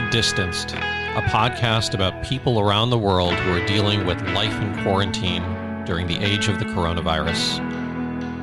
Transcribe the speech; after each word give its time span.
to 0.00 0.10
Distanced, 0.10 0.74
a 0.74 1.22
podcast 1.22 1.92
about 1.92 2.22
people 2.22 2.60
around 2.60 2.90
the 2.90 2.98
world 2.98 3.34
who 3.34 3.52
are 3.52 3.66
dealing 3.66 4.06
with 4.06 4.20
life 4.28 4.54
in 4.62 4.82
quarantine 4.84 5.42
during 5.84 6.06
the 6.06 6.16
age 6.18 6.46
of 6.46 6.60
the 6.60 6.64
coronavirus. 6.66 7.58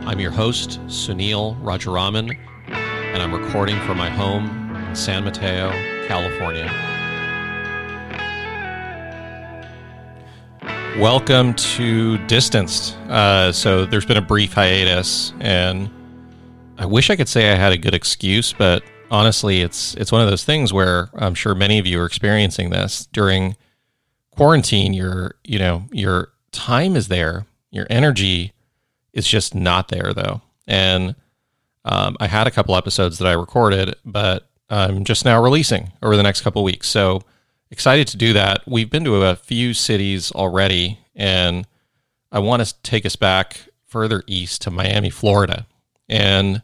I'm 0.05 0.19
your 0.19 0.31
host, 0.31 0.81
Sunil 0.87 1.57
Rajaraman, 1.61 2.37
and 2.67 3.23
I'm 3.23 3.33
recording 3.33 3.79
from 3.81 3.97
my 3.97 4.09
home 4.09 4.75
in 4.75 4.95
San 4.97 5.23
Mateo, 5.23 5.69
California. 6.07 6.65
Welcome 10.99 11.53
to 11.53 12.17
Distanced. 12.27 12.97
Uh, 13.07 13.53
so 13.53 13.85
there's 13.85 14.05
been 14.05 14.17
a 14.17 14.21
brief 14.21 14.51
hiatus, 14.51 15.31
and 15.39 15.89
I 16.77 16.85
wish 16.85 17.09
I 17.09 17.15
could 17.15 17.29
say 17.29 17.53
I 17.53 17.55
had 17.55 17.71
a 17.71 17.77
good 17.77 17.93
excuse, 17.93 18.51
but 18.51 18.83
honestly, 19.11 19.61
it's 19.61 19.95
it's 19.95 20.11
one 20.11 20.21
of 20.21 20.29
those 20.29 20.43
things 20.43 20.73
where 20.73 21.09
I'm 21.13 21.35
sure 21.35 21.55
many 21.55 21.79
of 21.79 21.85
you 21.85 21.99
are 22.01 22.05
experiencing 22.05 22.69
this 22.69 23.07
during 23.11 23.55
quarantine. 24.31 24.93
Your 24.93 25.35
you 25.43 25.59
know 25.59 25.85
your 25.91 26.29
time 26.51 26.95
is 26.95 27.07
there, 27.07 27.45
your 27.71 27.87
energy 27.89 28.53
is 29.13 29.27
just 29.27 29.55
not 29.55 29.89
there 29.89 30.13
though, 30.13 30.41
and 30.67 31.15
um, 31.85 32.17
I 32.19 32.27
had 32.27 32.47
a 32.47 32.51
couple 32.51 32.75
episodes 32.75 33.19
that 33.19 33.27
I 33.27 33.33
recorded, 33.33 33.95
but 34.03 34.49
I'm 34.69 35.03
just 35.03 35.23
now 35.23 35.41
releasing 35.41 35.91
over 36.01 36.17
the 36.17 36.23
next 36.23 36.41
couple 36.41 36.63
weeks. 36.63 36.89
So 36.89 37.21
excited 37.69 38.07
to 38.09 38.17
do 38.17 38.33
that. 38.33 38.63
We've 38.65 38.89
been 38.89 39.03
to 39.03 39.15
a 39.23 39.35
few 39.35 39.73
cities 39.73 40.31
already, 40.31 40.99
and 41.15 41.67
I 42.31 42.39
want 42.39 42.65
to 42.65 42.73
take 42.81 43.05
us 43.05 43.15
back 43.15 43.67
further 43.85 44.23
east 44.27 44.63
to 44.63 44.71
Miami, 44.71 45.09
Florida, 45.09 45.67
and 46.09 46.61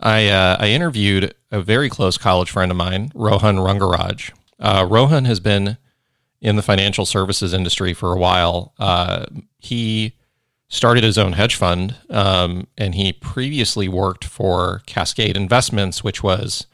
I 0.00 0.28
uh, 0.28 0.56
I 0.60 0.68
interviewed 0.68 1.34
a 1.50 1.60
very 1.60 1.88
close 1.88 2.18
college 2.18 2.50
friend 2.50 2.70
of 2.70 2.76
mine, 2.76 3.10
Rohan 3.14 3.56
Rangaraj. 3.56 4.30
Uh, 4.58 4.86
Rohan 4.88 5.24
has 5.24 5.40
been 5.40 5.76
in 6.40 6.56
the 6.56 6.62
financial 6.62 7.04
services 7.04 7.52
industry 7.52 7.92
for 7.94 8.12
a 8.12 8.18
while. 8.18 8.74
Uh, 8.78 9.26
he 9.58 10.14
started 10.68 11.02
his 11.02 11.18
own 11.18 11.32
hedge 11.32 11.54
fund, 11.56 11.96
um, 12.10 12.66
and 12.76 12.94
he 12.94 13.12
previously 13.12 13.88
worked 13.88 14.24
for 14.24 14.82
Cascade 14.86 15.36
Investments, 15.36 16.04
which 16.04 16.22
was 16.22 16.66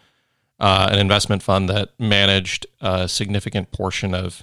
uh, 0.61 0.89
an 0.91 0.99
investment 0.99 1.43
fund 1.43 1.69
that 1.69 1.91
managed 1.99 2.67
a 2.81 3.09
significant 3.09 3.71
portion 3.71 4.15
of 4.15 4.43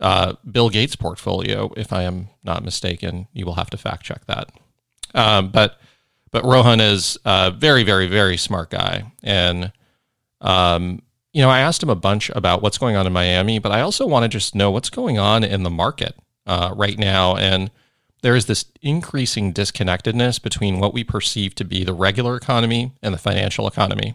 uh, 0.00 0.34
Bill 0.50 0.70
Gates' 0.70 0.96
portfolio. 0.96 1.72
If 1.76 1.92
I 1.92 2.02
am 2.04 2.28
not 2.42 2.64
mistaken, 2.64 3.28
you 3.32 3.44
will 3.44 3.54
have 3.54 3.70
to 3.70 3.76
fact 3.76 4.04
check 4.04 4.24
that. 4.26 4.50
Um, 5.14 5.50
but 5.50 5.78
but 6.30 6.44
Rohan 6.44 6.80
is 6.80 7.18
a 7.24 7.50
very, 7.50 7.82
very, 7.82 8.06
very 8.06 8.36
smart 8.36 8.70
guy. 8.70 9.12
And, 9.22 9.72
um, 10.40 11.02
you 11.32 11.42
know, 11.42 11.50
I 11.50 11.60
asked 11.60 11.82
him 11.82 11.90
a 11.90 11.96
bunch 11.96 12.30
about 12.30 12.62
what's 12.62 12.78
going 12.78 12.96
on 12.96 13.06
in 13.06 13.12
Miami, 13.12 13.58
but 13.58 13.72
I 13.72 13.80
also 13.80 14.06
want 14.06 14.24
to 14.24 14.28
just 14.28 14.54
know 14.54 14.70
what's 14.70 14.90
going 14.90 15.18
on 15.18 15.44
in 15.44 15.62
the 15.62 15.70
market 15.70 16.16
uh, 16.46 16.72
right 16.76 16.98
now. 16.98 17.36
And 17.36 17.70
there 18.22 18.36
is 18.36 18.46
this 18.46 18.66
increasing 18.82 19.52
disconnectedness 19.52 20.38
between 20.38 20.78
what 20.78 20.92
we 20.92 21.04
perceive 21.04 21.54
to 21.56 21.64
be 21.64 21.84
the 21.84 21.94
regular 21.94 22.36
economy 22.36 22.92
and 23.02 23.14
the 23.14 23.18
financial 23.18 23.66
economy. 23.66 24.14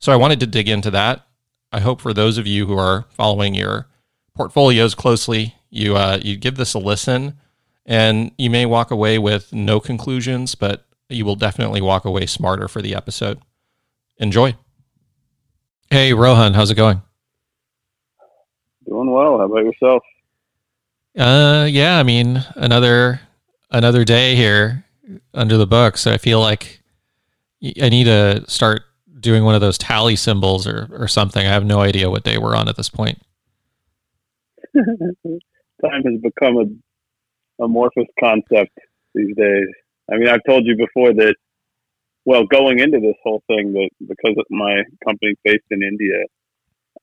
So 0.00 0.12
I 0.12 0.16
wanted 0.16 0.40
to 0.40 0.46
dig 0.46 0.68
into 0.68 0.90
that. 0.90 1.26
I 1.72 1.80
hope 1.80 2.00
for 2.00 2.12
those 2.12 2.38
of 2.38 2.46
you 2.46 2.66
who 2.66 2.78
are 2.78 3.06
following 3.10 3.54
your 3.54 3.86
portfolios 4.34 4.94
closely, 4.94 5.54
you 5.70 5.96
uh, 5.96 6.18
you 6.22 6.36
give 6.36 6.56
this 6.56 6.74
a 6.74 6.78
listen, 6.78 7.38
and 7.84 8.30
you 8.38 8.50
may 8.50 8.66
walk 8.66 8.90
away 8.90 9.18
with 9.18 9.52
no 9.52 9.80
conclusions, 9.80 10.54
but 10.54 10.85
you 11.08 11.24
will 11.24 11.36
definitely 11.36 11.80
walk 11.80 12.04
away 12.04 12.26
smarter 12.26 12.68
for 12.68 12.82
the 12.82 12.94
episode. 12.94 13.38
Enjoy. 14.18 14.56
Hey, 15.90 16.12
Rohan, 16.12 16.54
how's 16.54 16.70
it 16.70 16.74
going? 16.74 17.02
Doing 18.88 19.10
well. 19.10 19.38
How 19.38 19.44
about 19.44 19.64
yourself? 19.64 20.02
Uh, 21.16 21.66
yeah. 21.70 21.98
I 21.98 22.02
mean, 22.02 22.44
another 22.56 23.20
another 23.70 24.04
day 24.04 24.34
here 24.36 24.84
under 25.34 25.56
the 25.56 25.66
books. 25.66 26.00
So 26.02 26.12
I 26.12 26.18
feel 26.18 26.40
like 26.40 26.80
I 27.80 27.88
need 27.88 28.04
to 28.04 28.44
start 28.48 28.82
doing 29.20 29.44
one 29.44 29.54
of 29.54 29.60
those 29.60 29.78
tally 29.78 30.16
symbols 30.16 30.66
or 30.66 30.88
or 30.92 31.08
something. 31.08 31.46
I 31.46 31.50
have 31.50 31.64
no 31.64 31.80
idea 31.80 32.10
what 32.10 32.24
day 32.24 32.38
we're 32.38 32.56
on 32.56 32.68
at 32.68 32.76
this 32.76 32.88
point. 32.88 33.20
Time 34.76 36.02
has 36.04 36.20
become 36.22 36.56
a 36.58 37.64
amorphous 37.64 38.06
concept 38.20 38.78
these 39.14 39.34
days. 39.36 39.68
I 40.10 40.16
mean, 40.16 40.28
I've 40.28 40.44
told 40.48 40.66
you 40.66 40.76
before 40.76 41.12
that, 41.14 41.34
well, 42.24 42.44
going 42.44 42.80
into 42.80 43.00
this 43.00 43.16
whole 43.22 43.42
thing, 43.46 43.72
that 43.72 43.90
because 44.06 44.36
my 44.50 44.82
company's 45.04 45.36
based 45.44 45.64
in 45.70 45.82
India, 45.82 46.22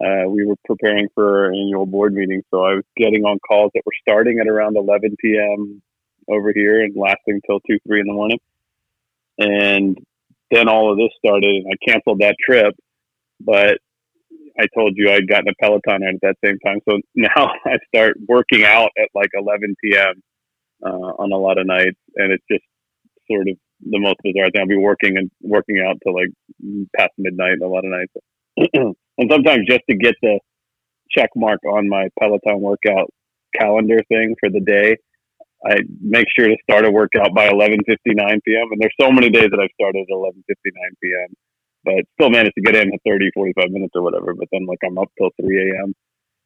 uh, 0.03 0.30
we 0.30 0.46
were 0.46 0.56
preparing 0.66 1.08
for 1.14 1.46
our 1.46 1.52
annual 1.53 1.86
board 1.86 2.14
meeting. 2.14 2.41
So 2.52 2.64
I 2.64 2.75
was 2.75 2.84
getting 2.97 3.24
on 3.24 3.40
calls 3.47 3.72
that 3.74 3.84
were 3.86 3.94
starting 4.02 4.40
at 4.40 4.47
around 4.47 4.75
11 4.75 5.16
p.m. 5.19 5.81
over 6.30 6.52
here 6.53 6.81
and 6.81 6.96
lasting 6.96 7.41
till 7.46 7.59
2, 7.62 7.78
3 7.88 8.00
in 8.02 8.08
the 8.08 8.14
morning. 8.14 8.40
And 9.38 9.97
then 10.52 10.68
all 10.68 10.91
of 10.91 10.97
this 10.97 11.09
started, 11.18 11.44
and 11.44 11.68
I 11.72 11.91
canceled 11.91 12.20
that 12.20 12.35
trip. 12.46 12.75
But 13.40 13.78
I 14.59 14.66
told 14.75 14.94
you 14.96 15.12
I'd 15.12 15.28
gotten 15.28 15.50
a 15.50 15.53
Peloton 15.62 16.03
at 16.03 16.16
that 16.22 16.35
same 16.44 16.59
time. 16.59 16.80
So 16.88 16.97
now 17.16 17.52
I 17.66 17.78
start 17.94 18.18
working 18.28 18.64
out 18.64 18.91
at 18.97 19.09
like 19.14 19.30
11 19.34 19.75
p.m. 19.84 20.22
Uh, 20.85 21.14
on 21.18 21.31
a 21.31 21.38
lot 21.38 21.58
of 21.58 21.66
nights, 21.66 21.97
and 22.18 22.34
it's 22.34 22.44
just 22.52 22.64
sort 23.29 23.47
of 23.50 23.57
the 23.85 24.00
most 24.00 24.17
bizarre 24.23 24.50
thing. 24.51 24.61
I'll 24.61 24.67
be 24.67 24.78
working 24.78 25.17
and 25.17 25.29
working 25.41 25.84
out 25.85 25.97
till 26.03 26.16
like 26.16 26.29
past 26.97 27.11
midnight 27.17 27.59
a 27.63 27.67
lot 27.67 27.85
of 27.85 27.91
nights, 27.91 28.13
and 29.17 29.31
sometimes 29.31 29.67
just 29.67 29.84
to 29.89 29.95
get 29.95 30.16
the 30.22 30.39
check 31.11 31.29
mark 31.35 31.59
on 31.66 31.89
my 31.89 32.07
Peloton 32.19 32.61
workout 32.61 33.11
calendar 33.56 34.01
thing 34.09 34.35
for 34.39 34.50
the 34.50 34.59
day, 34.59 34.97
I 35.66 35.78
make 36.01 36.25
sure 36.38 36.47
to 36.47 36.57
start 36.63 36.85
a 36.85 36.91
workout 36.91 37.34
by 37.34 37.50
11:59 37.50 37.78
p.m. 38.45 38.67
And 38.72 38.81
there's 38.81 38.95
so 39.00 39.11
many 39.11 39.29
days 39.29 39.50
that 39.51 39.59
I've 39.59 39.73
started 39.79 40.05
at 40.09 40.13
11:59 40.13 40.34
p.m. 41.01 41.34
But 41.85 42.05
still 42.19 42.29
managed 42.29 42.55
to 42.55 42.61
get 42.61 42.75
in 42.75 42.94
at 42.94 43.00
30, 43.05 43.29
45 43.34 43.69
minutes 43.69 43.91
or 43.95 44.03
whatever. 44.03 44.34
But 44.34 44.47
then 44.51 44.66
like 44.66 44.79
I'm 44.85 44.97
up 44.97 45.09
till 45.17 45.29
3 45.41 45.72
a.m. 45.72 45.94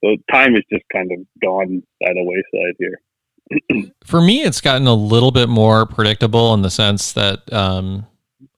So 0.03 0.15
time 0.31 0.55
is 0.55 0.63
just 0.71 0.83
kind 0.91 1.11
of 1.11 1.19
gone 1.41 1.81
by 2.01 2.13
the 2.13 2.23
wayside 2.23 2.75
here 2.79 2.99
for 4.05 4.21
me, 4.21 4.43
it's 4.43 4.61
gotten 4.61 4.87
a 4.87 4.93
little 4.93 5.31
bit 5.31 5.49
more 5.49 5.85
predictable 5.85 6.53
in 6.53 6.61
the 6.61 6.69
sense 6.69 7.13
that 7.13 7.51
um, 7.53 8.05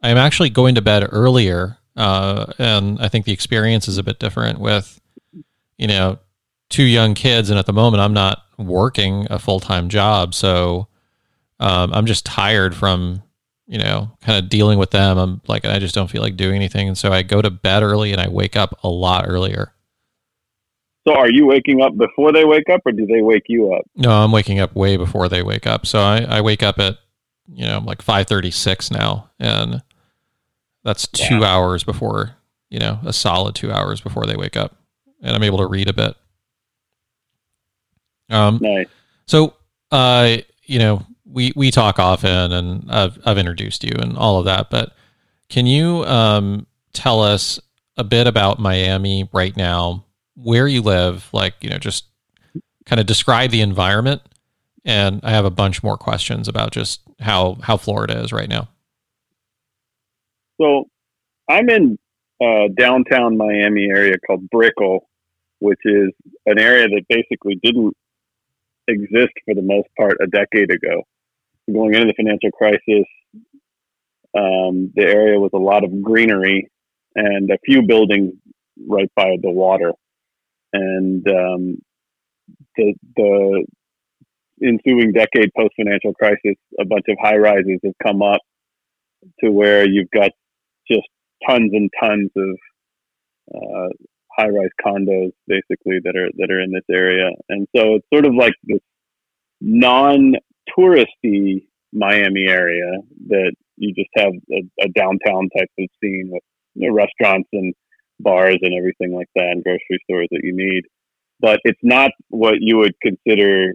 I'm 0.02 0.18
actually 0.18 0.50
going 0.50 0.76
to 0.76 0.82
bed 0.82 1.08
earlier, 1.12 1.78
uh, 1.96 2.54
and 2.58 3.00
I 3.00 3.08
think 3.08 3.26
the 3.26 3.34
experience 3.34 3.88
is 3.88 3.98
a 3.98 4.04
bit 4.04 4.20
different 4.20 4.60
with, 4.60 5.00
you 5.78 5.88
know, 5.88 6.20
two 6.70 6.84
young 6.84 7.14
kids, 7.14 7.50
and 7.50 7.60
at 7.60 7.66
the 7.66 7.74
moment 7.74 8.02
I'm 8.02 8.14
not 8.14 8.44
working 8.58 9.28
a 9.30 9.40
full 9.40 9.60
time 9.60 9.90
job, 9.90 10.34
so 10.34 10.88
um, 11.60 11.94
I'm 11.94 12.06
just 12.06 12.26
tired 12.26 12.76
from 12.76 13.24
you 13.68 13.78
know 13.78 14.12
kind 14.22 14.44
of 14.44 14.50
dealing 14.50 14.80
with 14.80 14.92
them. 14.92 15.18
I'm 15.18 15.42
like 15.48 15.66
I 15.66 15.80
just 15.80 15.96
don't 15.96 16.10
feel 16.10 16.22
like 16.22 16.36
doing 16.36 16.56
anything, 16.56 16.88
and 16.88 16.98
so 16.98 17.12
I 17.12 17.22
go 17.22 17.42
to 17.42 17.50
bed 17.50 17.84
early 17.84 18.12
and 18.12 18.22
I 18.22 18.28
wake 18.28 18.56
up 18.56 18.80
a 18.84 18.90
lot 18.90 19.26
earlier. 19.28 19.74
So 21.10 21.16
are 21.16 21.32
you 21.32 21.48
waking 21.48 21.82
up 21.82 21.98
before 21.98 22.32
they 22.32 22.46
wake 22.46 22.70
up 22.70 22.82
or 22.86 22.92
do 22.92 23.08
they 23.08 23.24
wake 23.24 23.46
you 23.48 23.74
up? 23.74 23.82
No, 23.96 24.12
I'm 24.12 24.32
waking 24.32 24.60
up 24.60 24.76
way 24.76 24.96
before 24.96 25.28
they 25.28 25.42
wake 25.42 25.66
up. 25.66 25.88
So 25.88 26.02
I, 26.02 26.20
I 26.20 26.42
wake 26.42 26.62
up 26.62 26.78
at, 26.78 27.00
you 27.52 27.66
know, 27.66 27.80
like 27.80 28.04
536 28.04 28.92
now. 28.92 29.32
And 29.40 29.82
that's 30.84 31.08
two 31.08 31.40
yeah. 31.40 31.46
hours 31.46 31.84
before, 31.84 32.36
you 32.70 32.78
know, 32.78 33.00
a 33.04 33.12
solid 33.12 33.56
two 33.56 33.72
hours 33.72 34.02
before 34.02 34.28
they 34.28 34.36
wake 34.36 34.56
up. 34.56 34.76
And 35.24 35.36
I'm 35.36 35.42
able 35.42 35.58
to 35.58 35.66
read 35.66 35.90
a 35.90 35.94
bit. 35.94 36.16
Um, 38.30 38.60
nice. 38.62 38.86
So, 39.26 39.56
uh, 39.90 40.38
you 40.66 40.78
know, 40.78 41.04
we, 41.26 41.54
we 41.56 41.72
talk 41.72 41.98
often 41.98 42.52
and 42.52 42.92
I've, 42.92 43.18
I've 43.26 43.40
introduced 43.40 43.84
you 43.84 43.96
and 43.98 44.16
all 44.16 44.38
of 44.38 44.46
that, 44.46 44.70
but 44.70 44.94
can 45.50 45.66
you, 45.66 46.06
um, 46.06 46.68
tell 46.94 47.24
us 47.24 47.60
a 47.98 48.04
bit 48.04 48.28
about 48.28 48.60
Miami 48.60 49.28
right 49.34 49.58
now? 49.58 50.06
Where 50.42 50.68
you 50.68 50.82
live, 50.82 51.30
like, 51.34 51.56
you 51.62 51.70
know, 51.70 51.78
just 51.78 52.06
kind 52.86 53.00
of 53.00 53.06
describe 53.06 53.52
the 53.52 53.62
environment. 53.62 54.22
And 54.86 55.20
I 55.24 55.32
have 55.32 55.46
a 55.46 55.52
bunch 55.52 55.84
more 55.84 55.98
questions 55.98 56.48
about 56.48 56.72
just 56.72 57.02
how, 57.20 57.58
how 57.62 57.78
Florida 57.78 58.20
is 58.20 58.32
right 58.32 58.50
now. 58.50 58.70
So 60.60 60.86
I'm 61.48 61.70
in 61.70 61.98
uh, 62.42 62.70
downtown 62.78 63.38
Miami 63.38 63.90
area 63.90 64.16
called 64.26 64.50
Brickell, 64.50 65.08
which 65.60 65.80
is 65.84 66.10
an 66.46 66.60
area 66.60 66.88
that 66.88 67.04
basically 67.10 67.60
didn't 67.62 67.96
exist 68.88 69.34
for 69.46 69.54
the 69.54 69.62
most 69.62 69.88
part 69.98 70.18
a 70.22 70.28
decade 70.28 70.72
ago. 70.72 71.04
Going 71.72 71.94
into 71.94 72.08
the 72.08 72.14
financial 72.14 72.52
crisis, 72.52 73.06
um, 74.36 74.92
the 74.96 75.04
area 75.04 75.40
was 75.40 75.52
a 75.54 75.58
lot 75.58 75.84
of 75.84 76.02
greenery 76.02 76.70
and 77.16 77.52
a 77.52 77.58
few 77.66 77.82
buildings 77.82 78.34
right 78.88 79.12
by 79.16 79.36
the 79.42 79.52
water 79.52 79.94
and 80.74 81.28
um, 81.28 81.78
the 82.76 82.94
the 83.16 83.66
ensuing 84.64 85.12
decade 85.14 85.52
post 85.58 85.74
financial 85.78 86.14
crisis, 86.14 86.56
a 86.80 86.86
bunch 86.86 87.06
of 87.10 87.18
high 87.22 87.38
rises 87.38 87.80
have 87.84 87.94
come 88.06 88.22
up 88.22 88.42
to 89.42 89.52
where 89.52 89.88
you've 89.88 90.10
got 90.12 90.32
just 90.90 91.08
tons 91.48 91.72
and 91.74 91.90
tons 92.02 92.32
of 92.36 92.58
uh, 93.56 93.90
high-rise 94.38 94.70
condos 94.86 95.32
basically 95.48 96.00
that 96.04 96.16
are 96.16 96.30
that 96.38 96.52
are 96.52 96.62
in 96.62 96.72
this 96.72 96.84
area, 96.92 97.30
and 97.50 97.68
so 97.76 97.96
it's 97.96 98.08
sort 98.14 98.26
of 98.26 98.36
like 98.36 98.54
this 98.64 98.80
non-touristy 99.62 101.64
Miami 101.92 102.48
area 102.48 102.92
that 103.28 103.54
you 103.78 103.94
just 103.94 104.10
have 104.16 104.32
a, 104.52 104.62
a 104.82 104.88
downtown 104.90 105.50
type 105.58 105.70
of 105.80 105.86
scene 106.02 106.30
with 106.32 106.44
you 106.76 106.90
know, 106.90 106.96
restaurants 106.96 107.50
and 107.54 107.74
bars 108.20 108.60
and 108.62 108.74
everything 108.74 109.16
like 109.16 109.30
that, 109.36 109.50
and 109.52 109.64
grocery 109.64 110.00
stores 110.04 110.28
that 110.32 110.42
you 110.44 110.56
need. 110.56 110.84
But 111.40 111.60
it's 111.64 111.80
not 111.84 112.12
what 112.30 112.56
you 112.60 112.78
would 112.78 112.94
consider 113.02 113.74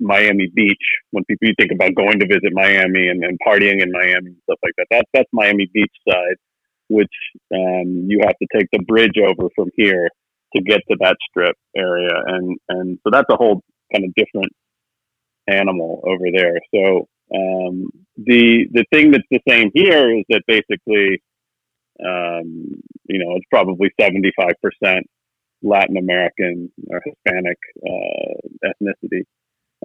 Miami 0.00 0.48
Beach 0.54 0.84
when 1.10 1.24
people 1.24 1.48
you 1.48 1.54
think 1.58 1.72
about 1.72 1.94
going 1.94 2.20
to 2.20 2.26
visit 2.26 2.52
Miami 2.52 3.08
and, 3.08 3.24
and 3.24 3.38
partying 3.46 3.82
in 3.82 3.90
Miami 3.92 4.28
and 4.28 4.36
stuff 4.44 4.58
like 4.62 4.74
that. 4.78 4.86
That's 4.90 5.10
that's 5.12 5.28
Miami 5.32 5.68
Beach 5.72 5.92
side, 6.08 6.36
which 6.88 7.12
um, 7.52 8.06
you 8.08 8.20
have 8.24 8.36
to 8.38 8.46
take 8.54 8.68
the 8.72 8.82
bridge 8.86 9.18
over 9.18 9.48
from 9.54 9.70
here 9.76 10.08
to 10.54 10.62
get 10.62 10.80
to 10.90 10.96
that 11.00 11.16
strip 11.28 11.56
area, 11.76 12.14
and 12.26 12.56
and 12.68 12.98
so 13.02 13.10
that's 13.10 13.30
a 13.30 13.36
whole 13.36 13.62
kind 13.92 14.04
of 14.04 14.14
different 14.14 14.52
animal 15.48 16.02
over 16.04 16.26
there. 16.32 16.58
So 16.74 17.08
um, 17.34 17.90
the 18.16 18.66
the 18.72 18.84
thing 18.92 19.10
that's 19.10 19.24
the 19.30 19.40
same 19.48 19.70
here 19.74 20.18
is 20.18 20.24
that 20.28 20.42
basically, 20.46 21.22
um, 22.04 22.80
you 23.06 23.18
know, 23.18 23.36
it's 23.36 23.46
probably 23.50 23.90
seventy 24.00 24.32
five 24.36 24.54
percent 24.62 25.08
Latin 25.62 25.96
American 25.96 26.70
or 26.88 27.02
Hispanic 27.04 27.58
uh, 27.86 28.68
ethnicity 28.68 29.24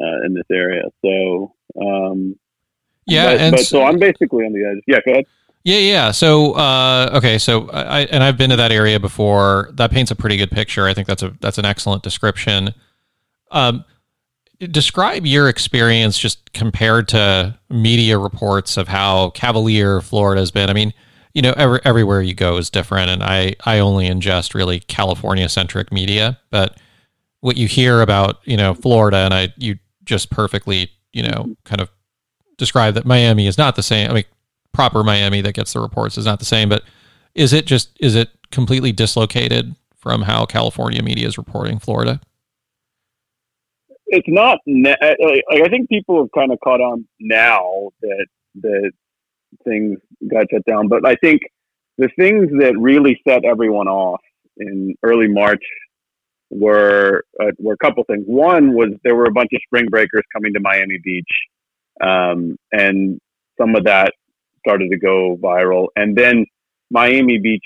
uh, 0.01 0.25
in 0.25 0.33
this 0.33 0.45
area. 0.51 0.83
So 1.03 1.53
um, 1.81 2.35
yeah, 3.05 3.37
but, 3.37 3.51
but 3.51 3.59
so, 3.59 3.63
so 3.63 3.83
I'm 3.83 3.99
basically 3.99 4.45
on 4.45 4.53
the 4.53 4.65
edge. 4.69 4.83
Yeah, 4.87 4.99
go 5.05 5.11
ahead. 5.11 5.25
Yeah, 5.63 5.79
yeah. 5.79 6.11
So, 6.11 6.53
uh, 6.53 7.11
okay, 7.15 7.37
so 7.37 7.69
I 7.71 8.01
and 8.05 8.23
I've 8.23 8.37
been 8.37 8.49
to 8.51 8.55
that 8.55 8.71
area 8.71 8.99
before. 8.99 9.69
That 9.73 9.91
paints 9.91 10.09
a 10.09 10.15
pretty 10.15 10.37
good 10.37 10.51
picture. 10.51 10.87
I 10.87 10.93
think 10.93 11.07
that's 11.07 11.21
a 11.21 11.35
that's 11.41 11.57
an 11.57 11.65
excellent 11.65 12.01
description. 12.01 12.73
Um, 13.51 13.83
describe 14.59 15.25
your 15.25 15.49
experience 15.49 16.17
just 16.17 16.53
compared 16.53 17.07
to 17.09 17.57
media 17.69 18.17
reports 18.17 18.77
of 18.77 18.87
how 18.87 19.31
cavalier 19.31 20.01
Florida 20.01 20.41
has 20.41 20.51
been. 20.51 20.69
I 20.69 20.73
mean, 20.73 20.93
you 21.33 21.41
know, 21.41 21.53
every, 21.57 21.79
everywhere 21.83 22.21
you 22.21 22.33
go 22.33 22.57
is 22.57 22.69
different, 22.69 23.09
and 23.09 23.23
I 23.23 23.55
I 23.65 23.79
only 23.79 24.07
ingest 24.07 24.53
really 24.53 24.79
California 24.81 25.47
centric 25.49 25.91
media, 25.91 26.39
but 26.49 26.77
what 27.41 27.57
you 27.57 27.67
hear 27.67 28.01
about 28.01 28.39
you 28.45 28.57
know 28.57 28.73
Florida, 28.73 29.17
and 29.17 29.33
I 29.33 29.53
you 29.57 29.77
just 30.05 30.29
perfectly 30.29 30.91
you 31.13 31.23
know 31.23 31.55
kind 31.65 31.81
of 31.81 31.89
describe 32.57 32.93
that 32.95 33.05
Miami 33.05 33.47
is 33.47 33.57
not 33.57 33.75
the 33.75 33.83
same. 33.83 34.09
I 34.09 34.13
mean, 34.13 34.25
proper 34.73 35.03
Miami 35.03 35.41
that 35.41 35.53
gets 35.53 35.73
the 35.73 35.79
reports 35.79 36.17
is 36.17 36.25
not 36.25 36.39
the 36.39 36.45
same, 36.45 36.69
but 36.69 36.83
is 37.35 37.53
it 37.53 37.65
just 37.65 37.95
is 37.99 38.15
it 38.15 38.29
completely 38.51 38.91
dislocated 38.91 39.75
from 39.95 40.23
how 40.23 40.45
California 40.45 41.03
media 41.03 41.27
is 41.27 41.37
reporting 41.37 41.79
Florida? 41.79 42.19
it's 44.09 44.27
not. 44.27 44.59
Like, 44.65 45.61
I 45.63 45.69
think 45.69 45.89
people 45.89 46.21
have 46.21 46.31
kind 46.33 46.51
of 46.51 46.59
caught 46.63 46.81
on 46.81 47.07
now 47.19 47.89
that 48.01 48.27
that 48.61 48.91
things 49.65 49.99
got 50.31 50.47
shut 50.51 50.63
down, 50.65 50.87
but 50.87 51.05
I 51.05 51.15
think 51.15 51.41
the 51.97 52.09
things 52.17 52.47
that 52.59 52.75
really 52.79 53.19
set 53.27 53.43
everyone 53.45 53.87
off 53.87 54.21
in 54.57 54.95
early 55.03 55.27
March 55.27 55.63
were 56.49 57.23
uh, 57.41 57.51
were 57.59 57.73
a 57.73 57.77
couple 57.77 58.03
things. 58.05 58.23
One 58.25 58.73
was 58.73 58.89
there 59.03 59.15
were 59.15 59.25
a 59.25 59.31
bunch 59.31 59.49
of 59.53 59.61
spring 59.65 59.85
breakers 59.89 60.23
coming 60.33 60.53
to 60.53 60.59
Miami 60.59 60.97
Beach, 61.03 61.25
um, 62.01 62.57
and 62.71 63.19
some 63.59 63.75
of 63.75 63.83
that 63.85 64.13
started 64.65 64.89
to 64.91 64.97
go 64.97 65.37
viral. 65.41 65.87
And 65.95 66.15
then 66.17 66.45
Miami 66.89 67.37
Beach 67.37 67.65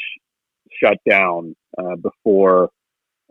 shut 0.84 0.98
down 1.10 1.56
uh, 1.78 1.96
before 1.96 2.70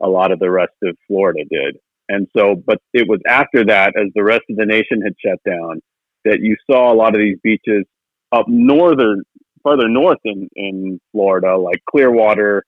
a 0.01 0.09
lot 0.09 0.33
of 0.33 0.39
the 0.39 0.51
rest 0.51 0.73
of 0.83 0.97
Florida 1.07 1.45
did. 1.51 1.77
And 2.09 2.27
so, 2.37 2.55
but 2.55 2.79
it 2.93 3.09
was 3.09 3.21
after 3.27 3.65
that, 3.67 3.95
as 3.97 4.09
the 4.15 4.25
rest 4.25 4.43
of 4.51 4.57
the 4.57 4.67
nation 4.67 5.03
had 5.03 5.15
shut 5.25 5.39
down, 5.47 5.81
that 6.25 6.41
you 6.41 6.57
saw 6.71 6.93
a 6.93 6.95
lot 6.95 7.15
of 7.15 7.21
these 7.21 7.39
beaches 7.43 7.85
up 8.33 8.47
northern, 8.49 9.23
further 9.65 9.89
north 9.89 10.19
in, 10.25 10.49
in 10.57 11.01
Florida, 11.13 11.57
like 11.57 11.83
Clearwater, 11.89 12.65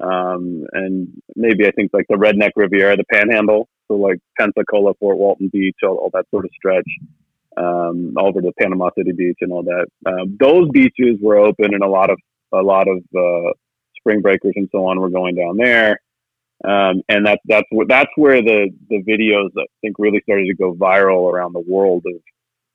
um, 0.00 0.64
and 0.72 1.08
maybe 1.36 1.66
I 1.66 1.72
think 1.72 1.90
like 1.92 2.06
the 2.08 2.16
Redneck 2.16 2.52
Riviera, 2.56 2.96
the 2.96 3.04
Panhandle, 3.12 3.68
so 3.88 3.96
like 3.96 4.18
Pensacola, 4.38 4.94
Fort 4.98 5.18
Walton 5.18 5.50
Beach, 5.52 5.76
all, 5.82 5.96
all 5.96 6.10
that 6.14 6.26
sort 6.30 6.44
of 6.44 6.50
stretch, 6.56 6.88
um, 7.56 8.14
over 8.18 8.40
to 8.40 8.52
Panama 8.58 8.90
City 8.96 9.12
Beach 9.12 9.38
and 9.40 9.52
all 9.52 9.64
that. 9.64 9.86
Um, 10.06 10.36
those 10.40 10.68
beaches 10.70 11.18
were 11.20 11.36
open, 11.36 11.74
and 11.74 11.82
a 11.82 11.88
lot 11.88 12.10
of 12.10 12.18
a 12.52 12.62
lot 12.62 12.86
of 12.88 12.98
uh, 13.16 13.52
spring 13.98 14.22
breakers 14.22 14.54
and 14.56 14.68
so 14.72 14.86
on 14.86 15.00
were 15.00 15.10
going 15.10 15.34
down 15.34 15.56
there. 15.56 16.00
Um, 16.64 17.02
and 17.08 17.24
that's 17.26 17.40
that's 17.46 17.66
what 17.70 17.88
that's 17.88 18.10
where 18.16 18.42
the 18.42 18.70
the 18.88 19.02
videos 19.02 19.50
I 19.58 19.66
think 19.80 19.96
really 19.98 20.20
started 20.22 20.46
to 20.46 20.54
go 20.54 20.74
viral 20.74 21.30
around 21.30 21.54
the 21.54 21.64
world 21.66 22.04
of 22.06 22.14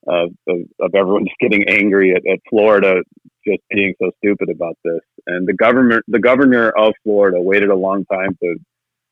of, 0.08 0.32
of 0.80 0.96
everyone 0.96 1.26
just 1.26 1.40
getting 1.40 1.68
angry 1.68 2.14
at, 2.16 2.26
at 2.32 2.40
Florida 2.50 3.02
just 3.46 3.62
being 3.70 3.94
so 4.02 4.12
stupid 4.18 4.50
about 4.50 4.78
this. 4.84 5.02
And 5.28 5.48
the 5.48 5.54
government 5.54 6.04
the 6.08 6.20
governor 6.20 6.70
of 6.70 6.94
Florida 7.04 7.42
waited 7.42 7.70
a 7.70 7.76
long 7.76 8.06
time 8.06 8.38
to 8.44 8.56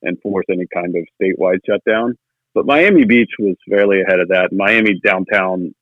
enforce 0.06 0.46
any 0.50 0.66
kind 0.74 0.96
of 0.96 1.04
statewide 1.22 1.60
shutdown. 1.68 2.16
But 2.54 2.66
Miami 2.66 3.06
Beach 3.06 3.32
was 3.40 3.56
fairly 3.70 4.02
ahead 4.02 4.20
of 4.20 4.28
that. 4.30 4.52
Miami 4.52 5.00
downtown, 5.04 5.74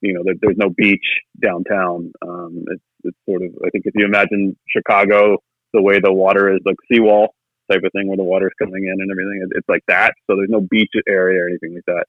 you 0.00 0.12
know, 0.12 0.22
there, 0.24 0.34
there's 0.40 0.56
no 0.56 0.70
beach 0.70 1.06
downtown. 1.40 2.12
Um, 2.26 2.64
it's, 2.68 2.82
it's 3.04 3.18
sort 3.28 3.42
of, 3.42 3.50
I 3.64 3.70
think 3.70 3.86
if 3.86 3.94
you 3.94 4.04
imagine 4.04 4.56
Chicago, 4.68 5.38
the 5.72 5.82
way 5.82 6.00
the 6.00 6.12
water 6.12 6.52
is 6.52 6.60
like 6.64 6.76
seawall, 6.90 7.34
type 7.70 7.82
of 7.84 7.92
thing 7.92 8.08
where 8.08 8.16
the 8.16 8.24
water's 8.24 8.52
coming 8.58 8.84
in 8.84 9.00
and 9.00 9.10
everything. 9.10 9.46
It's 9.52 9.68
like 9.68 9.82
that. 9.88 10.14
So 10.26 10.36
there's 10.36 10.50
no 10.50 10.60
beach 10.60 10.90
area 11.08 11.42
or 11.42 11.48
anything 11.48 11.74
like 11.74 11.84
that. 11.86 12.06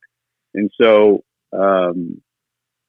And 0.54 0.72
so 0.80 1.24
um, 1.54 2.22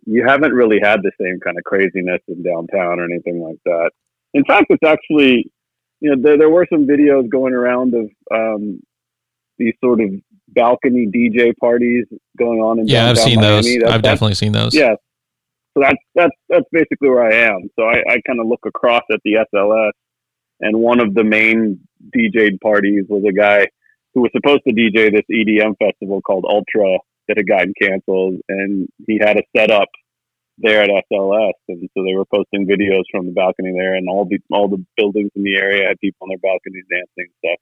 you 0.09 0.25
haven't 0.27 0.53
really 0.53 0.81
had 0.83 1.03
the 1.03 1.13
same 1.21 1.39
kind 1.41 1.59
of 1.59 1.65
craziness 1.65 2.21
in 2.29 2.43
downtown 2.43 2.99
or 2.99 3.05
anything 3.05 3.43
like 3.43 3.59
that. 3.65 3.91
In 4.35 4.45
fact, 4.45 4.67
it's 4.71 4.83
actually, 4.85 5.51
you 6.01 6.11
know, 6.11 6.23
there, 6.23 6.39
there 6.39 6.51
were 6.51 6.67
some 6.73 6.87
videos 6.87 7.29
going 7.29 7.55
around 7.55 7.95
of 7.95 8.09
um, 8.35 8.81
these 9.59 9.75
sort 9.83 10.01
of 10.01 10.11
balcony 10.49 11.07
DJ 11.07 11.57
parties 11.57 12.07
going 12.39 12.61
on 12.61 12.79
in 12.79 12.89
yeah, 12.89 13.11
I've 13.11 13.19
seen 13.19 13.41
Miami. 13.41 13.57
those. 13.57 13.79
That's, 13.81 13.93
I've 13.93 14.03
definitely 14.03 14.35
seen 14.35 14.53
those. 14.53 14.75
Yeah. 14.75 14.95
So 15.77 15.83
that's 15.83 15.99
that's 16.15 16.37
that's 16.49 16.67
basically 16.73 17.11
where 17.11 17.25
I 17.25 17.35
am. 17.53 17.69
So 17.79 17.85
I, 17.85 18.03
I 18.09 18.21
kind 18.27 18.41
of 18.41 18.47
look 18.47 18.65
across 18.65 19.03
at 19.13 19.21
the 19.25 19.45
SLS 19.55 19.93
and 20.61 20.77
one 20.79 21.01
of 21.01 21.15
the 21.15 21.25
main 21.25 21.81
DJ 22.17 22.61
parties 22.61 23.05
was 23.09 23.25
a 23.29 23.33
guy 23.33 23.67
who 24.15 24.23
was 24.23 24.31
supposed 24.35 24.63
to 24.67 24.75
DJ 24.75 25.13
this 25.13 25.23
EDM 25.31 25.77
festival 25.79 26.21
called 26.21 26.45
Ultra 26.49 26.99
that 27.29 27.37
had 27.37 27.47
gotten 27.47 27.75
canceled, 27.81 28.41
and 28.49 28.89
he 29.07 29.19
had 29.23 29.37
a 29.37 29.43
setup 29.57 29.89
there 30.61 30.83
at 30.83 30.91
SLS, 31.11 31.53
and 31.69 31.89
so 31.95 32.05
they 32.05 32.15
were 32.15 32.25
posting 32.25 32.67
videos 32.67 33.05
from 33.11 33.27
the 33.27 33.33
balcony 33.33 33.73
there, 33.73 33.95
and 33.95 34.09
all 34.09 34.25
the 34.25 34.39
all 34.51 34.69
the 34.69 34.85
buildings 34.97 35.31
in 35.35 35.43
the 35.43 35.57
area 35.57 35.89
had 35.89 35.99
people 36.01 36.19
on 36.23 36.29
their 36.29 36.39
balconies 36.39 36.85
dancing 36.91 37.07
and 37.17 37.29
stuff. 37.45 37.59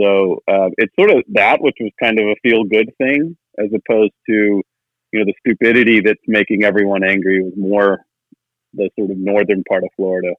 So 0.00 0.42
uh, 0.48 0.70
it's 0.78 0.94
sort 0.98 1.10
of 1.10 1.22
that, 1.32 1.60
which 1.60 1.76
was 1.80 1.90
kind 2.00 2.18
of 2.18 2.26
a 2.26 2.36
feel 2.42 2.64
good 2.64 2.92
thing, 2.98 3.36
as 3.58 3.70
opposed 3.74 4.12
to 4.28 4.62
you 5.12 5.18
know 5.18 5.24
the 5.24 5.34
stupidity 5.46 6.00
that's 6.00 6.22
making 6.26 6.64
everyone 6.64 7.04
angry 7.04 7.42
was 7.42 7.52
more 7.56 8.04
the 8.74 8.88
sort 8.98 9.10
of 9.10 9.18
northern 9.18 9.62
part 9.68 9.84
of 9.84 9.90
Florida. 9.96 10.34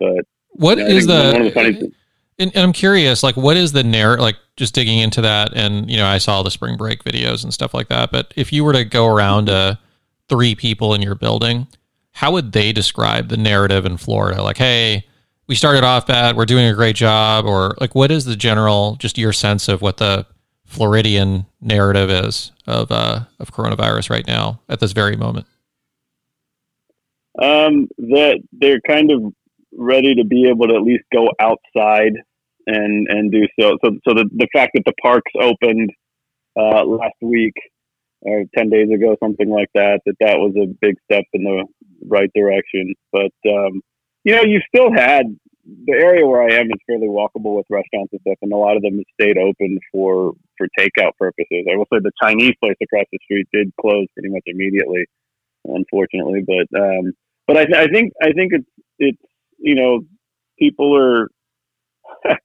But 0.00 0.24
what 0.50 0.78
is 0.78 1.06
the, 1.06 1.32
one 1.32 1.36
of 1.36 1.44
the 1.44 1.52
funny 1.52 1.72
things. 1.74 1.94
And, 2.40 2.52
and, 2.54 2.64
I'm 2.64 2.72
curious, 2.72 3.22
like, 3.22 3.36
what 3.36 3.56
is 3.56 3.72
the 3.72 3.82
narrative? 3.82 4.22
Like, 4.22 4.36
just 4.56 4.74
digging 4.74 5.00
into 5.00 5.20
that, 5.22 5.52
and 5.54 5.90
you 5.90 5.96
know, 5.96 6.06
I 6.06 6.18
saw 6.18 6.42
the 6.42 6.50
spring 6.50 6.76
break 6.76 7.02
videos 7.04 7.42
and 7.42 7.52
stuff 7.52 7.74
like 7.74 7.88
that. 7.88 8.12
But 8.12 8.32
if 8.36 8.52
you 8.52 8.64
were 8.64 8.72
to 8.72 8.84
go 8.84 9.06
around 9.06 9.46
to 9.46 9.78
three 10.28 10.54
people 10.54 10.94
in 10.94 11.02
your 11.02 11.14
building, 11.14 11.66
how 12.12 12.32
would 12.32 12.52
they 12.52 12.72
describe 12.72 13.28
the 13.28 13.36
narrative 13.36 13.86
in 13.86 13.96
Florida? 13.96 14.42
Like, 14.42 14.58
hey, 14.58 15.04
we 15.46 15.54
started 15.54 15.84
off 15.84 16.06
bad, 16.06 16.36
we're 16.36 16.44
doing 16.46 16.66
a 16.66 16.74
great 16.74 16.96
job, 16.96 17.46
or 17.46 17.74
like, 17.80 17.94
what 17.94 18.10
is 18.10 18.24
the 18.24 18.36
general, 18.36 18.96
just 18.96 19.16
your 19.16 19.32
sense 19.32 19.68
of 19.68 19.80
what 19.82 19.96
the 19.96 20.26
Floridian 20.66 21.46
narrative 21.62 22.10
is 22.10 22.52
of 22.66 22.92
uh, 22.92 23.20
of 23.40 23.52
coronavirus 23.52 24.10
right 24.10 24.26
now 24.26 24.60
at 24.68 24.80
this 24.80 24.92
very 24.92 25.16
moment? 25.16 25.46
Um, 27.40 27.88
that 27.96 28.42
they're 28.52 28.80
kind 28.80 29.10
of 29.10 29.32
ready 29.72 30.14
to 30.16 30.24
be 30.24 30.48
able 30.48 30.66
to 30.66 30.74
at 30.74 30.82
least 30.82 31.04
go 31.12 31.30
outside 31.40 32.12
and 32.66 33.08
and 33.08 33.32
do 33.32 33.46
so. 33.58 33.78
So 33.82 33.92
so 34.06 34.14
the 34.14 34.28
the 34.36 34.48
fact 34.52 34.72
that 34.74 34.82
the 34.84 34.92
parks 35.00 35.32
opened 35.40 35.90
uh, 36.56 36.84
last 36.84 37.16
week 37.22 37.54
or 38.20 38.44
ten 38.56 38.70
days 38.70 38.90
ago, 38.90 39.16
something 39.22 39.48
like 39.48 39.70
that, 39.74 40.00
that 40.06 40.16
that 40.20 40.38
was 40.38 40.54
a 40.56 40.72
big 40.80 40.96
step 41.04 41.24
in 41.32 41.44
the 41.44 41.64
right 42.06 42.30
direction. 42.34 42.94
But 43.12 43.32
um, 43.48 43.82
you 44.24 44.34
know, 44.34 44.42
you 44.42 44.60
still 44.74 44.92
had 44.92 45.26
the 45.84 45.92
area 45.92 46.26
where 46.26 46.42
I 46.42 46.54
am 46.54 46.66
is 46.66 46.80
fairly 46.86 47.08
walkable 47.08 47.56
with 47.56 47.66
restaurants 47.68 48.12
and 48.12 48.20
stuff, 48.22 48.38
and 48.42 48.52
a 48.52 48.56
lot 48.56 48.76
of 48.76 48.82
them 48.82 49.02
stayed 49.20 49.38
open 49.38 49.78
for 49.92 50.32
for 50.56 50.68
takeout 50.78 51.16
purposes. 51.18 51.66
I 51.70 51.76
will 51.76 51.86
say 51.92 52.00
the 52.00 52.12
Chinese 52.22 52.54
place 52.62 52.76
across 52.82 53.06
the 53.12 53.18
street 53.24 53.46
did 53.52 53.72
close 53.80 54.06
pretty 54.14 54.30
much 54.30 54.44
immediately, 54.46 55.06
unfortunately. 55.64 56.44
But 56.46 56.78
um, 56.78 57.12
but 57.46 57.56
I, 57.56 57.82
I 57.82 57.86
think 57.88 58.12
I 58.22 58.32
think 58.32 58.52
it's 58.52 58.68
it's 58.98 59.22
you 59.58 59.74
know, 59.74 60.00
people 60.58 60.96
are 60.96 61.28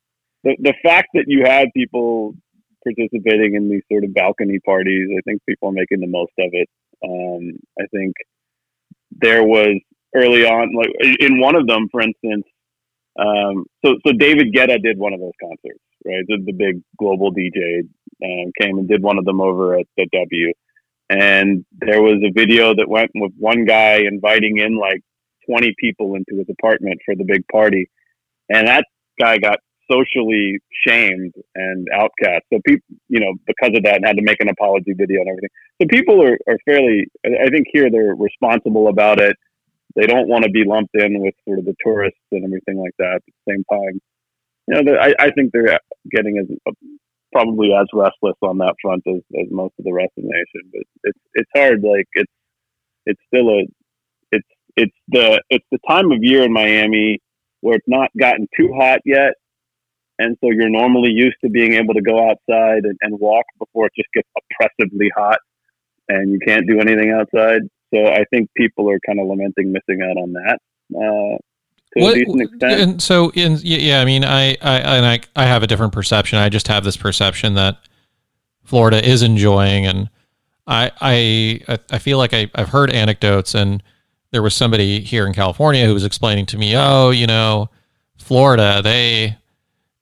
the 0.44 0.56
the 0.60 0.74
fact 0.84 1.10
that 1.14 1.26
you 1.28 1.44
had 1.46 1.70
people 1.76 2.36
participating 2.84 3.56
in 3.56 3.70
these 3.70 3.84
sort 3.92 4.04
of 4.04 4.14
balcony 4.14 4.60
parties, 4.60 5.10
I 5.18 5.22
think 5.22 5.42
people 5.48 5.70
are 5.70 5.74
making 5.74 6.00
the 6.00 6.08
most 6.08 6.34
of 6.40 6.50
it. 6.52 6.70
Um, 7.04 7.58
I 7.80 7.86
think 7.92 8.16
there 9.12 9.44
was 9.44 9.80
early 10.16 10.46
on, 10.46 10.74
like 10.76 10.90
in 11.20 11.40
one 11.40 11.56
of 11.56 11.68
them, 11.68 11.88
for 11.92 12.02
instance. 12.02 12.46
Um, 13.20 13.66
so 13.86 13.96
so 14.06 14.14
David 14.14 14.54
Guetta 14.54 14.82
did 14.82 14.98
one 14.98 15.14
of 15.14 15.20
those 15.20 15.34
concerts, 15.40 15.80
right? 16.06 16.24
The, 16.28 16.44
the 16.46 16.54
big 16.54 16.82
global 16.98 17.32
DJ 17.32 17.82
um, 18.24 18.52
came 18.60 18.78
and 18.78 18.88
did 18.88 19.04
one 19.04 19.18
of 19.18 19.26
them 19.26 19.40
over 19.40 19.78
at 19.78 19.86
the 19.98 20.08
W, 20.12 20.54
and 21.10 21.64
there 21.80 22.02
was 22.02 22.24
a 22.24 22.32
video 22.32 22.74
that 22.74 22.90
went 22.90 23.12
with 23.14 23.32
one 23.38 23.66
guy 23.66 24.02
inviting 24.08 24.58
in 24.58 24.78
like 24.78 25.02
20 25.48 25.76
people 25.78 26.16
into 26.16 26.40
his 26.40 26.48
apartment 26.50 27.02
for 27.06 27.16
the 27.16 27.26
big 27.26 27.48
party, 27.52 27.90
and 28.50 28.68
that 28.68 28.86
guy 29.20 29.38
got 29.38 29.60
socially 29.94 30.60
shamed 30.86 31.34
and 31.56 31.88
outcast. 31.94 32.44
So 32.52 32.60
people, 32.66 32.88
you 33.10 33.20
know, 33.20 33.34
because 33.46 33.76
of 33.78 33.84
that, 33.84 33.96
and 33.96 34.06
had 34.06 34.18
to 34.18 34.24
make 34.24 34.42
an 34.42 34.50
apology 34.50 34.94
video 34.94 35.22
and 35.22 35.30
everything. 35.30 35.50
So 35.82 35.88
people 35.90 36.24
are, 36.24 36.38
are 36.48 36.58
fairly, 36.66 37.08
I 37.26 37.50
think 37.50 37.68
here 37.72 37.90
they're 37.92 38.16
responsible 38.16 38.88
about 38.88 39.20
it. 39.20 39.36
They 39.96 40.08
don't 40.08 40.28
want 40.28 40.44
to 40.44 40.50
be 40.50 40.64
lumped 40.66 40.96
in 40.96 41.22
with 41.22 41.36
sort 41.48 41.60
of 41.60 41.66
the 41.66 41.76
tourists 41.86 42.20
and 42.32 42.44
everything 42.44 42.82
like 42.82 42.96
that. 42.98 43.16
At 43.16 43.22
the 43.28 43.52
same 43.54 43.64
time, 43.72 44.02
you 44.68 44.82
know, 44.82 44.96
I, 44.96 45.14
I 45.20 45.32
think 45.32 45.52
they're 45.52 45.80
getting 46.12 46.38
as 46.40 46.48
uh, 46.68 46.72
probably 47.32 47.70
as 47.74 47.88
restless 47.94 48.38
on 48.42 48.58
that 48.60 48.76
front 48.82 49.04
as, 49.08 49.22
as 49.40 49.48
most 49.52 49.74
of 49.78 49.86
the 49.86 49.94
rest 49.94 50.12
of 50.18 50.24
the 50.24 50.30
nation. 50.30 50.72
But 50.72 50.82
it's 51.04 51.20
it's 51.36 51.50
hard. 51.56 51.84
Like 51.84 52.08
it's 52.14 52.32
it's 53.06 53.22
still 53.28 53.50
a 53.50 53.68
it's 54.32 54.48
it's 54.76 54.98
the 55.10 55.44
it's 55.50 55.66
the 55.72 55.80
time 55.88 56.12
of 56.12 56.24
year 56.24 56.44
in 56.44 56.54
Miami 56.54 57.20
where 57.62 57.76
it's 57.76 57.88
not 57.88 58.10
gotten 58.20 58.48
too 58.58 58.74
hot 58.78 59.00
yet, 59.06 59.34
and 60.24 60.38
so 60.42 60.50
you're 60.52 60.70
normally 60.70 61.12
used 61.12 61.38
to 61.44 61.50
being 61.50 61.74
able 61.74 61.94
to 61.94 62.02
go 62.02 62.30
outside 62.30 62.84
and, 62.86 62.98
and 63.02 63.20
walk 63.20 63.46
before 63.60 63.88
it 63.88 63.94
just 63.96 64.10
gets 64.14 64.28
oppressively 64.38 65.12
hot 65.16 65.40
and 66.10 66.32
you 66.32 66.40
can't 66.46 66.68
do 66.68 66.80
anything 66.80 67.12
outside. 67.12 67.62
So 67.94 68.08
I 68.08 68.24
think 68.32 68.50
people 68.58 68.90
are 68.90 69.00
kind 69.06 69.20
of 69.20 69.28
lamenting 69.28 69.72
missing 69.72 70.02
out 70.02 70.18
on 70.18 70.34
that. 70.34 70.58
Uh, 70.96 71.38
to 71.96 72.04
what, 72.04 72.16
a 72.16 72.20
decent 72.20 72.42
extent. 72.42 72.82
And 72.82 73.02
so, 73.02 73.32
in, 73.32 73.60
yeah, 73.62 74.02
I 74.02 74.06
mean, 74.06 74.26
I, 74.26 74.58
I, 74.62 74.80
and 74.80 75.06
I, 75.06 75.20
I 75.36 75.46
have 75.46 75.64
a 75.64 75.68
different 75.68 75.94
perception. 75.94 76.40
I 76.40 76.50
just 76.50 76.68
have 76.68 76.84
this 76.84 76.98
perception 76.98 77.54
that 77.56 77.78
Florida 78.64 79.08
is 79.08 79.22
enjoying, 79.22 79.86
and 79.86 80.10
I, 80.66 80.92
I, 81.02 81.78
I 81.92 82.00
feel 82.00 82.18
like 82.18 82.34
I, 82.34 82.50
I've 82.56 82.70
heard 82.70 82.92
anecdotes, 82.92 83.54
and 83.54 83.84
there 84.32 84.42
was 84.42 84.56
somebody 84.56 85.02
here 85.02 85.28
in 85.28 85.34
California 85.34 85.86
who 85.86 85.94
was 85.94 86.06
explaining 86.06 86.48
to 86.48 86.58
me, 86.58 86.76
oh, 86.76 87.12
you 87.12 87.28
know, 87.28 87.70
Florida, 88.18 88.82
they, 88.84 89.38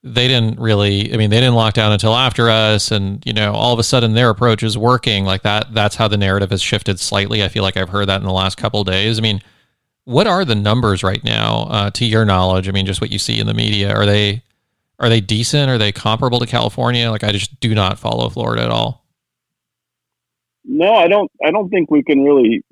they 0.03 0.27
didn't 0.27 0.60
really 0.60 1.13
i 1.13 1.17
mean 1.17 1.29
they 1.29 1.39
didn't 1.39 1.53
lock 1.53 1.75
down 1.75 1.91
until 1.91 2.15
after 2.15 2.50
us 2.50 2.91
and 2.91 3.24
you 3.25 3.34
know 3.34 3.53
all 3.53 3.72
of 3.72 3.79
a 3.79 3.84
sudden 3.84 4.13
their 4.13 4.29
approach 4.29 4.63
is 4.63 4.77
working. 4.77 5.25
Like 5.25 5.43
that 5.43 5.74
that's 5.74 5.96
how 5.96 6.08
the 6.08 6.17
narrative 6.17 6.50
has 6.50 6.62
shifted 6.62 7.00
slightly. 7.00 7.43
I 7.43 7.48
feel 7.50 7.63
like 7.63 7.77
i've 7.77 7.89
heard 7.89 8.08
that 8.08 8.20
in 8.20 8.25
the 8.25 8.34
last 8.34 8.58
couple 8.58 8.84
days. 8.84 9.20
I 9.20 9.22
mean 9.22 9.41
what 10.05 10.25
are 10.25 10.43
the 10.43 10.55
numbers 10.55 11.03
right 11.03 11.24
now 11.24 11.67
uh, 11.70 11.89
to 11.91 12.05
your 12.05 12.25
knowledge? 12.25 12.67
I 12.67 12.72
mean 12.72 12.86
just 12.88 13.01
what 13.01 13.12
you 13.12 13.20
see 13.20 13.39
in 13.39 13.46
the 13.46 13.53
media 13.53 13.93
are 13.93 14.05
they 14.05 14.43
are 15.00 15.10
they 15.10 15.22
decent? 15.22 15.70
Are 15.70 15.77
they 15.77 15.91
comparable 15.91 16.39
to 16.39 16.48
california? 16.48 17.12
Like 17.12 17.24
i 17.24 17.31
just 17.31 17.60
do 17.60 17.75
not 17.75 18.00
follow 18.00 18.29
florida 18.29 18.63
at 18.63 18.72
all. 18.72 19.05
No 20.63 20.96
i 20.96 21.08
don't 21.08 21.31
i 21.46 21.51
don't 21.51 21.70
think 21.70 21.91
we 21.91 22.01
can 22.01 22.24
really 22.24 22.63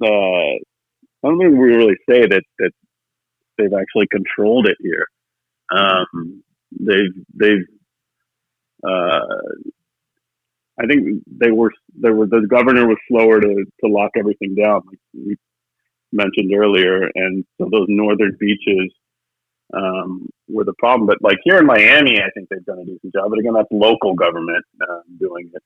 uh, 0.00 0.06
i 0.06 0.58
don't 1.24 1.38
think 1.38 1.58
we 1.58 1.74
really 1.74 1.96
say 2.08 2.26
that 2.26 2.44
that 2.60 2.70
they've 3.56 3.74
actually 3.74 4.06
controlled 4.06 4.68
it 4.68 4.76
here. 4.80 5.06
Um, 5.70 6.42
they've 6.72 7.24
they've 7.34 7.66
uh, 8.86 9.20
I 10.80 10.86
think 10.86 11.22
they 11.26 11.50
were 11.50 11.72
they 12.00 12.10
were 12.10 12.26
the 12.26 12.46
governor 12.48 12.86
was 12.86 12.98
slower 13.08 13.40
to 13.40 13.64
to 13.64 13.86
lock 13.90 14.12
everything 14.16 14.54
down, 14.54 14.82
like 14.86 14.98
we 15.14 15.36
mentioned 16.12 16.52
earlier, 16.54 17.10
and 17.14 17.44
so 17.58 17.68
those 17.70 17.86
northern 17.88 18.36
beaches 18.38 18.92
um, 19.74 20.28
were 20.48 20.64
the 20.64 20.74
problem. 20.78 21.06
But 21.06 21.18
like 21.20 21.38
here 21.44 21.58
in 21.58 21.66
Miami, 21.66 22.20
I 22.20 22.30
think 22.34 22.48
they've 22.48 22.64
done 22.64 22.78
a 22.78 22.84
decent 22.84 23.12
job. 23.12 23.30
But 23.30 23.40
again, 23.40 23.54
that's 23.54 23.68
local 23.70 24.14
government 24.14 24.64
uh, 24.80 25.00
doing 25.18 25.50
it. 25.52 25.62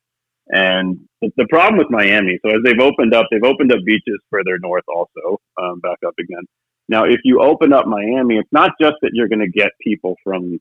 And 0.49 0.99
the 1.21 1.47
problem 1.49 1.77
with 1.77 1.89
Miami, 1.89 2.37
so 2.43 2.51
as 2.51 2.63
they've 2.65 2.79
opened 2.79 3.13
up, 3.13 3.27
they've 3.31 3.43
opened 3.43 3.71
up 3.71 3.79
beaches 3.85 4.19
further 4.29 4.57
north 4.59 4.83
also, 4.93 5.39
um, 5.61 5.79
back 5.79 5.99
up 6.05 6.15
again. 6.19 6.43
Now, 6.89 7.05
if 7.05 7.21
you 7.23 7.41
open 7.41 7.71
up 7.71 7.87
Miami, 7.87 8.37
it's 8.37 8.51
not 8.51 8.71
just 8.79 8.95
that 9.03 9.11
you're 9.13 9.29
going 9.29 9.39
to 9.39 9.49
get 9.49 9.69
people 9.81 10.15
from 10.21 10.59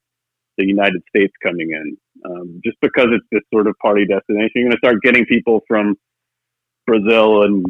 the 0.59 0.67
United 0.67 1.03
States 1.09 1.33
coming 1.43 1.71
in. 1.71 1.97
Um, 2.25 2.61
just 2.65 2.77
because 2.81 3.07
it's 3.11 3.27
this 3.33 3.43
sort 3.53 3.67
of 3.67 3.75
party 3.81 4.07
destination, 4.07 4.51
you're 4.55 4.69
going 4.69 4.73
to 4.73 4.79
start 4.79 5.03
getting 5.03 5.25
people 5.27 5.61
from 5.67 5.97
Brazil 6.87 7.43
and 7.43 7.65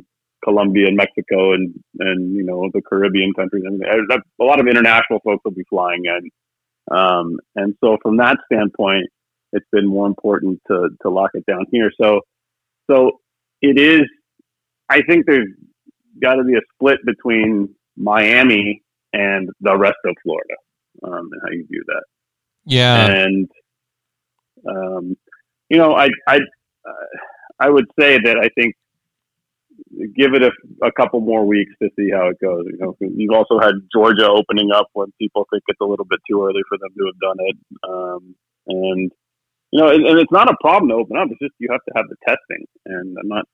Colombia 0.44 0.88
and 0.88 0.96
Mexico 0.96 1.52
and 1.54 1.72
and 2.00 2.34
you 2.34 2.42
know 2.42 2.68
the 2.74 2.82
Caribbean 2.82 3.32
countries. 3.34 3.64
I 3.66 3.68
and 3.68 4.10
a 4.10 4.44
lot 4.44 4.60
of 4.60 4.66
international 4.66 5.20
folks 5.24 5.42
will 5.44 5.52
be 5.52 5.64
flying 5.70 6.02
in, 6.04 6.96
um, 6.96 7.38
and 7.54 7.74
so 7.82 7.96
from 8.02 8.16
that 8.18 8.38
standpoint, 8.52 9.06
it's 9.52 9.66
been 9.70 9.86
more 9.86 10.06
important 10.06 10.60
to 10.68 10.88
to 11.02 11.10
lock 11.10 11.30
it 11.34 11.46
down 11.46 11.66
here. 11.70 11.90
So 12.00 12.20
so 12.90 13.20
it 13.60 13.78
is. 13.78 14.02
I 14.88 15.02
think 15.02 15.26
there's 15.26 15.48
got 16.20 16.34
to 16.34 16.44
be 16.44 16.54
a 16.54 16.60
split 16.74 16.98
between 17.06 17.74
Miami 17.96 18.82
and 19.12 19.48
the 19.60 19.76
rest 19.76 19.96
of 20.04 20.14
Florida, 20.22 20.54
um, 21.04 21.28
and 21.32 21.40
how 21.42 21.50
you 21.50 21.66
view 21.70 21.84
that. 21.86 22.02
Yeah. 22.64 23.06
And, 23.06 23.48
um, 24.68 25.16
you 25.68 25.78
know, 25.78 25.94
I, 25.94 26.08
I, 26.28 26.36
uh, 26.36 27.06
I 27.58 27.70
would 27.70 27.86
say 27.98 28.18
that 28.18 28.36
I 28.38 28.48
think 28.60 28.74
give 30.16 30.34
it 30.34 30.42
a, 30.42 30.50
a 30.84 30.92
couple 30.92 31.20
more 31.20 31.46
weeks 31.46 31.72
to 31.82 31.88
see 31.96 32.10
how 32.10 32.28
it 32.28 32.38
goes. 32.40 32.64
You 32.66 32.78
know, 32.78 32.96
you've 33.00 33.34
also 33.34 33.58
had 33.58 33.74
Georgia 33.92 34.28
opening 34.28 34.70
up 34.72 34.88
when 34.92 35.12
people 35.20 35.46
think 35.50 35.62
it's 35.68 35.80
a 35.80 35.84
little 35.86 36.04
bit 36.04 36.20
too 36.30 36.42
early 36.44 36.62
for 36.68 36.78
them 36.78 36.90
to 36.96 37.06
have 37.06 37.20
done 37.20 37.36
it. 37.40 37.56
Um, 37.88 38.34
and, 38.66 39.12
you 39.70 39.80
know, 39.80 39.88
and, 39.88 40.06
and 40.06 40.18
it's 40.18 40.32
not 40.32 40.50
a 40.50 40.56
problem 40.60 40.90
to 40.90 40.96
open 40.96 41.16
up. 41.16 41.28
It's 41.30 41.40
just 41.40 41.54
you 41.58 41.68
have 41.70 41.84
to 41.84 41.92
have 41.96 42.06
the 42.08 42.16
testing. 42.26 42.66
And 42.86 43.16
I'm 43.18 43.28
not 43.28 43.44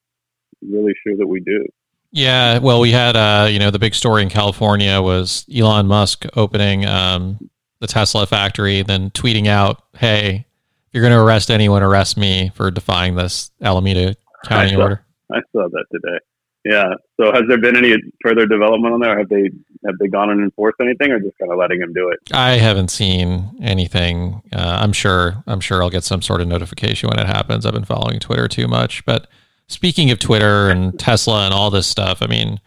really 0.63 0.93
sure 1.05 1.17
that 1.17 1.27
we 1.27 1.41
do. 1.41 1.65
Yeah, 2.11 2.59
well, 2.59 2.81
we 2.81 2.91
had 2.91 3.17
uh, 3.17 3.49
you 3.51 3.59
know 3.59 3.71
the 3.71 3.79
big 3.79 3.95
story 3.95 4.23
in 4.23 4.31
California 4.31 5.03
was 5.03 5.45
Elon 5.55 5.87
Musk 5.87 6.25
opening 6.37 6.87
um, 6.87 7.51
the 7.81 7.87
Tesla 7.87 8.27
factory, 8.27 8.83
then 8.83 9.11
tweeting 9.11 9.47
out, 9.47 9.83
"Hey, 9.97 10.47
if 10.87 10.95
you're 10.95 11.03
going 11.03 11.13
to 11.13 11.21
arrest 11.21 11.51
anyone, 11.51 11.83
arrest 11.83 12.17
me 12.17 12.51
for 12.55 12.71
defying 12.71 13.15
this 13.15 13.51
Alameda 13.63 14.17
County 14.45 14.73
I 14.73 14.75
saw, 14.75 14.83
order." 14.83 15.05
I 15.33 15.41
saw 15.53 15.69
that 15.69 15.85
today. 15.93 16.19
Yeah. 16.65 16.95
So, 17.21 17.33
has 17.33 17.43
there 17.49 17.59
been 17.59 17.77
any 17.77 17.95
further 18.23 18.47
development 18.47 18.95
on 18.95 19.01
there? 19.01 19.19
Have 19.19 19.29
they 19.29 19.51
have 19.87 19.97
they 19.99 20.09
gone 20.09 20.31
and 20.31 20.43
enforced 20.43 20.77
anything, 20.81 21.11
or 21.13 21.21
just 21.21 21.39
kind 21.39 21.53
of 21.53 21.59
letting 21.59 21.81
him 21.81 21.93
do 21.93 22.11
it? 22.11 22.19
I 22.33 22.53
haven't 22.53 22.89
seen 22.89 23.57
anything. 23.63 24.43
Uh, 24.53 24.79
I'm 24.81 24.93
sure. 24.93 25.43
I'm 25.47 25.61
sure 25.61 25.83
I'll 25.83 25.91
get 25.91 26.05
some 26.05 26.21
sort 26.21 26.41
of 26.41 26.49
notification 26.49 27.09
when 27.09 27.19
it 27.19 27.27
happens. 27.27 27.65
I've 27.65 27.75
been 27.75 27.85
following 27.85 28.19
Twitter 28.19 28.49
too 28.49 28.67
much. 28.67 29.05
But 29.05 29.29
speaking 29.69 30.11
of 30.11 30.19
Twitter 30.19 30.69
and 30.69 30.99
Tesla 30.99 31.45
and 31.45 31.55
all 31.55 31.71
this 31.71 31.87
stuff, 31.87 32.23
I 32.23 32.27
mean, 32.27 32.61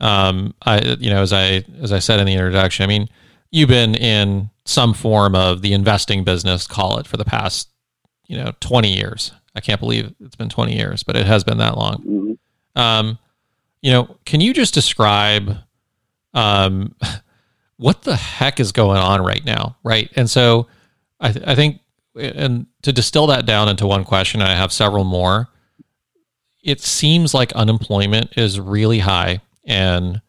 um, 0.00 0.52
I 0.66 0.80
you 0.98 1.10
know 1.10 1.22
as 1.22 1.32
I 1.32 1.64
as 1.80 1.92
I 1.92 2.00
said 2.00 2.18
in 2.20 2.26
the 2.26 2.34
introduction, 2.34 2.84
I 2.84 2.86
mean 2.86 3.08
you've 3.52 3.68
been 3.68 3.94
in 3.94 4.50
some 4.64 4.94
form 4.94 5.36
of 5.36 5.62
the 5.62 5.72
investing 5.72 6.24
business, 6.24 6.66
call 6.66 6.98
it, 6.98 7.06
for 7.06 7.16
the 7.16 7.24
past, 7.24 7.68
you 8.26 8.36
know, 8.36 8.52
20 8.60 8.92
years. 8.92 9.32
I 9.54 9.60
can't 9.60 9.78
believe 9.78 10.12
it's 10.18 10.34
been 10.34 10.48
20 10.48 10.74
years, 10.74 11.02
but 11.02 11.14
it 11.16 11.26
has 11.26 11.44
been 11.44 11.58
that 11.58 11.76
long. 11.76 11.96
Mm-hmm. 11.98 12.80
Um, 12.80 13.18
you 13.82 13.92
know, 13.92 14.16
can 14.24 14.40
you 14.40 14.54
just 14.54 14.72
describe 14.72 15.58
um, 16.32 16.94
what 17.76 18.02
the 18.02 18.16
heck 18.16 18.58
is 18.58 18.72
going 18.72 18.98
on 18.98 19.22
right 19.22 19.44
now? 19.44 19.76
Right. 19.84 20.10
And 20.16 20.28
so 20.30 20.68
I, 21.20 21.32
th- 21.32 21.46
I 21.46 21.54
think, 21.54 21.80
and 22.14 22.66
to 22.82 22.92
distill 22.92 23.26
that 23.28 23.46
down 23.46 23.68
into 23.68 23.86
one 23.86 24.04
question, 24.04 24.40
I 24.40 24.54
have 24.54 24.72
several 24.72 25.04
more. 25.04 25.48
It 26.62 26.80
seems 26.80 27.34
like 27.34 27.52
unemployment 27.52 28.36
is 28.36 28.60
really 28.60 29.00
high, 29.00 29.40
and 29.64 30.20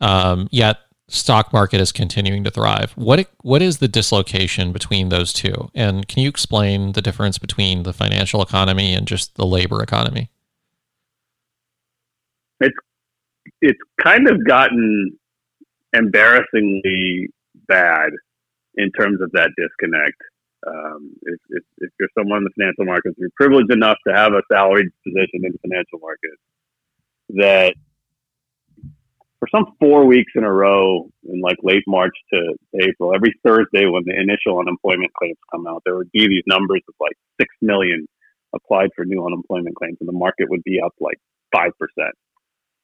um, 0.00 0.48
yet 0.50 0.78
stock 1.08 1.52
market 1.52 1.80
is 1.80 1.90
continuing 1.90 2.44
to 2.44 2.50
thrive. 2.50 2.92
What 2.92 3.28
what 3.42 3.62
is 3.62 3.78
the 3.78 3.88
dislocation 3.88 4.72
between 4.72 5.08
those 5.08 5.32
two? 5.32 5.70
And 5.74 6.06
can 6.06 6.22
you 6.22 6.28
explain 6.28 6.92
the 6.92 7.02
difference 7.02 7.38
between 7.38 7.82
the 7.82 7.92
financial 7.92 8.42
economy 8.42 8.94
and 8.94 9.06
just 9.06 9.34
the 9.34 9.46
labor 9.46 9.82
economy? 9.82 10.30
It's 12.60 12.76
it's 13.60 13.80
kind 14.00 14.28
of 14.28 14.46
gotten 14.46 15.18
embarrassingly 15.94 17.28
bad 17.66 18.10
in 18.74 18.92
terms 18.92 19.20
of 19.20 19.30
that 19.32 19.50
disconnect. 19.56 20.16
Um, 20.66 21.12
if, 21.22 21.40
if, 21.50 21.62
if, 21.78 21.90
you're 21.98 22.08
someone 22.18 22.38
in 22.38 22.44
the 22.44 22.50
financial 22.58 22.84
markets, 22.84 23.14
you're 23.16 23.30
privileged 23.36 23.72
enough 23.72 23.96
to 24.06 24.14
have 24.14 24.32
a 24.32 24.42
salaried 24.52 24.88
position 25.06 25.44
in 25.44 25.52
the 25.52 25.58
financial 25.62 26.00
market, 26.00 26.34
that 27.28 27.74
for 29.38 29.48
some 29.54 29.66
four 29.80 30.04
weeks 30.04 30.32
in 30.34 30.44
a 30.44 30.52
row 30.52 31.08
in 31.24 31.40
like 31.40 31.56
late 31.62 31.84
March 31.86 32.14
to 32.32 32.54
April, 32.80 33.14
every 33.14 33.32
Thursday 33.44 33.86
when 33.86 34.02
the 34.04 34.14
initial 34.18 34.58
unemployment 34.58 35.12
claims 35.14 35.38
come 35.52 35.66
out, 35.66 35.82
there 35.84 35.96
would 35.96 36.10
be 36.12 36.26
these 36.26 36.42
numbers 36.46 36.82
of 36.88 36.94
like 37.00 37.16
six 37.40 37.54
million 37.62 38.06
applied 38.54 38.90
for 38.96 39.04
new 39.04 39.24
unemployment 39.24 39.76
claims, 39.76 39.96
and 40.00 40.08
the 40.08 40.12
market 40.12 40.48
would 40.48 40.62
be 40.64 40.80
up 40.84 40.92
like 41.00 41.18
five 41.54 41.72
percent. 41.78 42.14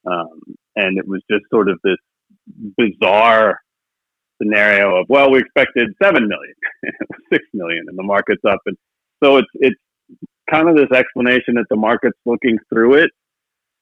Um, 0.05 0.39
and 0.75 0.97
it 0.97 1.07
was 1.07 1.21
just 1.29 1.43
sort 1.51 1.67
of 1.69 1.79
this 1.83 1.97
bizarre 2.77 3.59
scenario 4.41 4.95
of 4.95 5.07
well, 5.09 5.31
we 5.31 5.39
expected 5.39 5.89
seven 6.01 6.27
million, 6.27 6.55
six 7.33 7.43
million, 7.53 7.85
and 7.87 7.97
the 7.97 8.03
market's 8.03 8.43
up, 8.47 8.59
and 8.65 8.77
so 9.23 9.37
it's 9.37 9.47
it's 9.55 9.79
kind 10.49 10.69
of 10.69 10.75
this 10.75 10.95
explanation 10.95 11.55
that 11.55 11.65
the 11.69 11.75
market's 11.75 12.17
looking 12.25 12.57
through 12.71 12.93
it, 12.95 13.09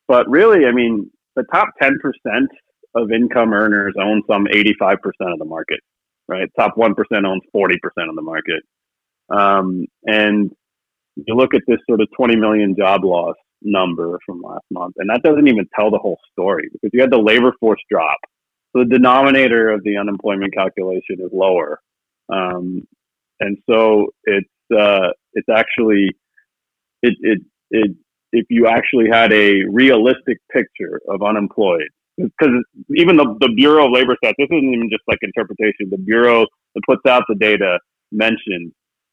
but 0.07 0.27
really, 0.29 0.65
I 0.65 0.71
mean, 0.71 1.11
the 1.35 1.43
top 1.53 1.69
ten 1.81 1.97
percent 1.99 2.49
of 2.95 3.11
income 3.11 3.53
earners 3.53 3.93
own 3.99 4.21
some 4.29 4.45
85% 4.45 4.97
of 5.21 5.39
the 5.39 5.45
market, 5.45 5.79
right? 6.27 6.49
Top 6.57 6.75
1% 6.75 6.93
owns 7.25 7.41
40% 7.55 7.75
of 8.09 8.15
the 8.15 8.21
market. 8.21 8.63
Um, 9.29 9.85
and 10.05 10.51
you 11.15 11.35
look 11.35 11.53
at 11.53 11.61
this 11.67 11.79
sort 11.87 12.01
of 12.01 12.07
20 12.15 12.35
million 12.35 12.75
job 12.77 13.03
loss 13.03 13.35
number 13.61 14.19
from 14.25 14.41
last 14.41 14.65
month, 14.71 14.95
and 14.97 15.09
that 15.09 15.23
doesn't 15.23 15.47
even 15.47 15.67
tell 15.75 15.89
the 15.89 15.97
whole 15.97 16.19
story 16.31 16.69
because 16.71 16.89
you 16.93 17.01
had 17.01 17.11
the 17.11 17.17
labor 17.17 17.53
force 17.59 17.81
drop. 17.89 18.17
So 18.75 18.83
the 18.83 18.89
denominator 18.89 19.69
of 19.69 19.83
the 19.83 19.97
unemployment 19.97 20.53
calculation 20.53 21.17
is 21.19 21.29
lower. 21.31 21.79
Um, 22.31 22.87
and 23.39 23.57
so 23.69 24.07
it's, 24.23 24.49
uh, 24.75 25.09
it's 25.33 25.49
actually, 25.49 26.09
it, 27.01 27.15
it, 27.21 27.39
it, 27.69 27.95
if 28.31 28.47
you 28.49 28.67
actually 28.67 29.09
had 29.11 29.31
a 29.31 29.63
realistic 29.69 30.39
picture 30.51 30.99
of 31.07 31.21
unemployed, 31.21 31.89
because 32.17 32.51
even 32.95 33.17
the, 33.17 33.35
the 33.39 33.53
Bureau 33.55 33.87
of 33.87 33.91
Labor 33.91 34.15
Stats, 34.23 34.33
this 34.37 34.47
isn't 34.51 34.73
even 34.73 34.89
just 34.89 35.03
like 35.07 35.19
interpretation. 35.21 35.89
The 35.89 35.97
Bureau 35.97 36.45
that 36.75 36.81
puts 36.87 37.05
out 37.07 37.23
the 37.27 37.35
data 37.35 37.79
mentioned 38.11 38.71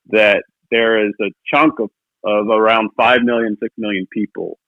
that 0.08 0.42
there 0.70 1.06
is 1.06 1.12
a 1.20 1.30
chunk 1.52 1.78
of, 1.80 1.90
of 2.24 2.48
around 2.48 2.90
5 2.96 3.22
million, 3.22 3.56
6 3.62 3.74
million 3.78 4.06
people 4.12 4.58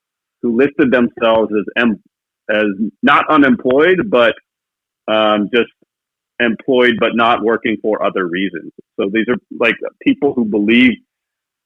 who 0.41 0.57
listed 0.57 0.91
themselves 0.91 1.53
as, 1.77 1.85
as 2.51 2.65
not 3.03 3.25
unemployed, 3.31 4.11
but 4.11 4.35
um, 5.09 5.49
just 5.55 5.71
employed, 6.41 6.95
but 6.99 7.11
not 7.15 7.43
working 7.43 7.77
for 7.83 8.05
other 8.05 8.27
reasons. 8.27 8.73
So 8.99 9.11
these 9.13 9.27
are 9.29 9.37
like 9.59 9.77
people 10.03 10.35
who 10.35 10.45
believe 10.45 10.93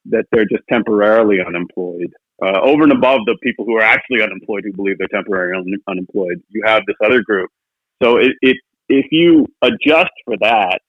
that 0.07 0.27
they're 0.31 0.47
just 0.47 0.63
temporarily 0.71 1.39
unemployed 1.45 2.13
uh, 2.43 2.61
over 2.63 2.83
and 2.83 2.93
above 2.93 3.21
the 3.27 3.37
people 3.43 3.65
who 3.65 3.77
are 3.77 3.83
actually 3.83 4.23
unemployed 4.23 4.63
who 4.65 4.73
believe 4.73 4.99
they're 4.99 5.09
temporarily 5.09 5.73
un- 5.73 5.83
unemployed, 5.89 6.43
you 6.51 6.63
have 6.65 6.83
this 6.87 6.97
other 7.05 7.23
group. 7.23 7.51
So 8.03 8.17
it, 8.19 8.33
it, 8.43 8.57
if 8.89 9.07
you 9.11 9.47
adjust 9.63 10.11
for 10.25 10.37
that, 10.41 10.81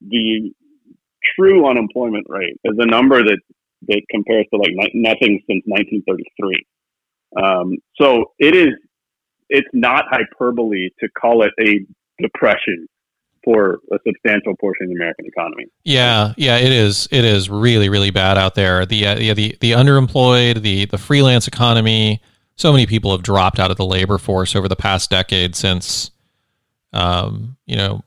the 0.00 0.52
true 1.36 1.68
unemployment 1.68 2.26
rate 2.28 2.58
is 2.64 2.76
a 2.78 2.86
number 2.86 3.22
that, 3.22 3.38
that 3.88 4.02
compares 4.10 4.46
to 4.52 4.58
like 4.58 4.72
ni- 4.72 4.92
nothing 4.94 5.42
since 5.48 5.62
1933. 5.66 6.64
Um, 7.42 7.76
so 8.00 8.32
it 8.38 8.54
is, 8.54 8.74
it's 9.48 9.68
not 9.72 10.04
hyperbole 10.10 10.90
to 11.00 11.08
call 11.10 11.42
it 11.42 11.52
a 11.60 11.84
depression 12.22 12.86
for 13.44 13.80
a 13.92 13.98
substantial 14.06 14.56
portion 14.56 14.84
of 14.84 14.90
the 14.90 14.96
American 14.96 15.26
economy. 15.26 15.66
Yeah, 15.84 16.34
yeah, 16.36 16.56
it 16.56 16.72
is. 16.72 17.08
It 17.10 17.24
is 17.24 17.48
really, 17.48 17.88
really 17.88 18.10
bad 18.10 18.38
out 18.38 18.54
there. 18.54 18.84
The 18.86 19.06
uh, 19.06 19.18
yeah, 19.18 19.34
the 19.34 19.56
the 19.60 19.72
underemployed, 19.72 20.62
the 20.62 20.86
the 20.86 20.98
freelance 20.98 21.48
economy. 21.48 22.20
So 22.56 22.72
many 22.72 22.86
people 22.86 23.12
have 23.12 23.22
dropped 23.22 23.60
out 23.60 23.70
of 23.70 23.76
the 23.76 23.84
labor 23.84 24.18
force 24.18 24.56
over 24.56 24.66
the 24.66 24.76
past 24.76 25.10
decade 25.10 25.54
since, 25.54 26.10
um, 26.92 27.56
you 27.66 27.76
know, 27.76 28.02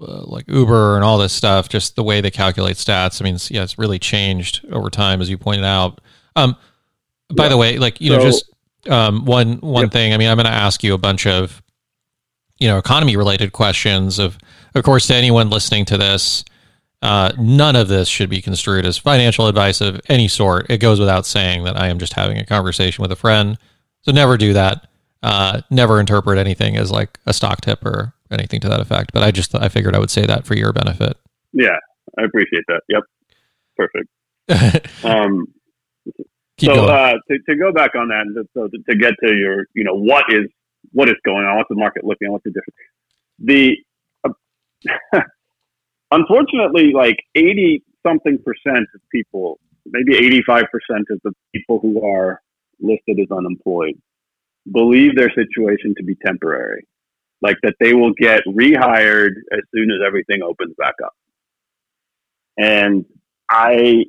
uh, 0.00 0.22
like 0.26 0.48
Uber 0.48 0.94
and 0.94 1.04
all 1.04 1.18
this 1.18 1.32
stuff. 1.32 1.68
Just 1.68 1.96
the 1.96 2.04
way 2.04 2.20
they 2.20 2.30
calculate 2.30 2.76
stats. 2.76 3.20
I 3.20 3.24
mean, 3.24 3.34
it's, 3.34 3.50
yeah, 3.50 3.62
it's 3.62 3.78
really 3.78 3.98
changed 3.98 4.64
over 4.70 4.90
time, 4.90 5.20
as 5.20 5.28
you 5.28 5.36
pointed 5.36 5.64
out. 5.64 6.00
Um, 6.36 6.56
by 7.34 7.44
yeah. 7.44 7.48
the 7.48 7.56
way, 7.56 7.78
like 7.78 8.00
you 8.00 8.10
so, 8.10 8.16
know, 8.16 8.22
just 8.22 8.50
um, 8.88 9.24
one 9.24 9.54
one 9.58 9.84
yep. 9.84 9.92
thing. 9.92 10.14
I 10.14 10.16
mean, 10.16 10.28
I'm 10.28 10.36
going 10.36 10.46
to 10.46 10.52
ask 10.52 10.82
you 10.82 10.94
a 10.94 10.98
bunch 10.98 11.26
of 11.26 11.62
you 12.58 12.68
know 12.68 12.78
economy 12.78 13.16
related 13.16 13.52
questions 13.52 14.18
of 14.18 14.38
of 14.74 14.84
course 14.84 15.06
to 15.06 15.14
anyone 15.14 15.50
listening 15.50 15.84
to 15.84 15.98
this 15.98 16.44
uh, 17.02 17.32
none 17.38 17.76
of 17.76 17.88
this 17.88 18.08
should 18.08 18.28
be 18.28 18.42
construed 18.42 18.84
as 18.84 18.98
financial 18.98 19.46
advice 19.46 19.80
of 19.80 20.00
any 20.08 20.28
sort. 20.28 20.70
It 20.70 20.78
goes 20.78 21.00
without 21.00 21.24
saying 21.24 21.64
that 21.64 21.76
i 21.76 21.88
am 21.88 21.98
just 21.98 22.12
having 22.12 22.36
a 22.36 22.44
conversation 22.44 23.00
with 23.02 23.10
a 23.10 23.16
friend. 23.16 23.58
So 24.02 24.12
never 24.12 24.36
do 24.36 24.52
that. 24.52 24.86
Uh, 25.22 25.62
never 25.70 26.00
interpret 26.00 26.38
anything 26.38 26.76
as 26.76 26.90
like 26.90 27.18
a 27.26 27.32
stock 27.32 27.60
tip 27.62 27.84
or 27.84 28.12
anything 28.30 28.60
to 28.60 28.68
that 28.68 28.80
effect. 28.80 29.12
But 29.12 29.22
i 29.22 29.30
just 29.30 29.54
i 29.54 29.68
figured 29.68 29.94
i 29.94 29.98
would 29.98 30.10
say 30.10 30.26
that 30.26 30.46
for 30.46 30.54
your 30.54 30.72
benefit. 30.72 31.16
Yeah. 31.52 31.76
I 32.18 32.24
appreciate 32.24 32.64
that. 32.68 32.82
Yep. 32.88 33.02
Perfect. 33.76 34.08
Um, 35.04 35.46
so 36.58 36.72
uh, 36.72 37.14
to, 37.30 37.38
to 37.48 37.56
go 37.56 37.72
back 37.72 37.94
on 37.94 38.08
that 38.08 38.26
and 38.26 38.46
so 38.52 38.68
to, 38.68 38.78
to 38.90 38.98
get 38.98 39.14
to 39.24 39.34
your 39.34 39.64
you 39.74 39.82
know 39.82 39.94
what 39.94 40.24
is 40.28 40.46
what 40.92 41.08
is 41.08 41.14
going 41.24 41.44
on? 41.44 41.56
What's 41.56 41.68
the 41.70 41.76
market 41.76 42.04
looking? 42.04 42.30
What's 42.30 42.44
the 42.44 42.50
difference? 42.50 42.76
The 43.38 43.78
unfortunately, 46.10 46.92
like 46.94 47.16
eighty 47.34 47.82
something 48.06 48.38
percent 48.44 48.86
of 48.94 49.00
people, 49.12 49.58
maybe 49.86 50.16
eighty 50.16 50.42
five 50.42 50.64
percent 50.72 51.06
of 51.10 51.20
the 51.24 51.32
people 51.54 51.78
who 51.80 52.04
are 52.06 52.40
listed 52.80 53.18
as 53.20 53.30
unemployed, 53.36 54.00
believe 54.72 55.16
their 55.16 55.30
situation 55.30 55.94
to 55.96 56.04
be 56.04 56.16
temporary, 56.26 56.86
like 57.42 57.56
that 57.62 57.74
they 57.80 57.94
will 57.94 58.12
get 58.14 58.42
rehired 58.46 59.32
as 59.52 59.60
soon 59.74 59.90
as 59.90 59.98
everything 60.06 60.42
opens 60.42 60.74
back 60.78 60.94
up. 61.04 61.14
And 62.58 63.04
I 63.50 64.04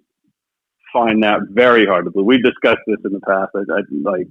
find 0.93 1.23
that 1.23 1.39
very 1.51 1.85
hard 1.85 2.05
to 2.05 2.11
believe. 2.11 2.27
We've 2.27 2.43
discussed 2.43 2.81
this 2.87 2.97
in 3.05 3.13
the 3.13 3.21
past. 3.21 3.51
I, 3.55 3.61
I 3.73 3.81
like 4.01 4.27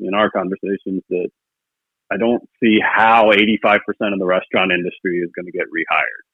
in 0.00 0.14
our 0.14 0.30
conversations 0.30 1.02
that 1.10 1.28
I 2.12 2.16
don't 2.16 2.42
see 2.62 2.80
how 2.80 3.32
85% 3.32 3.78
of 4.12 4.18
the 4.18 4.26
restaurant 4.26 4.72
industry 4.72 5.18
is 5.18 5.30
going 5.36 5.46
to 5.46 5.52
get 5.52 5.66
rehired. 5.68 6.24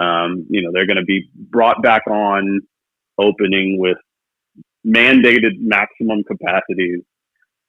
Um, 0.00 0.46
you 0.50 0.62
know, 0.62 0.70
they're 0.72 0.86
going 0.86 0.98
to 0.98 1.04
be 1.04 1.30
brought 1.34 1.82
back 1.82 2.02
on 2.08 2.60
opening 3.18 3.78
with 3.78 3.98
mandated 4.86 5.58
maximum 5.60 6.24
capacities, 6.24 7.00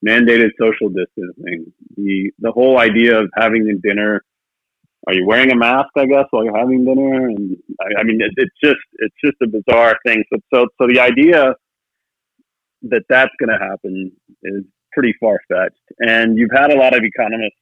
mandated 0.06 0.50
social 0.60 0.90
distancing. 0.90 1.72
The 1.96 2.32
the 2.40 2.52
whole 2.52 2.80
idea 2.80 3.20
of 3.20 3.30
having 3.36 3.70
a 3.70 3.76
dinner. 3.76 4.24
Are 5.08 5.14
you 5.14 5.26
wearing 5.26 5.52
a 5.52 5.56
mask? 5.56 5.90
I 5.98 6.06
guess 6.06 6.26
while 6.32 6.44
you're 6.46 6.58
having 6.58 6.86
dinner, 6.86 7.28
and 7.30 7.58
I, 7.82 8.02
I 8.02 8.04
mean, 8.04 8.22
it, 8.22 8.32
it's 8.38 8.56
just 8.64 8.80
it's 9.00 9.16
just 9.24 9.38
a 9.44 9.48
bizarre 9.48 9.98
thing. 10.06 10.24
So 10.34 10.40
so 10.54 10.68
so 10.82 10.88
the 10.88 11.00
idea 11.00 11.56
that 12.84 13.04
that's 13.10 13.32
going 13.40 13.50
to 13.58 13.66
happen 13.66 14.12
is 14.44 14.64
pretty 14.98 15.14
far 15.20 15.38
fetched. 15.48 15.88
And 16.00 16.38
you've 16.38 16.56
had 16.62 16.72
a 16.72 16.78
lot 16.84 16.98
of 16.98 17.04
economists. 17.04 17.62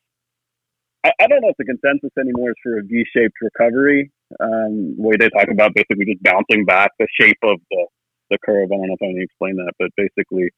I, 1.03 1.11
I 1.19 1.27
don't 1.27 1.41
know 1.41 1.49
if 1.49 1.57
the 1.57 1.65
consensus 1.65 2.11
anymore 2.17 2.51
is 2.51 2.55
for 2.63 2.79
a 2.79 2.83
V 2.83 3.03
shaped 3.13 3.35
recovery. 3.41 4.09
Um, 4.39 4.95
way 4.97 5.15
they 5.19 5.29
talk 5.29 5.49
about 5.51 5.75
basically 5.75 6.05
just 6.05 6.23
bouncing 6.23 6.63
back 6.63 6.91
the 6.97 7.07
shape 7.19 7.37
of 7.43 7.59
the, 7.69 7.81
the 8.31 8.37
curve. 8.45 8.71
I 8.71 8.77
don't 8.77 8.87
know 8.87 8.97
if 8.99 9.03
I 9.03 9.11
can 9.11 9.21
explain 9.21 9.55
that, 9.57 9.73
but 9.77 9.89
basically 9.97 10.49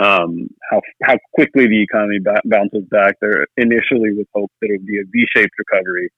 um, 0.00 0.48
how 0.70 0.80
how 1.02 1.16
quickly 1.34 1.66
the 1.68 1.82
economy 1.82 2.18
bounces 2.46 2.84
back. 2.90 3.16
There 3.20 3.46
initially 3.56 4.10
was 4.16 4.26
hope 4.34 4.50
that 4.60 4.70
it 4.70 4.80
would 4.80 4.86
be 4.86 4.98
a 4.98 5.04
V-shaped 5.12 5.54
recovery, 5.58 6.08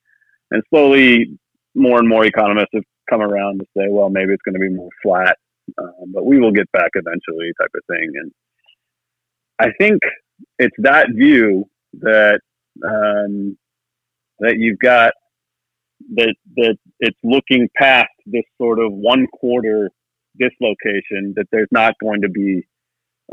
and 0.52 0.62
slowly 0.70 1.38
more 1.74 1.98
and 1.98 2.08
more 2.08 2.24
economists 2.24 2.72
have 2.72 2.84
come 3.10 3.20
around 3.20 3.58
to 3.58 3.66
say, 3.76 3.86
well, 3.90 4.08
maybe 4.08 4.32
it's 4.32 4.42
going 4.42 4.54
to 4.54 4.66
be 4.66 4.70
more 4.70 4.88
flat, 5.02 5.36
um, 5.78 6.12
but 6.14 6.24
we 6.24 6.40
will 6.40 6.52
get 6.52 6.70
back 6.72 6.90
eventually, 6.94 7.52
type 7.60 7.74
of 7.74 7.82
thing. 7.90 8.10
And 8.22 8.32
I 9.58 9.70
think 9.78 10.00
it's 10.58 10.76
that 10.78 11.08
view 11.14 11.68
that 12.00 12.40
um, 12.84 13.56
that 14.40 14.58
you've 14.58 14.78
got 14.78 15.12
that 16.14 16.34
that 16.56 16.76
it's 17.00 17.18
looking 17.24 17.68
past 17.76 18.10
this 18.26 18.44
sort 18.60 18.78
of 18.78 18.92
one 18.92 19.26
quarter 19.28 19.90
dislocation 20.38 21.32
that 21.36 21.46
there's 21.50 21.68
not 21.70 21.94
going 22.00 22.20
to 22.20 22.28
be 22.28 22.66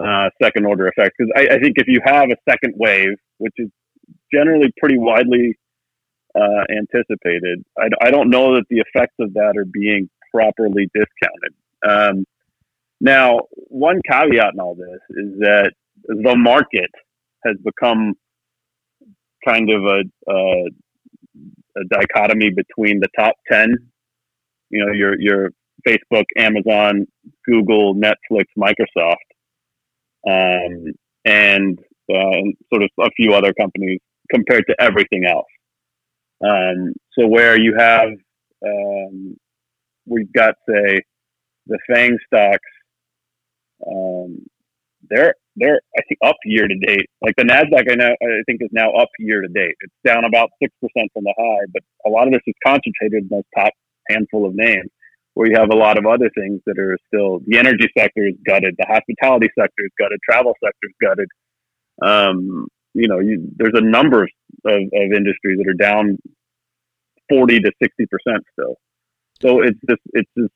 uh, 0.02 0.30
second 0.42 0.66
order 0.66 0.88
effects 0.88 1.16
because 1.18 1.32
I, 1.36 1.56
I, 1.56 1.60
think 1.60 1.76
if 1.78 1.88
you 1.88 2.00
have 2.04 2.30
a 2.32 2.38
second 2.50 2.74
wave, 2.78 3.16
which 3.38 3.54
is 3.58 3.70
generally 4.34 4.74
pretty 4.80 4.98
widely 4.98 5.56
uh, 6.36 6.64
anticipated, 6.72 7.64
I, 7.78 7.90
I, 8.02 8.10
don't 8.10 8.32
know 8.32 8.56
that 8.56 8.64
the 8.70 8.80
effects 8.80 9.14
of 9.20 9.34
that 9.34 9.56
are 9.56 9.66
being 9.66 10.10
properly 10.32 10.90
discounted. 10.96 11.54
Um, 11.88 12.26
now, 13.00 13.42
one 13.52 14.02
caveat 14.10 14.54
in 14.54 14.60
all 14.60 14.76
this 14.76 15.00
is 15.12 15.40
that 15.40 15.74
the 16.04 16.36
market 16.36 16.92
has 17.46 17.56
become 17.64 18.14
kind 19.46 19.70
of 19.70 19.84
a, 19.84 20.32
a, 20.32 20.66
a 21.78 21.84
dichotomy 21.90 22.52
between 22.52 23.00
the 23.00 23.10
top 23.18 23.36
10, 23.52 23.74
you 24.70 24.86
know, 24.86 24.92
your, 24.94 25.20
your 25.20 25.50
Facebook, 25.88 26.26
Amazon, 26.38 27.06
Google, 27.46 27.96
Netflix, 27.96 28.46
Microsoft, 28.58 29.16
um, 30.28 30.94
and 31.26 31.80
uh, 32.10 32.42
sort 32.72 32.84
of 32.84 32.90
a 33.00 33.10
few 33.16 33.34
other 33.34 33.54
companies 33.54 34.00
compared 34.32 34.66
to 34.70 34.76
everything 34.80 35.26
else. 35.26 35.46
Um, 36.44 36.94
so 37.18 37.28
where 37.28 37.60
you 37.60 37.76
have, 37.78 38.10
um, 38.66 39.36
we've 40.06 40.32
got 40.34 40.56
say 40.68 41.02
the 41.68 41.80
Fang 41.88 42.18
stocks, 42.28 42.60
um, 43.88 44.46
they're 45.14 45.36
they're 45.56 45.80
I 45.98 46.02
think 46.08 46.20
up 46.26 46.36
year 46.46 46.68
to 46.68 46.76
date. 46.76 47.08
Like 47.22 47.36
the 47.38 47.44
Nasdaq, 47.44 47.92
I 47.92 47.96
know 47.96 48.16
I 48.22 48.44
think 48.46 48.62
is 48.62 48.70
now 48.72 48.92
up 48.94 49.10
year 49.20 49.42
to 49.42 49.48
date. 49.48 49.76
It's 49.82 49.94
down 50.06 50.26
about 50.26 50.50
six 50.62 50.74
percent 50.82 51.12
from 51.14 51.24
the 51.24 51.34
high, 51.38 51.66
but 51.74 51.84
a 52.06 52.10
lot 52.10 52.28
of 52.28 52.34
this 52.34 52.42
is 52.48 52.56
concentrated 52.66 53.24
in 53.24 53.30
those 53.30 53.44
top 53.56 53.74
handful 54.10 54.46
of 54.46 54.56
names. 54.56 54.90
Where 55.36 55.48
you 55.48 55.58
have 55.58 55.72
a 55.72 55.76
lot 55.76 55.98
of 55.98 56.06
other 56.06 56.30
things 56.38 56.62
that 56.68 56.78
are 56.78 56.96
still 57.08 57.40
the 57.48 57.58
energy 57.58 57.90
sector 57.98 58.28
is 58.28 58.36
gutted, 58.46 58.76
the 58.78 58.86
hospitality 58.88 59.50
sector 59.58 59.84
is 59.84 59.92
gutted, 59.98 60.20
travel 60.30 60.54
sector 60.64 60.88
is 60.90 60.96
gutted. 61.02 61.28
Um, 62.02 62.68
you 62.94 63.08
know, 63.08 63.20
you, 63.20 63.50
there's 63.56 63.74
a 63.74 63.82
number 63.82 64.24
of, 64.24 64.30
of, 64.66 64.82
of 64.94 65.12
industries 65.12 65.58
that 65.58 65.68
are 65.68 65.74
down 65.74 66.20
forty 67.30 67.60
to 67.60 67.72
sixty 67.82 68.06
percent 68.06 68.44
still. 68.54 68.76
So 69.42 69.62
it's 69.62 69.80
just 69.90 70.02
it's 70.14 70.30
just 70.38 70.54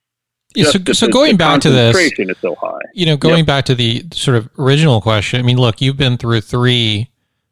yeah, 0.56 0.72
so, 0.72 0.94
so 0.94 1.08
going 1.08 1.38
back 1.38 1.62
to 1.62 1.70
this, 1.70 1.96
is 1.96 2.38
so 2.40 2.56
high. 2.56 2.80
You 2.94 3.06
know, 3.06 3.18
going 3.18 3.40
yep. 3.40 3.48
back 3.48 3.66
to 3.66 3.76
the 3.76 4.06
sort 4.12 4.38
of 4.38 4.50
original 4.58 5.02
question. 5.02 5.40
I 5.40 5.44
mean, 5.44 5.58
look, 5.58 5.82
you've 5.82 5.98
been 5.98 6.18
through 6.18 6.42
three 6.42 7.10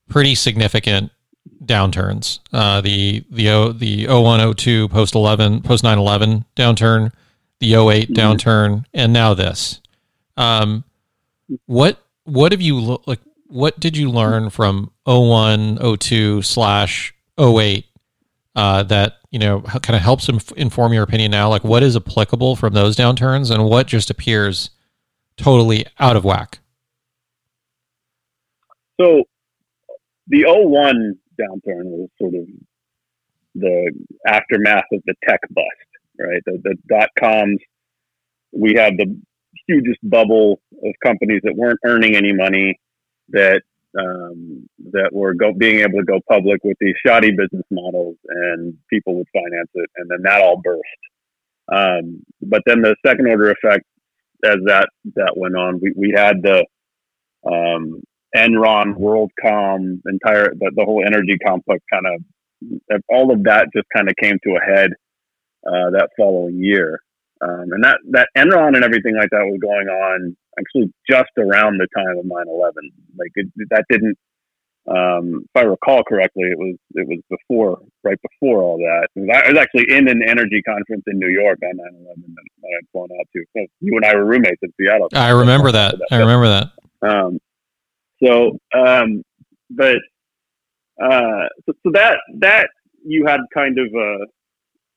pretty 0.09 0.35
significant 0.35 1.11
downturns. 1.63 2.39
Uh, 2.53 2.81
the 2.81 3.23
the 3.29 3.49
o, 3.49 3.71
the 3.71 4.07
0102 4.07 4.89
post 4.89 5.15
11 5.15 5.61
post 5.61 5.83
911 5.83 6.45
downturn, 6.55 7.11
the 7.59 7.73
8 7.75 7.77
mm-hmm. 7.77 8.13
downturn, 8.13 8.85
and 8.93 9.13
now 9.13 9.33
this. 9.33 9.81
Um, 10.37 10.83
what 11.65 11.99
what 12.23 12.51
have 12.51 12.61
you 12.61 12.99
like? 13.05 13.19
What 13.47 13.79
did 13.79 13.95
you 13.95 14.09
learn 14.09 14.49
from 14.49 14.91
01, 15.05 15.77
02 15.99 16.41
slash 16.41 17.13
08 17.39 17.85
uh, 18.55 18.83
that 18.83 19.17
you 19.31 19.39
know 19.39 19.61
kind 19.61 19.95
of 19.95 20.01
helps 20.01 20.29
inf- 20.29 20.51
inform 20.53 20.93
your 20.93 21.03
opinion 21.03 21.31
now 21.31 21.49
like 21.49 21.63
what 21.63 21.83
is 21.83 21.95
applicable 21.95 22.55
from 22.55 22.73
those 22.73 22.95
downturns 22.95 23.51
and 23.51 23.65
what 23.65 23.87
just 23.87 24.09
appears 24.09 24.69
totally 25.37 25.85
out 25.99 26.15
of 26.15 26.23
whack? 26.23 26.59
So 28.99 29.23
the 30.27 30.45
01 30.47 31.17
downturn 31.39 31.83
was 31.85 32.09
sort 32.17 32.33
of 32.33 32.45
the 33.55 33.91
aftermath 34.27 34.85
of 34.91 35.01
the 35.05 35.13
tech 35.27 35.41
bust 35.49 35.67
right? 36.17 36.41
The, 36.45 36.59
the 36.63 36.75
dot 36.87 37.09
coms 37.19 37.59
we 38.51 38.73
had 38.73 38.93
the 38.97 39.19
hugest 39.67 39.99
bubble 40.03 40.61
of 40.83 40.93
companies 41.03 41.41
that 41.43 41.55
weren't 41.55 41.79
earning 41.85 42.15
any 42.15 42.33
money 42.33 42.79
that 43.29 43.63
um, 43.99 44.67
that 44.91 45.09
were 45.11 45.33
go, 45.33 45.53
being 45.53 45.79
able 45.79 45.99
to 45.99 46.05
go 46.05 46.19
public 46.29 46.63
with 46.63 46.77
these 46.79 46.95
shoddy 47.05 47.31
business 47.31 47.65
models 47.71 48.17
and 48.27 48.77
people 48.89 49.15
would 49.15 49.27
finance 49.33 49.69
it. 49.73 49.89
And 49.97 50.09
then 50.09 50.21
that 50.23 50.41
all 50.41 50.61
burst. 50.61 50.81
Um, 51.71 52.23
but 52.41 52.61
then 52.65 52.81
the 52.81 52.95
second 53.05 53.27
order 53.27 53.51
effect, 53.51 53.85
as 54.43 54.57
that, 54.65 54.89
that 55.15 55.33
went 55.35 55.55
on, 55.55 55.79
we, 55.81 55.93
we 55.95 56.13
had 56.15 56.41
the, 56.43 56.65
um, 57.45 58.01
Enron, 58.35 58.95
WorldCom, 58.97 60.01
entire, 60.07 60.53
the, 60.53 60.71
the 60.75 60.85
whole 60.85 61.03
energy 61.05 61.37
complex 61.37 61.83
kind 61.91 62.05
of, 62.05 63.01
all 63.09 63.31
of 63.31 63.43
that 63.43 63.69
just 63.75 63.87
kind 63.95 64.09
of 64.09 64.15
came 64.17 64.37
to 64.43 64.57
a 64.57 64.59
head, 64.59 64.91
uh, 65.65 65.89
that 65.91 66.09
following 66.17 66.61
year. 66.61 67.01
Um, 67.41 67.71
and 67.71 67.83
that, 67.83 67.99
that 68.11 68.29
Enron 68.37 68.75
and 68.75 68.83
everything 68.83 69.15
like 69.15 69.29
that 69.31 69.45
was 69.45 69.59
going 69.61 69.87
on 69.87 70.37
actually 70.59 70.91
just 71.09 71.31
around 71.37 71.79
the 71.79 71.87
time 71.95 72.17
of 72.17 72.25
9/11. 72.25 72.71
Like 73.17 73.31
it, 73.35 73.47
that 73.69 73.85
didn't, 73.89 74.17
um, 74.87 75.45
if 75.45 75.55
I 75.55 75.61
recall 75.61 76.03
correctly, 76.03 76.43
it 76.43 76.57
was 76.57 76.75
it 76.93 77.07
was 77.07 77.19
before, 77.29 77.79
right 78.03 78.19
before 78.21 78.61
all 78.61 78.77
that. 78.77 79.07
I 79.15 79.51
was 79.51 79.57
actually 79.59 79.95
in 79.95 80.07
an 80.07 80.21
energy 80.27 80.61
conference 80.61 81.03
in 81.07 81.19
New 81.19 81.29
York 81.29 81.59
on 81.63 81.77
9/11 81.77 81.81
that 82.61 82.69
I'd 82.77 82.87
flown 82.91 83.09
out 83.19 83.27
to. 83.33 83.43
So 83.55 83.65
you 83.81 83.95
and 83.95 84.05
I 84.05 84.15
were 84.15 84.25
roommates 84.25 84.61
in 84.61 84.71
Seattle. 84.79 85.09
I 85.13 85.29
remember 85.29 85.71
that. 85.71 85.97
that. 85.97 86.07
I 86.11 86.19
remember 86.19 86.47
that. 86.47 86.71
Um, 87.01 87.39
so, 88.23 88.57
um, 88.73 89.23
but 89.69 89.97
uh, 91.01 91.47
so, 91.65 91.73
so 91.83 91.91
that 91.93 92.17
that 92.39 92.69
you 93.05 93.25
had 93.25 93.41
kind 93.53 93.77
of 93.77 93.87
a 93.93 94.25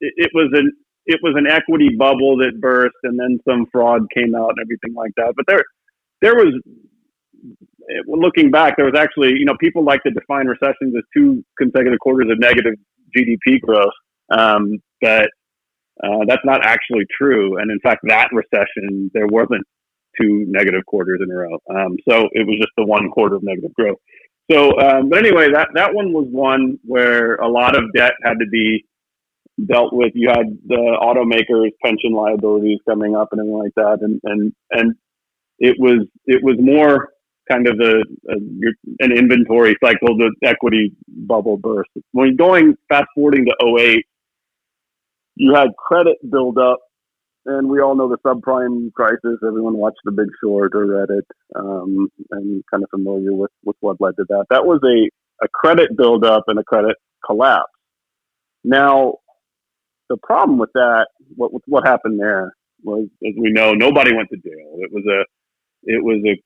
it, 0.01 0.15
it 0.17 0.31
was 0.35 0.51
an 0.55 0.73
it 1.09 1.19
was 1.23 1.35
an 1.37 1.47
equity 1.47 1.89
bubble 1.97 2.37
that 2.37 2.61
burst 2.61 2.95
and 3.03 3.19
then 3.19 3.41
some 3.49 3.67
fraud 3.73 4.03
came 4.15 4.35
out 4.35 4.51
and 4.51 4.59
everything 4.61 4.95
like 4.95 5.11
that. 5.17 5.33
But 5.35 5.47
there, 5.49 5.65
there 6.21 6.35
was, 6.35 6.55
looking 8.07 8.51
back, 8.51 8.77
there 8.77 8.85
was 8.85 8.95
actually, 8.95 9.31
you 9.31 9.47
know, 9.47 9.57
people 9.59 9.83
like 9.83 10.03
to 10.03 10.11
define 10.11 10.47
recessions 10.47 10.95
as 10.97 11.03
two 11.17 11.43
consecutive 11.57 11.99
quarters 12.01 12.31
of 12.31 12.39
negative 12.39 12.75
GDP 13.17 13.59
growth. 13.63 13.93
Um, 14.31 14.79
but 15.01 15.31
uh, 16.05 16.27
that's 16.27 16.45
not 16.45 16.65
actually 16.65 17.07
true. 17.19 17.57
And 17.57 17.71
in 17.71 17.81
fact, 17.81 18.01
that 18.05 18.29
recession, 18.31 19.11
there 19.15 19.27
wasn't 19.27 19.65
two 20.21 20.45
negative 20.47 20.85
quarters 20.85 21.21
in 21.25 21.31
a 21.31 21.35
row. 21.35 21.59
Um, 21.71 21.97
so 22.07 22.29
it 22.33 22.47
was 22.47 22.57
just 22.59 22.73
the 22.77 22.85
one 22.85 23.11
quarter 23.11 23.37
of 23.37 23.43
negative 23.43 23.73
growth. 23.73 23.97
So, 24.51 24.79
um, 24.79 25.09
but 25.09 25.19
anyway, 25.19 25.51
that, 25.53 25.69
that 25.75 25.95
one 25.95 26.13
was 26.13 26.27
one 26.31 26.79
where 26.85 27.37
a 27.37 27.49
lot 27.49 27.77
of 27.77 27.85
debt 27.95 28.13
had 28.23 28.35
to 28.41 28.47
be 28.51 28.85
dealt 29.67 29.93
with. 29.93 30.13
You 30.15 30.29
had 30.29 30.47
the 30.67 30.99
automakers' 31.03 31.71
pension 31.85 32.13
liabilities 32.13 32.79
coming 32.89 33.17
up 33.17 33.29
and 33.33 33.41
everything 33.41 33.59
like 33.59 33.75
that, 33.77 33.99
and 34.03 34.21
and 34.25 34.53
and 34.71 34.95
it 35.59 35.77
was 35.79 36.07
it 36.27 36.43
was 36.43 36.57
more 36.61 37.11
kind 37.51 37.67
of 37.67 37.81
a, 37.81 37.97
a 38.31 38.37
an 39.01 39.13
inventory 39.13 39.77
cycle, 39.83 40.17
the 40.17 40.35
equity 40.45 40.93
bubble 41.09 41.57
burst. 41.57 41.91
When 42.13 42.37
going 42.37 42.77
fast 42.89 43.07
forwarding 43.15 43.47
to 43.47 43.77
08, 43.79 44.05
you 45.37 45.55
had 45.55 45.69
credit 45.79 46.19
build 46.31 46.59
up, 46.59 46.79
and 47.47 47.69
we 47.69 47.81
all 47.81 47.97
know 47.97 48.09
the 48.09 48.19
subprime 48.19 48.93
crisis. 48.93 49.39
Everyone 49.47 49.77
watched 49.77 49.99
The 50.05 50.13
Big 50.13 50.29
Short 50.43 50.73
or 50.75 50.87
read 50.87 51.11
it, 51.11 51.27
um, 51.57 52.09
and 52.33 52.63
kind 52.71 52.83
of 52.83 52.91
familiar 52.91 53.33
with 53.35 53.51
with 53.65 53.77
what 53.81 54.01
led 54.01 54.17
to 54.17 54.25
that. 54.29 54.47
That 54.51 54.67
was 54.67 54.81
a 54.85 55.09
a 55.45 55.49
credit 55.49 55.97
build 55.97 56.25
up 56.25 56.45
and 56.49 56.59
a 56.59 56.65
credit 56.65 56.97
collapse. 57.25 57.67
Now, 58.65 59.15
the 60.09 60.17
problem 60.19 60.59
with 60.59 60.71
that, 60.75 61.09
what 61.37 61.53
what 61.67 61.87
happened 61.87 62.21
there 62.21 62.55
was, 62.83 63.07
as 63.27 63.35
we 63.39 63.53
know, 63.53 63.73
nobody 63.73 64.15
went 64.15 64.29
to 64.31 64.37
jail. 64.37 64.77
It 64.79 64.91
was 64.93 65.05
a 65.07 65.25
it 65.85 66.03
was 66.03 66.23
a 66.27 66.41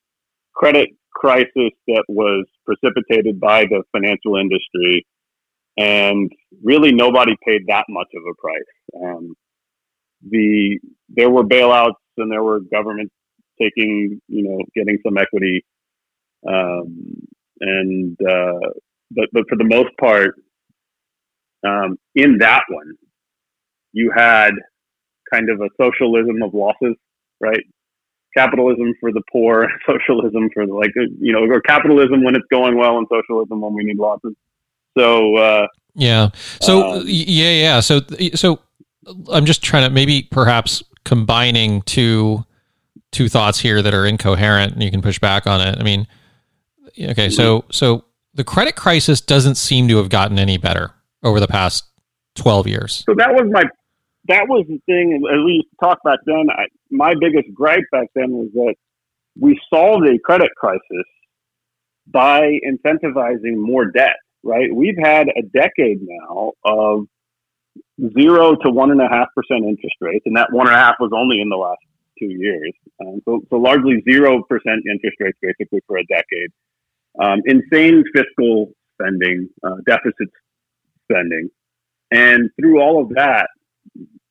credit 0.55 0.91
crisis 1.15 1.73
that 1.89 2.05
was 2.09 2.47
precipitated 2.65 3.41
by 3.41 3.65
the 3.65 3.83
financial 3.93 4.37
industry, 4.37 5.07
and 5.77 6.31
really 6.63 6.93
nobody 6.93 7.33
paid 7.47 7.63
that 7.69 7.85
much 7.89 8.09
of 8.15 8.23
a 8.31 8.35
price. 8.41 9.05
Um, 9.05 9.35
the 10.29 10.79
there 11.09 11.31
were 11.31 11.45
bailouts 11.45 11.95
and 12.17 12.31
there 12.31 12.43
were 12.43 12.61
governments 12.61 13.13
taking 13.61 14.21
you 14.29 14.43
know 14.43 14.61
getting 14.75 14.99
some 15.05 15.19
equity, 15.19 15.65
um, 16.49 17.27
and 17.61 18.17
uh, 18.23 18.71
but 19.11 19.29
but 19.33 19.45
for 19.49 19.57
the 19.57 19.65
most 19.65 19.91
part, 20.01 20.35
um, 21.67 21.97
in 22.15 22.39
that 22.39 22.63
one, 22.69 22.95
you 23.93 24.13
had 24.15 24.51
kind 25.33 25.49
of 25.51 25.61
a 25.61 25.69
socialism 25.81 26.43
of 26.43 26.55
losses, 26.55 26.95
right? 27.41 27.63
Capitalism 28.37 28.95
for 29.01 29.13
the 29.13 29.23
poor, 29.31 29.69
socialism 29.87 30.51
for 30.53 30.67
the, 30.67 30.75
like, 30.75 30.91
you 31.21 31.33
know, 31.33 31.45
or 31.45 31.61
capitalism 31.61 32.25
when 32.25 32.35
it's 32.35 32.47
going 32.51 32.77
well 32.77 32.99
and 32.99 33.07
socialism 33.11 33.61
when 33.61 33.75
we 33.75 33.85
need 33.85 33.99
losses. 33.99 34.35
So, 34.97 35.37
uh, 35.37 35.67
yeah. 35.95 36.31
So, 36.61 37.01
um, 37.01 37.03
yeah, 37.07 37.51
yeah. 37.51 37.81
So, 37.81 38.01
so 38.35 38.61
I'm 39.31 39.47
just 39.47 39.63
trying 39.63 39.89
to 39.89 39.91
maybe 39.91 40.29
perhaps 40.31 40.83
combining 41.05 41.83
two, 41.83 42.45
two 43.11 43.29
thoughts 43.29 43.59
here 43.59 43.83
that 43.83 43.95
are 43.95 44.07
incoherent 44.07 44.75
and 44.75 44.83
you 44.83 44.91
can 44.91 45.03
push 45.03 45.19
back 45.19 45.47
on 45.47 45.61
it. 45.61 45.79
I 45.79 45.83
mean, 45.83 46.07
okay. 46.99 47.29
So, 47.29 47.65
so 47.71 48.05
the 48.35 48.45
credit 48.45 48.77
crisis 48.77 49.21
doesn't 49.21 49.57
seem 49.57 49.89
to 49.89 49.99
have 49.99 50.09
gotten 50.09 50.39
any 50.39 50.57
better 50.57 50.93
over 51.23 51.41
the 51.41 51.49
past 51.49 51.85
12 52.37 52.67
years. 52.67 53.05
So 53.07 53.15
that 53.17 53.33
was 53.33 53.51
my 53.51 53.65
that 54.29 54.49
was 54.49 54.65
the 54.69 54.81
thing. 54.87 55.23
As 55.31 55.39
we 55.45 55.67
talked 55.83 56.05
back 56.05 56.21
then, 56.27 56.47
I, 56.51 56.67
my 56.91 57.15
biggest 57.19 57.53
gripe 57.55 57.85
back 57.91 58.09
then 58.15 58.31
was 58.31 58.49
that 58.55 58.75
we 59.39 59.61
solved 59.73 60.07
a 60.07 60.19
credit 60.19 60.51
crisis 60.57 61.07
by 62.07 62.59
incentivizing 62.67 63.57
more 63.57 63.87
debt. 63.87 64.17
Right? 64.45 64.75
We've 64.75 64.99
had 65.01 65.29
a 65.29 65.43
decade 65.43 66.01
now 66.03 66.53
of 66.65 67.07
zero 68.19 68.57
to 68.57 68.71
one 68.71 68.91
and 68.91 69.01
a 69.01 69.09
half 69.09 69.29
percent 69.37 69.65
interest 69.65 69.95
rates, 70.01 70.25
and 70.27 70.37
that 70.37 70.53
one 70.53 70.67
and 70.67 70.75
a 70.75 70.79
half 70.79 70.97
was 70.99 71.13
only 71.15 71.41
in 71.41 71.49
the 71.49 71.57
last 71.57 71.79
two 72.19 72.27
years. 72.27 72.73
Um, 73.01 73.21
so, 73.25 73.41
so 73.51 73.57
largely 73.57 74.03
zero 74.09 74.43
percent 74.49 74.83
interest 74.91 75.17
rates 75.21 75.39
basically 75.41 75.81
for 75.87 75.97
a 75.97 76.05
decade. 76.07 76.51
Um, 77.23 77.43
insane 77.47 78.03
fiscal 78.15 78.73
spending, 78.95 79.49
uh, 79.63 79.77
deficit 79.87 80.29
spending, 81.05 81.49
and 82.11 82.51
through 82.61 82.81
all 82.81 83.03
of 83.03 83.11
that, 83.11 83.49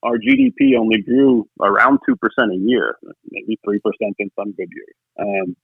our 0.04 0.18
GDP 0.18 0.78
only 0.78 1.02
grew 1.02 1.48
around 1.62 2.00
2% 2.10 2.16
a 2.16 2.58
year, 2.58 2.98
maybe 3.30 3.60
3% 3.68 3.78
in 4.20 4.32
some 4.38 4.52
good 4.54 4.70
years. 4.74 4.96
Um, 5.20 5.56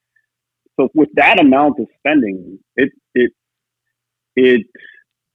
so 0.80 0.90
with 0.94 1.10
that 1.16 1.40
amount 1.40 1.80
of 1.80 1.88
spending, 2.00 2.60
it, 2.76 2.92
it, 3.16 3.32
it 4.36 4.62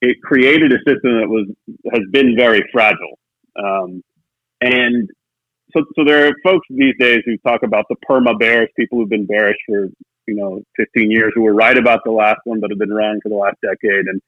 it 0.02 0.20
created 0.20 0.72
a 0.72 0.78
system 0.78 1.20
that 1.20 1.28
was 1.28 1.46
has 1.92 2.02
been 2.10 2.36
very 2.36 2.62
fragile. 2.72 3.18
Um, 3.56 4.02
and 4.60 5.08
so, 5.72 5.84
so 5.96 6.04
there 6.04 6.26
are 6.26 6.32
folks 6.44 6.66
these 6.68 6.94
days 6.98 7.22
who 7.24 7.36
talk 7.38 7.62
about 7.62 7.86
the 7.88 7.96
perma 8.08 8.38
bears, 8.38 8.68
people 8.76 8.98
who've 8.98 9.08
been 9.08 9.26
bearish 9.26 9.56
for 9.66 9.86
you 10.26 10.34
know 10.34 10.60
15 10.76 11.10
years, 11.10 11.32
who 11.34 11.42
were 11.42 11.54
right 11.54 11.78
about 11.78 12.00
the 12.04 12.10
last 12.10 12.40
one, 12.44 12.60
but 12.60 12.70
have 12.70 12.78
been 12.78 12.92
wrong 12.92 13.20
for 13.22 13.28
the 13.28 13.36
last 13.36 13.56
decade, 13.62 14.06
and 14.06 14.20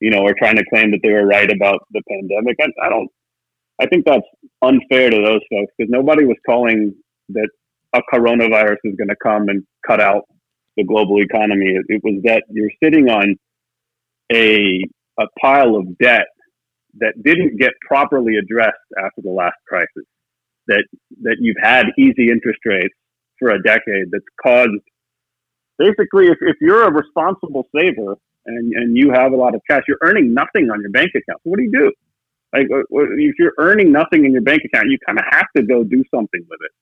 you 0.00 0.10
know 0.10 0.26
are 0.26 0.34
trying 0.36 0.56
to 0.56 0.64
claim 0.68 0.90
that 0.90 1.00
they 1.02 1.12
were 1.12 1.26
right 1.26 1.50
about 1.50 1.86
the 1.92 2.02
pandemic. 2.08 2.56
I, 2.60 2.86
I 2.86 2.88
don't. 2.88 3.08
I 3.80 3.86
think 3.86 4.04
that's 4.04 4.26
unfair 4.62 5.10
to 5.10 5.16
those 5.16 5.40
folks 5.50 5.72
because 5.76 5.90
nobody 5.90 6.24
was 6.24 6.36
calling 6.46 6.94
that 7.30 7.48
a 7.94 8.00
coronavirus 8.12 8.76
is 8.84 8.94
going 8.96 9.08
to 9.08 9.16
come 9.22 9.48
and 9.48 9.64
cut 9.86 10.00
out 10.00 10.24
the 10.76 10.84
global 10.84 11.20
economy. 11.22 11.66
It, 11.66 11.84
it 11.88 12.00
was 12.04 12.20
that 12.24 12.44
you're 12.50 12.70
sitting 12.82 13.08
on 13.08 13.36
a 14.32 14.84
a 15.18 15.24
pile 15.40 15.76
of 15.76 15.98
debt 15.98 16.26
that 16.98 17.14
didn't 17.22 17.58
get 17.58 17.72
properly 17.86 18.36
addressed 18.36 18.76
after 18.98 19.22
the 19.22 19.30
last 19.30 19.56
crisis. 19.66 20.04
That 20.66 20.84
that 21.22 21.36
you've 21.40 21.56
had 21.60 21.86
easy 21.98 22.30
interest 22.30 22.60
rates 22.64 22.94
for 23.38 23.50
a 23.50 23.62
decade 23.62 24.10
that's 24.12 24.24
caused 24.42 24.82
basically 25.78 26.26
if, 26.26 26.36
if 26.42 26.56
you're 26.60 26.82
a 26.82 26.92
responsible 26.92 27.66
saver 27.74 28.16
and, 28.46 28.72
and 28.74 28.96
you 28.96 29.10
have 29.12 29.32
a 29.32 29.36
lot 29.36 29.54
of 29.54 29.62
cash, 29.68 29.82
you're 29.88 29.98
earning 30.02 30.34
nothing 30.34 30.70
on 30.70 30.80
your 30.82 30.90
bank 30.90 31.10
account. 31.10 31.40
What 31.44 31.56
do 31.56 31.64
you 31.64 31.72
do? 31.72 31.92
Like 32.52 32.66
if 32.70 33.34
you're 33.38 33.54
earning 33.58 33.92
nothing 33.92 34.24
in 34.24 34.32
your 34.32 34.42
bank 34.42 34.62
account, 34.64 34.88
you 34.88 34.98
kind 35.06 35.18
of 35.18 35.24
have 35.30 35.46
to 35.56 35.62
go 35.62 35.84
do 35.84 36.02
something 36.12 36.44
with 36.48 36.60
it, 36.62 36.72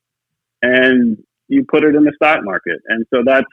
and 0.63 1.19
you 1.49 1.65
put 1.69 1.85
it 1.85 1.95
in 1.95 2.05
the 2.05 2.13
stock 2.15 2.41
market. 2.43 2.81
And 2.89 3.05
so 3.13 3.23
that's 3.25 3.47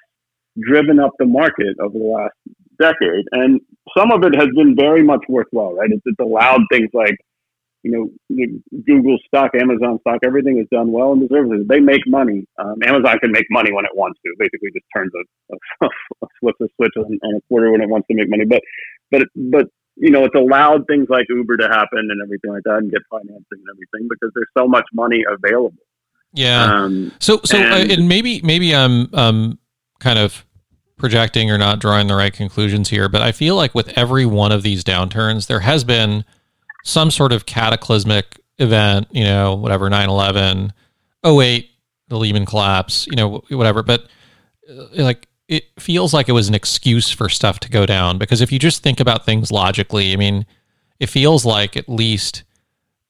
driven 0.61 0.99
up 0.99 1.11
the 1.19 1.25
market 1.25 1.75
over 1.81 1.97
the 1.97 2.05
last 2.05 2.33
decade. 2.79 3.25
And 3.31 3.59
some 3.97 4.11
of 4.11 4.23
it 4.23 4.35
has 4.35 4.49
been 4.55 4.75
very 4.75 5.03
much 5.03 5.23
worthwhile, 5.27 5.73
right? 5.75 5.89
It's, 5.91 6.01
it's 6.05 6.19
allowed 6.19 6.61
things 6.71 6.89
like, 6.93 7.17
you 7.83 7.91
know, 7.91 8.45
Google 8.85 9.17
stock, 9.27 9.51
Amazon 9.53 9.99
stock, 10.01 10.19
everything 10.25 10.57
is 10.57 10.65
done 10.71 10.91
well 10.91 11.13
in 11.13 11.19
the 11.19 11.27
services. 11.29 11.67
They 11.69 11.79
make 11.79 12.01
money. 12.07 12.45
Um, 12.57 12.81
Amazon 12.83 13.19
can 13.19 13.31
make 13.31 13.45
money 13.51 13.71
when 13.71 13.85
it 13.85 13.91
wants 13.93 14.19
to. 14.25 14.33
Basically, 14.39 14.69
just 14.73 14.85
turns 14.95 15.11
a, 15.13 15.55
a, 15.85 15.89
a 16.23 16.27
flips 16.39 16.61
a 16.61 16.67
switch 16.75 16.93
on, 16.97 17.19
on, 17.23 17.35
a 17.35 17.41
quarter 17.47 17.71
when 17.71 17.81
it 17.81 17.89
wants 17.89 18.07
to 18.07 18.15
make 18.15 18.27
money. 18.27 18.45
But, 18.45 18.61
but, 19.11 19.27
but 19.35 19.67
you 19.97 20.11
know, 20.11 20.25
it's 20.25 20.35
allowed 20.35 20.87
things 20.87 21.07
like 21.09 21.25
Uber 21.29 21.57
to 21.57 21.67
happen 21.67 22.09
and 22.11 22.21
everything 22.21 22.51
like 22.51 22.63
that, 22.63 22.77
and 22.77 22.91
get 22.91 23.01
financing 23.09 23.45
and 23.51 23.67
everything 23.71 24.07
because 24.09 24.31
there's 24.35 24.49
so 24.57 24.67
much 24.67 24.85
money 24.93 25.23
available. 25.27 25.73
Yeah. 26.33 26.63
Um, 26.63 27.13
so, 27.19 27.39
so, 27.45 27.57
and, 27.57 27.91
uh, 27.91 27.93
and 27.93 28.09
maybe, 28.09 28.41
maybe 28.43 28.75
I'm 28.75 29.13
um, 29.13 29.59
kind 29.99 30.19
of 30.19 30.45
projecting 30.97 31.49
or 31.49 31.57
not 31.57 31.79
drawing 31.79 32.07
the 32.07 32.15
right 32.15 32.33
conclusions 32.33 32.89
here, 32.89 33.07
but 33.07 33.21
I 33.21 33.31
feel 33.31 33.55
like 33.55 33.73
with 33.73 33.89
every 33.97 34.25
one 34.25 34.51
of 34.51 34.63
these 34.63 34.83
downturns, 34.83 35.47
there 35.47 35.61
has 35.61 35.83
been 35.83 36.25
some 36.83 37.09
sort 37.09 37.31
of 37.31 37.45
cataclysmic 37.45 38.39
event, 38.59 39.07
you 39.11 39.23
know, 39.23 39.55
whatever, 39.55 39.89
9 39.89 40.09
11, 40.09 40.73
08, 41.25 41.69
the 42.07 42.17
Lehman 42.17 42.45
collapse, 42.45 43.07
you 43.07 43.15
know, 43.15 43.43
whatever. 43.49 43.81
But 43.81 44.07
uh, 44.69 44.85
like, 44.93 45.27
it 45.47 45.65
feels 45.79 46.13
like 46.13 46.27
it 46.27 46.33
was 46.33 46.47
an 46.47 46.55
excuse 46.55 47.11
for 47.11 47.29
stuff 47.29 47.59
to 47.61 47.69
go 47.69 47.85
down 47.85 48.17
because 48.17 48.41
if 48.41 48.51
you 48.51 48.59
just 48.59 48.81
think 48.81 48.99
about 48.99 49.25
things 49.25 49.51
logically, 49.51 50.13
I 50.13 50.15
mean, 50.15 50.45
it 50.99 51.07
feels 51.07 51.45
like 51.45 51.77
at 51.77 51.87
least, 51.87 52.43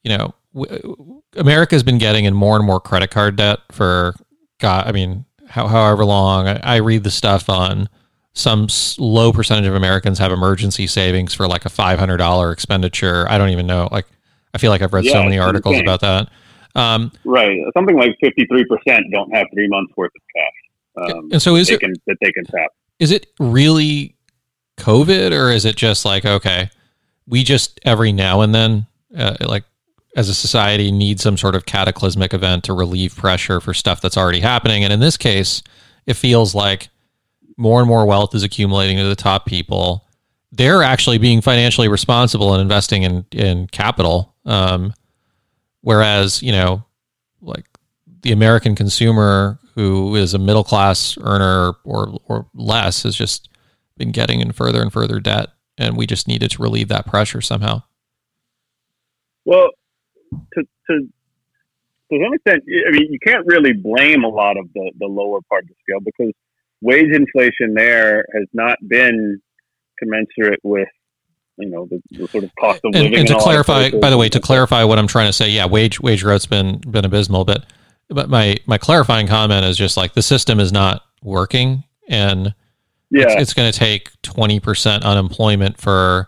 you 0.03 0.17
know, 0.17 0.33
w- 0.53 1.21
America's 1.37 1.83
been 1.83 1.97
getting 1.97 2.25
in 2.25 2.33
more 2.33 2.57
and 2.57 2.65
more 2.65 2.79
credit 2.79 3.11
card 3.11 3.37
debt 3.37 3.59
for, 3.71 4.15
God, 4.59 4.87
I 4.87 4.91
mean, 4.91 5.25
how, 5.47 5.67
however 5.67 6.03
long. 6.03 6.47
I, 6.47 6.59
I 6.63 6.75
read 6.77 7.03
the 7.03 7.11
stuff 7.11 7.49
on 7.49 7.87
some 8.33 8.67
low 8.97 9.31
percentage 9.31 9.67
of 9.67 9.75
Americans 9.75 10.19
have 10.19 10.31
emergency 10.31 10.87
savings 10.87 11.33
for 11.33 11.47
like 11.47 11.65
a 11.65 11.69
five 11.69 11.99
hundred 11.99 12.17
dollar 12.17 12.51
expenditure. 12.51 13.25
I 13.29 13.37
don't 13.37 13.49
even 13.49 13.65
know. 13.65 13.87
Like, 13.91 14.07
I 14.53 14.57
feel 14.57 14.71
like 14.71 14.81
I've 14.81 14.93
read 14.93 15.05
yeah, 15.05 15.13
so 15.13 15.23
many 15.23 15.37
articles 15.37 15.79
about 15.79 16.01
that. 16.01 16.29
Um, 16.75 17.11
right, 17.23 17.57
something 17.73 17.95
like 17.95 18.17
fifty 18.19 18.45
three 18.45 18.65
percent 18.65 19.05
don't 19.11 19.33
have 19.33 19.47
three 19.53 19.69
months 19.69 19.93
worth 19.95 20.11
of 20.13 20.21
cash. 20.35 20.51
Um, 20.97 21.29
and 21.31 21.41
so 21.41 21.55
is 21.55 21.69
it 21.69 21.79
can, 21.79 21.93
that 22.07 22.17
they 22.21 22.31
can 22.31 22.45
tap? 22.45 22.71
Is 22.99 23.11
it 23.11 23.27
really 23.39 24.15
COVID, 24.77 25.31
or 25.31 25.49
is 25.51 25.65
it 25.65 25.75
just 25.75 26.05
like 26.05 26.25
okay, 26.25 26.69
we 27.27 27.43
just 27.43 27.79
every 27.83 28.11
now 28.11 28.41
and 28.41 28.53
then, 28.53 28.87
uh, 29.17 29.35
like 29.41 29.63
as 30.15 30.29
a 30.29 30.33
society 30.33 30.91
need 30.91 31.19
some 31.19 31.37
sort 31.37 31.55
of 31.55 31.65
cataclysmic 31.65 32.33
event 32.33 32.63
to 32.63 32.73
relieve 32.73 33.15
pressure 33.15 33.59
for 33.59 33.73
stuff 33.73 33.99
that's 33.99 34.17
already 34.17 34.39
happening. 34.39 34.83
And 34.83 34.93
in 34.93 35.01
this 35.01 35.17
case, 35.17 35.61
it 36.05 36.13
feels 36.13 36.55
like 36.55 36.87
more 37.57 37.81
and 37.81 37.87
more 37.87 38.05
wealth 38.05 38.33
is 38.33 38.43
accumulating 38.43 38.97
to 38.97 39.03
the 39.03 39.15
top 39.15 39.45
people. 39.45 40.05
They're 40.51 40.83
actually 40.83 41.17
being 41.17 41.41
financially 41.41 41.89
responsible 41.89 42.53
and 42.53 42.61
investing 42.61 43.03
in 43.03 43.25
in 43.31 43.67
capital. 43.67 44.33
Um, 44.45 44.93
whereas, 45.81 46.41
you 46.41 46.51
know, 46.51 46.83
like 47.41 47.65
the 48.21 48.31
American 48.31 48.75
consumer 48.75 49.59
who 49.75 50.15
is 50.15 50.33
a 50.33 50.39
middle 50.39 50.63
class 50.63 51.17
earner 51.21 51.73
or 51.83 52.17
or 52.25 52.47
less 52.53 53.03
has 53.03 53.15
just 53.15 53.49
been 53.97 54.11
getting 54.11 54.39
in 54.39 54.51
further 54.51 54.81
and 54.81 54.91
further 54.91 55.19
debt, 55.19 55.49
and 55.77 55.95
we 55.97 56.07
just 56.07 56.27
needed 56.27 56.51
to 56.51 56.61
relieve 56.61 56.87
that 56.87 57.05
pressure 57.05 57.41
somehow. 57.41 57.83
Well, 59.45 59.69
to 60.53 60.63
to 60.89 61.07
to 62.11 62.19
some 62.23 62.33
extent, 62.33 62.63
I 62.87 62.91
mean, 62.91 63.07
you 63.11 63.19
can't 63.25 63.45
really 63.45 63.73
blame 63.73 64.23
a 64.23 64.29
lot 64.29 64.57
of 64.57 64.71
the 64.73 64.91
the 64.97 65.07
lower 65.07 65.39
part 65.49 65.63
of 65.63 65.69
the 65.69 65.75
scale 65.83 65.99
because 66.03 66.33
wage 66.81 67.11
inflation 67.11 67.73
there 67.73 68.25
has 68.33 68.47
not 68.53 68.77
been 68.87 69.41
commensurate 69.99 70.59
with 70.63 70.89
you 71.57 71.69
know 71.69 71.87
the, 71.89 72.01
the 72.11 72.27
sort 72.27 72.43
of 72.43 72.51
cost 72.59 72.81
of 72.83 72.93
living. 72.93 73.07
And, 73.07 73.15
and 73.15 73.27
to 73.27 73.35
clarify, 73.39 73.91
by 73.91 74.09
the 74.09 74.17
way, 74.17 74.29
to 74.29 74.39
clarify 74.39 74.83
what 74.83 74.99
I'm 74.99 75.07
trying 75.07 75.27
to 75.27 75.33
say, 75.33 75.49
yeah, 75.49 75.65
wage 75.65 75.99
wage 75.99 76.23
growth's 76.23 76.45
been 76.45 76.79
been 76.79 77.05
abysmal, 77.05 77.45
but 77.45 77.65
but 78.09 78.29
my 78.29 78.57
my 78.65 78.77
clarifying 78.77 79.27
comment 79.27 79.65
is 79.65 79.77
just 79.77 79.97
like 79.97 80.13
the 80.13 80.21
system 80.21 80.59
is 80.59 80.71
not 80.71 81.03
working, 81.21 81.83
and 82.07 82.53
yeah, 83.09 83.23
it's, 83.23 83.41
it's 83.41 83.53
going 83.53 83.71
to 83.71 83.77
take 83.77 84.11
20 84.21 84.59
percent 84.59 85.03
unemployment 85.03 85.79
for 85.79 86.27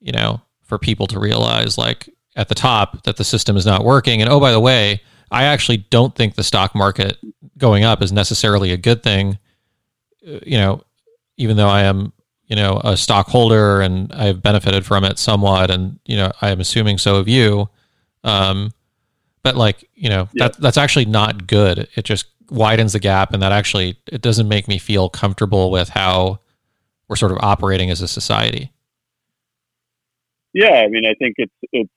you 0.00 0.12
know 0.12 0.40
for 0.64 0.78
people 0.78 1.06
to 1.08 1.18
realize 1.18 1.78
like 1.78 2.08
at 2.36 2.48
the 2.48 2.54
top 2.54 3.02
that 3.04 3.16
the 3.16 3.24
system 3.24 3.56
is 3.56 3.66
not 3.66 3.84
working. 3.84 4.20
And 4.20 4.30
oh, 4.30 4.38
by 4.40 4.52
the 4.52 4.60
way, 4.60 5.02
I 5.30 5.44
actually 5.44 5.78
don't 5.78 6.14
think 6.14 6.34
the 6.34 6.44
stock 6.44 6.74
market 6.74 7.18
going 7.56 7.84
up 7.84 8.02
is 8.02 8.12
necessarily 8.12 8.72
a 8.72 8.76
good 8.76 9.02
thing. 9.02 9.38
Uh, 10.26 10.38
you 10.46 10.56
know, 10.56 10.82
even 11.36 11.56
though 11.56 11.68
I 11.68 11.82
am, 11.82 12.12
you 12.46 12.56
know, 12.56 12.80
a 12.84 12.96
stockholder 12.96 13.80
and 13.80 14.12
I've 14.12 14.42
benefited 14.42 14.86
from 14.86 15.04
it 15.04 15.18
somewhat, 15.18 15.70
and 15.70 15.98
you 16.06 16.16
know, 16.16 16.32
I 16.40 16.50
am 16.50 16.60
assuming 16.60 16.98
so 16.98 17.16
have 17.16 17.28
you. 17.28 17.68
Um, 18.24 18.72
but 19.42 19.56
like, 19.56 19.88
you 19.94 20.08
know, 20.08 20.28
that 20.34 20.56
that's 20.58 20.76
actually 20.76 21.04
not 21.06 21.46
good. 21.46 21.88
It 21.94 22.04
just 22.04 22.26
widens 22.50 22.92
the 22.92 22.98
gap, 22.98 23.32
and 23.32 23.42
that 23.42 23.52
actually 23.52 23.98
it 24.06 24.20
doesn't 24.20 24.48
make 24.48 24.68
me 24.68 24.78
feel 24.78 25.08
comfortable 25.08 25.70
with 25.70 25.90
how 25.90 26.40
we're 27.08 27.16
sort 27.16 27.32
of 27.32 27.38
operating 27.40 27.90
as 27.90 28.00
a 28.00 28.08
society. 28.08 28.72
Yeah, 30.52 30.82
I 30.84 30.88
mean, 30.88 31.04
I 31.06 31.14
think 31.14 31.34
it's 31.38 31.52
it's 31.72 31.90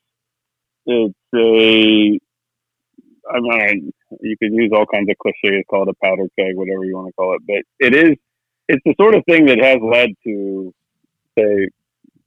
it's 0.85 1.15
a 1.35 2.19
I 3.29 3.39
mean, 3.39 3.93
you 4.21 4.35
could 4.37 4.53
use 4.53 4.71
all 4.73 4.85
kinds 4.85 5.09
of 5.09 5.17
cliches, 5.17 5.63
call 5.69 5.83
it 5.83 5.89
a 5.89 6.05
powder 6.05 6.27
keg, 6.37 6.55
whatever 6.55 6.83
you 6.83 6.95
want 6.95 7.07
to 7.07 7.13
call 7.13 7.35
it, 7.35 7.41
but 7.47 7.63
it 7.79 7.95
is, 7.95 8.17
it's 8.67 8.81
the 8.85 8.95
sort 8.99 9.15
of 9.15 9.23
thing 9.25 9.45
that 9.45 9.59
has 9.59 9.77
led 9.81 10.09
to, 10.25 10.73
say, 11.37 11.69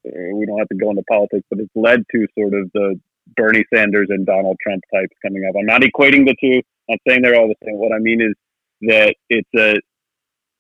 uh, 0.07 0.35
we 0.35 0.46
don't 0.46 0.59
have 0.59 0.68
to 0.68 0.77
go 0.77 0.90
into 0.90 1.03
politics, 1.03 1.44
but 1.50 1.61
it's 1.61 1.70
led 1.74 2.05
to 2.12 2.27
sort 2.38 2.55
of 2.55 2.70
the 2.72 2.98
Bernie 3.37 3.64
Sanders 3.74 4.08
and 4.10 4.26
Donald 4.26 4.56
Trump 4.62 4.82
types 4.92 5.14
coming 5.24 5.44
up. 5.48 5.54
I'm 5.58 5.66
not 5.66 5.82
equating 5.82 6.26
the 6.26 6.37
two. 6.40 6.62
I'm 6.90 6.98
saying 7.08 7.22
they're 7.22 7.37
all 7.37 7.48
the 7.48 7.54
same. 7.64 7.78
What 7.78 7.92
I 7.92 7.98
mean 7.98 8.20
is 8.20 8.34
that 8.82 9.14
it's 9.30 9.48
a, 9.56 9.80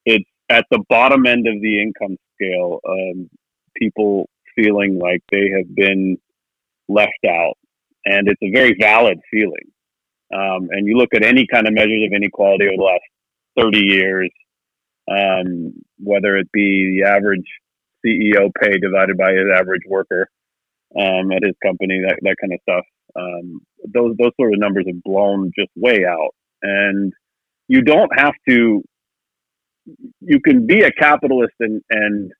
it's 0.06 0.28
at 0.48 0.66
the 0.70 0.82
bottom 0.88 1.26
end 1.26 1.46
of 1.46 1.60
the 1.60 1.82
income 1.82 2.16
scale, 2.34 2.80
um, 2.88 3.28
people 3.76 4.28
feeling 4.56 4.98
like 4.98 5.22
they 5.30 5.50
have 5.50 5.74
been 5.74 6.16
left 6.88 7.12
out 7.28 7.54
and 8.04 8.28
it's 8.28 8.42
a 8.42 8.50
very 8.52 8.76
valid 8.80 9.18
feeling. 9.30 9.70
Um, 10.34 10.68
and 10.70 10.86
you 10.86 10.96
look 10.96 11.14
at 11.14 11.24
any 11.24 11.46
kind 11.46 11.66
of 11.66 11.74
measures 11.74 12.06
of 12.06 12.12
inequality 12.14 12.66
over 12.66 12.76
the 12.76 12.82
last 12.82 13.02
30 13.58 13.78
years, 13.78 14.30
um, 15.10 15.74
whether 15.98 16.36
it 16.36 16.50
be 16.52 17.00
the 17.00 17.08
average 17.08 17.46
CEO 18.04 18.50
pay 18.60 18.78
divided 18.78 19.16
by 19.16 19.32
his 19.32 19.46
average 19.54 19.82
worker 19.88 20.28
um, 20.98 21.32
at 21.32 21.42
his 21.42 21.54
company, 21.62 22.00
that, 22.06 22.18
that 22.22 22.36
kind 22.40 22.52
of 22.52 22.60
stuff. 22.62 22.84
Um, 23.16 23.60
those 23.92 24.14
those 24.18 24.32
sort 24.40 24.54
of 24.54 24.60
numbers 24.60 24.86
have 24.86 25.02
blown 25.02 25.52
just 25.56 25.70
way 25.76 26.04
out, 26.04 26.34
and 26.62 27.12
you 27.68 27.82
don't 27.82 28.10
have 28.18 28.34
to. 28.48 28.82
You 30.20 30.40
can 30.40 30.66
be 30.66 30.82
a 30.82 30.90
capitalist 30.90 31.54
and 31.60 31.82
and 31.90 32.32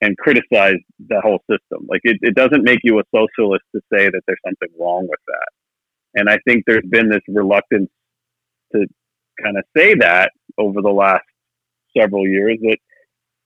and 0.00 0.18
criticize 0.18 0.80
the 1.08 1.20
whole 1.20 1.38
system. 1.48 1.86
Like 1.88 2.00
it, 2.02 2.18
it 2.22 2.34
doesn't 2.34 2.64
make 2.64 2.80
you 2.82 2.98
a 2.98 3.04
socialist 3.14 3.64
to 3.74 3.80
say 3.92 4.06
that 4.06 4.20
there's 4.26 4.40
something 4.44 4.68
wrong 4.78 5.06
with 5.08 5.20
that. 5.28 5.48
And 6.14 6.28
I 6.28 6.38
think 6.44 6.64
there's 6.66 6.84
been 6.90 7.08
this 7.08 7.22
reluctance 7.28 7.88
to 8.72 8.86
kind 9.42 9.56
of 9.56 9.64
say 9.76 9.94
that 9.94 10.32
over 10.58 10.82
the 10.82 10.90
last 10.90 11.24
several 11.96 12.26
years 12.26 12.58
that 12.62 12.78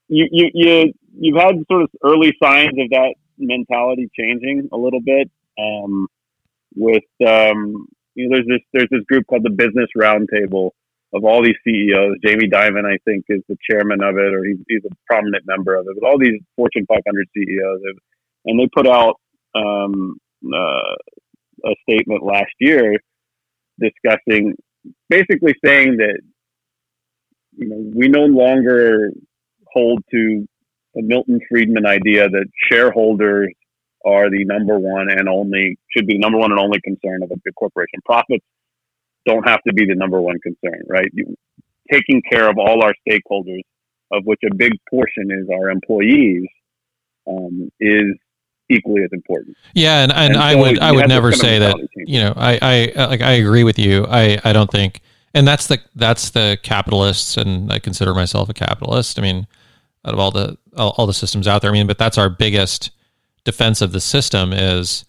you 0.08 0.26
you 0.30 0.50
you 0.54 0.92
you've 1.18 1.40
had 1.40 1.56
sort 1.70 1.82
of 1.82 1.90
early 2.04 2.34
signs 2.42 2.78
of 2.78 2.88
that 2.90 3.14
mentality 3.38 4.08
changing 4.18 4.68
a 4.72 4.76
little 4.76 5.00
bit. 5.00 5.30
Um, 5.58 6.08
with 6.74 7.04
um, 7.26 7.86
you 8.14 8.28
know, 8.28 8.36
there's 8.36 8.46
this 8.46 8.60
there's 8.72 8.88
this 8.90 9.04
group 9.08 9.26
called 9.26 9.44
the 9.44 9.50
Business 9.50 9.88
Roundtable 9.96 10.70
of 11.14 11.24
all 11.24 11.42
these 11.42 11.56
CEOs. 11.64 12.16
Jamie 12.24 12.48
Dimon, 12.48 12.84
I 12.84 12.98
think, 13.04 13.24
is 13.28 13.42
the 13.48 13.56
chairman 13.68 14.02
of 14.02 14.16
it, 14.18 14.34
or 14.34 14.44
he's, 14.44 14.58
he's 14.68 14.84
a 14.84 14.94
prominent 15.06 15.46
member 15.46 15.74
of 15.74 15.86
it. 15.88 15.96
But 16.00 16.06
all 16.06 16.18
these 16.18 16.40
Fortune 16.56 16.84
500 16.86 17.28
CEOs, 17.34 17.80
and 18.44 18.60
they 18.60 18.68
put 18.74 18.86
out 18.86 19.20
um, 19.54 20.18
uh, 20.52 20.94
a 21.64 21.74
statement 21.88 22.22
last 22.22 22.52
year 22.60 22.96
discussing, 23.80 24.54
basically 25.08 25.54
saying 25.64 25.96
that 25.98 26.20
you 27.56 27.68
know 27.68 27.92
we 27.94 28.08
no 28.08 28.24
longer 28.24 29.10
hold 29.72 30.02
to 30.10 30.46
the 30.96 31.02
Milton 31.02 31.38
Friedman 31.48 31.86
idea 31.86 32.28
that 32.28 32.46
shareholders 32.70 33.52
are 34.04 34.30
the 34.30 34.44
number 34.44 34.78
one 34.78 35.10
and 35.10 35.28
only 35.28 35.78
should 35.94 36.06
be 36.06 36.14
the 36.14 36.18
number 36.18 36.38
one 36.38 36.50
and 36.50 36.58
only 36.58 36.80
concern 36.80 37.22
of 37.22 37.30
a 37.30 37.36
big 37.44 37.54
corporation. 37.54 38.00
Profits 38.04 38.44
don't 39.26 39.46
have 39.46 39.60
to 39.68 39.74
be 39.74 39.84
the 39.84 39.94
number 39.94 40.20
one 40.20 40.36
concern, 40.40 40.82
right? 40.88 41.08
You, 41.12 41.36
taking 41.92 42.22
care 42.30 42.48
of 42.48 42.56
all 42.58 42.82
our 42.82 42.94
stakeholders, 43.08 43.60
of 44.12 44.24
which 44.24 44.40
a 44.50 44.54
big 44.54 44.72
portion 44.88 45.30
is 45.30 45.48
our 45.52 45.70
employees, 45.70 46.46
um, 47.28 47.70
is 47.78 48.14
equally 48.70 49.02
as 49.02 49.10
important. 49.12 49.56
Yeah, 49.74 50.02
and, 50.02 50.12
and, 50.12 50.34
and 50.34 50.42
I 50.42 50.52
so 50.54 50.60
would 50.60 50.78
I 50.78 50.92
would 50.92 51.08
never 51.08 51.32
say 51.32 51.58
that 51.58 51.76
you 51.94 52.20
know 52.20 52.32
I, 52.36 52.58
I 52.96 53.06
like 53.06 53.20
I 53.20 53.32
agree 53.32 53.64
with 53.64 53.78
you. 53.78 54.06
I 54.08 54.38
I 54.44 54.52
don't 54.52 54.70
think 54.70 55.00
and 55.34 55.46
that's 55.46 55.66
the 55.66 55.78
that's 55.94 56.30
the 56.30 56.58
capitalists 56.62 57.36
and 57.36 57.72
I 57.72 57.78
consider 57.78 58.14
myself 58.14 58.48
a 58.48 58.54
capitalist. 58.54 59.18
I 59.18 59.22
mean, 59.22 59.46
out 60.06 60.14
of 60.14 60.20
all 60.20 60.30
the 60.30 60.56
all, 60.76 60.94
all 60.96 61.06
the 61.06 61.14
systems 61.14 61.46
out 61.48 61.62
there, 61.62 61.70
I 61.70 61.74
mean, 61.74 61.86
but 61.86 61.98
that's 61.98 62.18
our 62.18 62.30
biggest 62.30 62.90
defense 63.44 63.80
of 63.80 63.92
the 63.92 64.00
system 64.00 64.52
is 64.52 65.04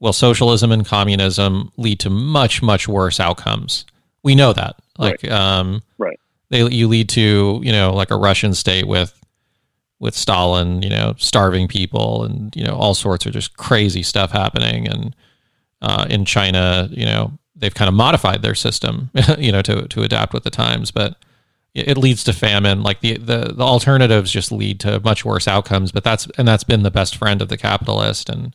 well, 0.00 0.12
socialism 0.12 0.70
and 0.72 0.84
communism 0.84 1.72
lead 1.76 2.00
to 2.00 2.10
much 2.10 2.62
much 2.62 2.86
worse 2.88 3.20
outcomes. 3.20 3.86
We 4.22 4.34
know 4.34 4.52
that. 4.52 4.76
Like 4.98 5.22
right. 5.22 5.32
um 5.32 5.82
right. 5.98 6.18
They 6.50 6.68
you 6.68 6.88
lead 6.88 7.08
to, 7.10 7.60
you 7.62 7.72
know, 7.72 7.92
like 7.92 8.10
a 8.10 8.16
Russian 8.16 8.54
state 8.54 8.86
with 8.86 9.18
with 10.00 10.14
Stalin, 10.14 10.82
you 10.82 10.90
know, 10.90 11.14
starving 11.16 11.68
people 11.68 12.24
and, 12.24 12.54
you 12.54 12.62
know, 12.62 12.74
all 12.74 12.94
sorts 12.94 13.24
of 13.24 13.32
just 13.32 13.56
crazy 13.56 14.02
stuff 14.02 14.32
happening. 14.32 14.86
And 14.86 15.16
uh, 15.80 16.06
in 16.10 16.26
China, 16.26 16.88
you 16.90 17.06
know, 17.06 17.32
they've 17.56 17.74
kind 17.74 17.88
of 17.88 17.94
modified 17.94 18.42
their 18.42 18.54
system, 18.54 19.10
you 19.38 19.50
know, 19.50 19.62
to, 19.62 19.88
to 19.88 20.02
adapt 20.02 20.34
with 20.34 20.44
the 20.44 20.50
times, 20.50 20.90
but 20.90 21.16
it 21.74 21.98
leads 21.98 22.24
to 22.24 22.32
famine. 22.32 22.82
Like 22.82 23.00
the, 23.00 23.18
the, 23.18 23.52
the 23.54 23.64
alternatives 23.64 24.30
just 24.30 24.52
lead 24.52 24.80
to 24.80 25.00
much 25.00 25.24
worse 25.24 25.48
outcomes, 25.48 25.92
but 25.92 26.04
that's, 26.04 26.28
and 26.38 26.46
that's 26.46 26.64
been 26.64 26.82
the 26.82 26.90
best 26.90 27.16
friend 27.16 27.42
of 27.42 27.48
the 27.48 27.56
capitalist. 27.56 28.28
And, 28.28 28.54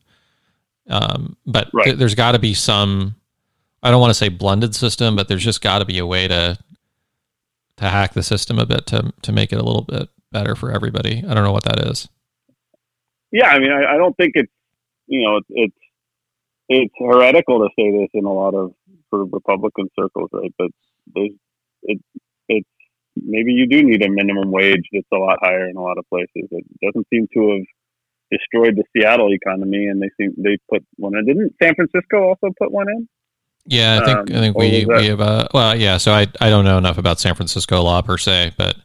um, 0.90 1.36
but 1.46 1.70
right. 1.74 1.86
th- 1.86 1.98
there's 1.98 2.16
got 2.16 2.32
to 2.32 2.40
be 2.40 2.54
some, 2.54 3.16
I 3.84 3.92
don't 3.92 4.02
want 4.02 4.12
to 4.12 4.16
say 4.16 4.30
blended 4.30 4.76
system, 4.76 5.16
but 5.16 5.28
there's 5.28 5.44
just 5.44 5.62
got 5.62 5.80
to 5.80 5.86
be 5.86 6.00
a 6.00 6.06
way 6.06 6.28
to, 6.28 6.58
to 7.78 7.90
hack 7.90 8.14
the 8.14 8.24
system 8.24 8.60
a 8.60 8.66
bit 8.66 8.86
to, 8.88 9.14
to 9.22 9.32
make 9.32 9.54
it 9.54 9.60
a 9.60 9.64
little 9.64 9.84
bit 9.84 10.10
better 10.32 10.56
for 10.56 10.72
everybody. 10.72 11.24
I 11.28 11.34
don't 11.34 11.44
know 11.44 11.52
what 11.52 11.64
that 11.64 11.80
is. 11.88 12.08
Yeah, 13.32 13.48
I 13.48 13.60
mean, 13.60 13.72
I, 13.72 13.94
I 13.94 13.98
don't 13.98 14.18
think 14.18 14.32
it's 14.36 14.52
you 15.06 15.24
know 15.24 15.38
it's, 15.38 15.48
it's 15.50 15.78
it's 16.68 16.94
heretical 16.98 17.60
to 17.60 17.70
say 17.78 17.92
this 17.92 18.10
in 18.14 18.26
a 18.26 18.34
lot 18.34 18.56
of 18.56 18.74
sort 19.10 19.22
of 19.24 19.30
Republican 19.34 19.90
circles, 20.00 20.30
right? 20.34 20.54
But 20.58 20.72
there's 21.14 21.32
it 21.84 22.00
it's 22.00 22.04
maybe 23.26 23.52
you 23.54 23.68
do 23.68 23.84
need 23.84 24.04
a 24.04 24.10
minimum 24.10 24.52
wage 24.52 24.88
that's 24.92 25.08
a 25.14 25.18
lot 25.18 25.40
higher 25.42 25.68
in 25.70 25.76
a 25.76 25.82
lot 25.82 25.98
of 25.98 26.08
places. 26.10 26.48
It 26.52 26.66
doesn't 26.82 27.08
seem 27.14 27.28
to 27.34 27.52
have 27.52 27.66
destroyed 28.32 28.76
the 28.76 28.84
Seattle 28.96 29.34
economy, 29.34 29.88
and 29.88 30.02
they 30.02 30.10
seem 30.18 30.34
they 30.38 30.58
put 30.70 30.84
one 30.98 31.18
in. 31.18 31.26
Didn't 31.26 31.56
San 31.62 31.76
Francisco 31.76 32.24
also 32.24 32.50
put 32.58 32.72
one 32.72 32.88
in? 32.90 33.08
Yeah, 33.66 34.00
I 34.02 34.06
think 34.06 34.18
um, 34.18 34.26
I 34.36 34.40
think 34.40 34.58
we 34.58 34.86
we 34.86 35.08
have 35.08 35.20
a 35.20 35.48
well, 35.54 35.76
yeah. 35.76 35.98
So 35.98 36.12
I 36.12 36.28
I 36.40 36.50
don't 36.50 36.66
know 36.66 36.78
enough 36.78 36.98
about 36.98 37.20
San 37.20 37.36
Francisco 37.36 37.82
law 37.82 38.02
per 38.02 38.18
se, 38.18 38.54
but 38.58 38.76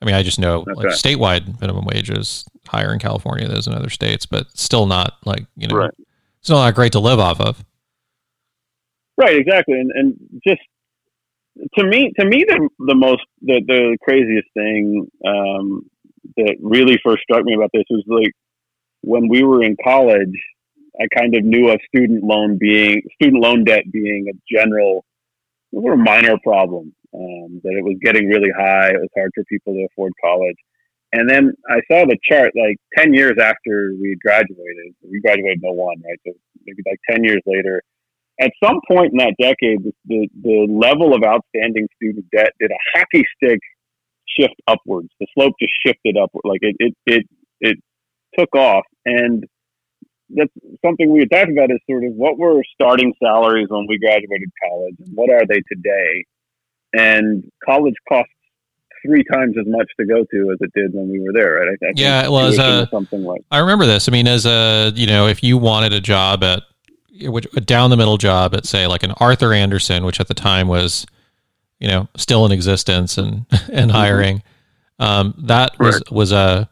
I 0.00 0.04
mean, 0.04 0.14
I 0.14 0.22
just 0.22 0.38
know 0.38 0.60
okay. 0.60 0.72
like 0.74 0.86
statewide 0.88 1.60
minimum 1.60 1.84
wage 1.84 2.10
is 2.10 2.44
higher 2.66 2.92
in 2.92 2.98
California 2.98 3.48
than 3.48 3.60
in 3.66 3.72
other 3.74 3.90
states, 3.90 4.26
but 4.26 4.46
still 4.56 4.86
not 4.86 5.14
like 5.24 5.46
you 5.56 5.68
know, 5.68 5.76
right. 5.76 5.90
it's 6.40 6.48
not 6.48 6.64
that 6.64 6.74
great 6.74 6.92
to 6.92 7.00
live 7.00 7.18
off 7.18 7.40
of. 7.40 7.64
Right, 9.16 9.36
exactly, 9.36 9.78
and 9.78 9.90
and 9.90 10.14
just 10.46 10.62
to 11.78 11.84
me, 11.84 12.12
to 12.18 12.26
me, 12.26 12.44
the 12.46 12.68
the 12.78 12.94
most 12.94 13.22
the 13.42 13.62
the 13.66 13.96
craziest 14.02 14.48
thing 14.54 15.06
um, 15.26 15.82
that 16.36 16.56
really 16.60 16.98
first 17.04 17.22
struck 17.22 17.44
me 17.44 17.54
about 17.54 17.70
this 17.72 17.84
was 17.90 18.04
like 18.06 18.32
when 19.02 19.28
we 19.28 19.42
were 19.42 19.62
in 19.62 19.76
college. 19.82 20.36
I 21.00 21.06
kind 21.16 21.34
of 21.34 21.44
knew 21.44 21.70
of 21.70 21.80
student 21.86 22.24
loan 22.24 22.58
being 22.58 23.00
student 23.14 23.42
loan 23.42 23.64
debt 23.64 23.84
being 23.90 24.26
a 24.28 24.54
general, 24.54 25.04
a 25.72 25.96
minor 25.96 26.36
problem 26.44 26.92
um, 27.14 27.60
that 27.62 27.72
it 27.72 27.84
was 27.84 27.96
getting 28.02 28.28
really 28.28 28.50
high. 28.50 28.90
It 28.90 29.00
was 29.00 29.08
hard 29.16 29.30
for 29.34 29.44
people 29.44 29.74
to 29.74 29.86
afford 29.90 30.12
college. 30.22 30.56
And 31.12 31.28
then 31.28 31.52
I 31.68 31.80
saw 31.90 32.06
the 32.06 32.18
chart 32.22 32.52
like 32.54 32.76
10 32.96 33.14
years 33.14 33.36
after 33.40 33.92
we 34.00 34.16
graduated. 34.24 34.94
We 35.02 35.20
graduated 35.20 35.60
in 35.62 35.76
01, 35.76 36.02
right? 36.06 36.20
So 36.26 36.32
maybe 36.64 36.82
like 36.86 37.00
10 37.10 37.24
years 37.24 37.42
later. 37.46 37.82
At 38.40 38.52
some 38.64 38.80
point 38.88 39.12
in 39.12 39.18
that 39.18 39.34
decade, 39.40 39.80
the, 40.06 40.28
the 40.42 40.66
level 40.68 41.14
of 41.14 41.22
outstanding 41.22 41.88
student 41.96 42.24
debt 42.34 42.52
did 42.58 42.70
a 42.70 42.98
hockey 42.98 43.24
stick 43.36 43.60
shift 44.26 44.54
upwards. 44.66 45.08
The 45.20 45.26
slope 45.34 45.54
just 45.60 45.74
shifted 45.84 46.16
upward. 46.16 46.42
Like 46.44 46.60
it, 46.62 46.76
it, 46.78 46.94
it, 47.06 47.26
it 47.60 47.76
took 48.38 48.54
off. 48.56 48.84
And 49.04 49.44
that's 50.30 50.52
something 50.84 51.12
we 51.12 51.20
had 51.20 51.30
talked 51.30 51.50
about 51.50 51.70
is 51.70 51.78
sort 51.88 52.04
of 52.04 52.12
what 52.12 52.38
were 52.38 52.62
starting 52.72 53.12
salaries 53.22 53.66
when 53.68 53.86
we 53.88 53.98
graduated 53.98 54.48
college 54.62 54.94
and 55.00 55.14
what 55.14 55.28
are 55.28 55.44
they 55.46 55.60
today? 55.70 56.24
and 56.92 57.44
college 57.64 57.94
costs 58.08 58.32
three 59.04 59.24
times 59.32 59.56
as 59.58 59.66
much 59.66 59.90
to 59.98 60.06
go 60.06 60.24
to 60.30 60.50
as 60.52 60.58
it 60.60 60.70
did 60.74 60.92
when 60.92 61.10
we 61.10 61.20
were 61.20 61.32
there. 61.32 61.54
Right? 61.54 61.78
I, 61.82 61.86
I 61.86 61.92
yeah, 61.96 62.28
well, 62.28 62.46
as 62.46 62.58
a, 62.58 62.88
something 62.90 63.24
like 63.24 63.42
I 63.50 63.58
remember 63.58 63.86
this. 63.86 64.08
I 64.08 64.12
mean, 64.12 64.28
as 64.28 64.46
a 64.46 64.92
you 64.94 65.06
know, 65.06 65.26
if 65.26 65.42
you 65.42 65.56
wanted 65.58 65.92
a 65.92 66.00
job 66.00 66.44
at 66.44 66.62
which 67.22 67.46
a 67.56 67.60
down 67.60 67.90
the 67.90 67.96
middle 67.96 68.16
job 68.16 68.54
at 68.54 68.66
say 68.66 68.86
like 68.86 69.02
an 69.02 69.12
Arthur 69.12 69.52
Andersen, 69.52 70.04
which 70.04 70.20
at 70.20 70.28
the 70.28 70.34
time 70.34 70.68
was 70.68 71.06
you 71.78 71.88
know 71.88 72.08
still 72.16 72.46
in 72.46 72.52
existence 72.52 73.18
and 73.18 73.46
and 73.50 73.90
mm-hmm. 73.90 73.90
hiring, 73.90 74.42
um, 74.98 75.34
that 75.38 75.78
was 75.78 75.96
right. 75.96 76.12
was 76.12 76.32
a 76.32 76.68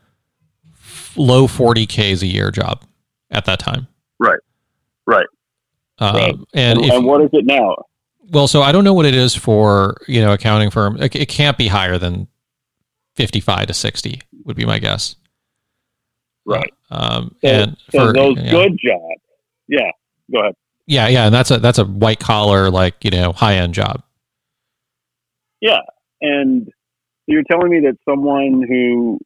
low 1.16 1.46
forty 1.46 1.86
k's 1.86 2.22
a 2.22 2.26
year 2.26 2.50
job 2.50 2.84
at 3.30 3.44
that 3.46 3.58
time. 3.58 3.86
Right. 4.18 4.40
Right. 5.06 5.26
Um, 5.98 6.14
right. 6.14 6.34
And, 6.54 6.80
and, 6.80 6.90
and 6.92 7.04
what 7.04 7.22
is 7.22 7.30
it 7.32 7.44
now? 7.44 7.76
Well, 8.30 8.46
so 8.46 8.62
I 8.62 8.72
don't 8.72 8.84
know 8.84 8.92
what 8.92 9.06
it 9.06 9.14
is 9.14 9.34
for 9.34 9.96
you 10.06 10.20
know 10.20 10.32
accounting 10.32 10.70
firm. 10.70 11.00
It, 11.00 11.14
it 11.16 11.28
can't 11.28 11.56
be 11.58 11.68
higher 11.68 11.98
than 11.98 12.28
fifty-five 13.16 13.66
to 13.66 13.74
sixty 13.74 14.20
would 14.44 14.56
be 14.56 14.64
my 14.64 14.78
guess. 14.78 15.16
Right. 16.44 16.72
Um, 16.90 17.36
so, 17.42 17.48
and 17.48 17.76
so 17.90 18.06
for, 18.06 18.12
those 18.12 18.36
good 18.36 18.78
jobs, 18.82 19.20
yeah. 19.68 19.90
Go 20.32 20.40
ahead. 20.40 20.54
Yeah, 20.86 21.08
yeah, 21.08 21.26
and 21.26 21.34
that's 21.34 21.50
a 21.50 21.58
that's 21.58 21.78
a 21.78 21.84
white 21.84 22.18
collar 22.18 22.70
like 22.70 23.04
you 23.04 23.10
know 23.10 23.32
high 23.32 23.56
end 23.56 23.74
job. 23.74 24.02
Yeah, 25.60 25.80
and 26.20 26.68
you're 27.26 27.42
telling 27.50 27.70
me 27.70 27.80
that 27.80 27.96
someone 28.08 28.64
who 28.66 29.18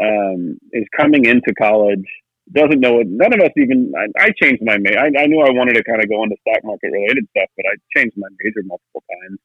um, 0.00 0.58
is 0.72 0.84
coming 0.96 1.24
into 1.24 1.52
college 1.54 2.04
doesn't 2.52 2.80
know 2.80 3.00
it. 3.00 3.06
None 3.08 3.32
of 3.34 3.40
us 3.40 3.50
even. 3.56 3.92
I, 3.96 4.26
I 4.26 4.30
changed 4.40 4.62
my 4.62 4.78
major. 4.78 4.98
I, 4.98 5.06
I, 5.06 5.26
knew 5.26 5.40
I 5.40 5.50
wanted 5.50 5.74
to 5.74 5.84
kind 5.84 6.02
of 6.02 6.08
go 6.08 6.22
into 6.22 6.36
stock 6.40 6.64
market 6.64 6.90
related 6.92 7.26
stuff, 7.36 7.48
but 7.56 7.66
I 7.66 7.74
changed 7.96 8.16
my 8.16 8.28
major 8.42 8.62
multiple 8.64 9.02
times. 9.10 9.38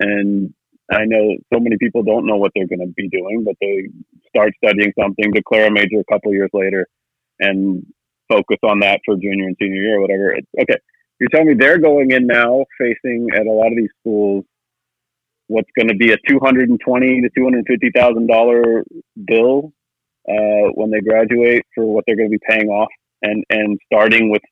And 0.00 0.54
I 0.90 1.04
know 1.04 1.36
so 1.52 1.60
many 1.60 1.76
people 1.78 2.02
don't 2.02 2.26
know 2.26 2.36
what 2.36 2.52
they're 2.54 2.66
going 2.66 2.80
to 2.80 2.92
be 2.96 3.08
doing, 3.08 3.44
but 3.44 3.56
they 3.60 3.88
start 4.28 4.52
studying 4.62 4.92
something, 4.98 5.32
declare 5.32 5.66
a 5.66 5.70
major 5.70 6.00
a 6.00 6.12
couple 6.12 6.32
years 6.32 6.50
later, 6.52 6.86
and 7.40 7.84
focus 8.28 8.58
on 8.62 8.80
that 8.80 9.00
for 9.04 9.14
junior 9.16 9.46
and 9.46 9.56
senior 9.60 9.82
year 9.82 9.98
or 9.98 10.02
whatever. 10.02 10.32
It's, 10.32 10.46
okay, 10.60 10.78
you're 11.20 11.28
telling 11.30 11.48
me 11.48 11.54
they're 11.54 11.78
going 11.78 12.10
in 12.10 12.26
now, 12.26 12.64
facing 12.78 13.28
at 13.34 13.46
a 13.46 13.50
lot 13.50 13.68
of 13.68 13.76
these 13.76 13.90
schools 14.00 14.44
what's 15.48 15.70
going 15.76 15.88
to 15.88 15.94
be 15.94 16.12
a 16.12 16.16
two 16.28 16.38
hundred 16.40 16.68
and 16.68 16.78
twenty 16.80 17.20
to 17.20 17.28
two 17.36 17.44
hundred 17.44 17.64
fifty 17.66 17.90
thousand 17.94 18.26
dollar 18.26 18.84
bill 19.26 19.72
uh, 20.28 20.70
when 20.74 20.90
they 20.90 21.00
graduate 21.00 21.64
for 21.74 21.86
what 21.86 22.04
they're 22.06 22.16
going 22.16 22.30
to 22.30 22.38
be 22.38 22.44
paying 22.48 22.68
off, 22.68 22.88
and 23.22 23.44
and 23.50 23.78
starting 23.92 24.30
with 24.30 24.42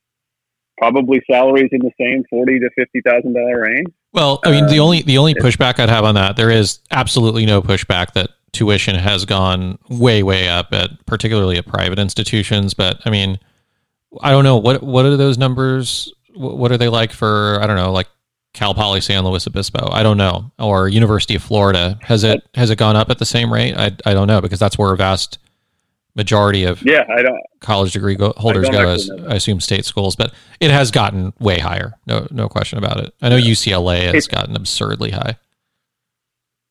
probably 0.77 1.21
salaries 1.29 1.69
in 1.71 1.79
the 1.79 1.91
same 1.99 2.23
forty 2.29 2.59
to 2.59 2.69
fifty 2.75 3.01
thousand 3.01 3.33
dollar 3.33 3.61
range. 3.61 3.87
Well, 4.13 4.39
I 4.43 4.51
mean, 4.51 4.65
um, 4.65 4.69
the 4.69 4.79
only 4.79 5.03
the 5.03 5.17
only 5.17 5.35
pushback 5.35 5.79
I'd 5.79 5.89
have 5.89 6.03
on 6.03 6.15
that, 6.15 6.35
there 6.35 6.51
is 6.51 6.79
absolutely 6.91 7.45
no 7.45 7.61
pushback 7.61 8.13
that 8.13 8.31
tuition 8.51 8.95
has 8.95 9.25
gone 9.25 9.77
way 9.89 10.23
way 10.23 10.49
up 10.49 10.73
at 10.73 11.05
particularly 11.05 11.57
at 11.57 11.67
private 11.67 11.99
institutions. 11.99 12.73
But 12.73 12.99
I 13.05 13.11
mean, 13.11 13.39
I 14.21 14.31
don't 14.31 14.43
know 14.43 14.57
what 14.57 14.83
what 14.83 15.05
are 15.05 15.17
those 15.17 15.37
numbers. 15.37 16.11
What 16.35 16.71
are 16.71 16.77
they 16.77 16.89
like 16.89 17.11
for 17.11 17.59
I 17.61 17.67
don't 17.67 17.75
know 17.75 17.91
like 17.91 18.07
Cal 18.53 18.73
Poly 18.73 19.01
San 19.01 19.23
Luis 19.23 19.45
Obispo. 19.47 19.89
I 19.91 20.03
don't 20.03 20.17
know, 20.17 20.51
or 20.57 20.87
University 20.87 21.35
of 21.35 21.43
Florida. 21.43 21.99
Has 22.01 22.23
it 22.23 22.41
has 22.55 22.69
it 22.69 22.77
gone 22.77 22.95
up 22.95 23.09
at 23.09 23.19
the 23.19 23.25
same 23.25 23.51
rate? 23.51 23.75
I 23.75 23.95
I 24.05 24.13
don't 24.13 24.27
know 24.27 24.41
because 24.41 24.59
that's 24.59 24.77
where 24.77 24.91
a 24.93 24.97
vast 24.97 25.39
majority 26.15 26.63
of 26.63 26.81
yeah 26.83 27.05
I 27.15 27.21
don't 27.21 27.39
college 27.59 27.93
degree 27.93 28.15
go, 28.15 28.33
holders 28.37 28.67
go 28.69 28.89
as 28.89 29.09
I 29.27 29.35
assume 29.35 29.59
state 29.59 29.85
schools, 29.85 30.15
but 30.15 30.33
it 30.59 30.71
has 30.71 30.89
gotten 30.89 31.33
way 31.39 31.59
higher. 31.59 31.93
No 32.07 32.27
no 32.31 32.49
question 32.49 32.79
about 32.79 32.99
it. 32.99 33.13
I 33.21 33.29
know. 33.29 33.37
UCLA 33.37 34.05
has 34.05 34.15
it's, 34.15 34.27
gotten 34.27 34.55
absurdly 34.55 35.11
high. 35.11 35.37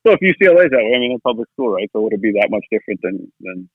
So 0.05 0.13
if 0.13 0.19
UCLA 0.19 0.65
is 0.65 0.71
that 0.71 0.77
way, 0.77 0.93
I 0.95 0.99
mean, 0.99 1.13
it's 1.13 1.21
public 1.21 1.47
school, 1.53 1.69
right? 1.69 1.89
So 1.93 2.01
would 2.01 2.13
it 2.13 2.21
be 2.21 2.31
that 2.33 2.49
much 2.49 2.65
different 2.71 2.99
than 3.01 3.31
than 3.39 3.69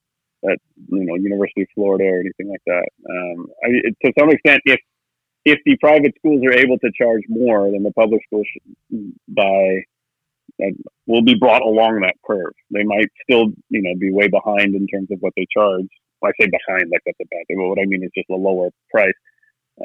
at 0.50 0.58
you 0.88 1.04
know 1.04 1.14
University 1.14 1.62
of 1.62 1.68
Florida 1.74 2.04
or 2.04 2.20
anything 2.20 2.50
like 2.50 2.62
that? 2.66 2.88
Um, 3.08 3.46
I, 3.64 3.68
it, 3.70 3.96
to 4.04 4.12
some 4.18 4.30
extent, 4.30 4.60
if 4.64 4.80
if 5.44 5.58
the 5.64 5.76
private 5.78 6.14
schools 6.18 6.42
are 6.46 6.52
able 6.52 6.78
to 6.78 6.90
charge 6.96 7.22
more 7.28 7.70
than 7.70 7.82
the 7.82 7.92
public 7.92 8.22
schools 8.26 8.46
by 9.28 9.82
uh, 10.62 10.70
will 11.06 11.22
be 11.22 11.34
brought 11.34 11.62
along 11.62 12.00
that 12.00 12.14
curve. 12.24 12.52
They 12.70 12.84
might 12.84 13.08
still, 13.22 13.46
you 13.68 13.82
know, 13.82 13.94
be 13.98 14.12
way 14.12 14.28
behind 14.28 14.74
in 14.74 14.86
terms 14.86 15.08
of 15.10 15.18
what 15.20 15.32
they 15.36 15.46
charge. 15.52 15.88
I 16.24 16.30
say 16.40 16.46
behind 16.46 16.90
like 16.90 17.00
that's 17.04 17.18
a 17.20 17.26
bad 17.30 17.46
thing, 17.48 17.56
but 17.58 17.68
what 17.68 17.80
I 17.80 17.84
mean 17.84 18.04
is 18.04 18.10
just 18.14 18.30
a 18.30 18.36
lower 18.36 18.70
price. 18.90 19.12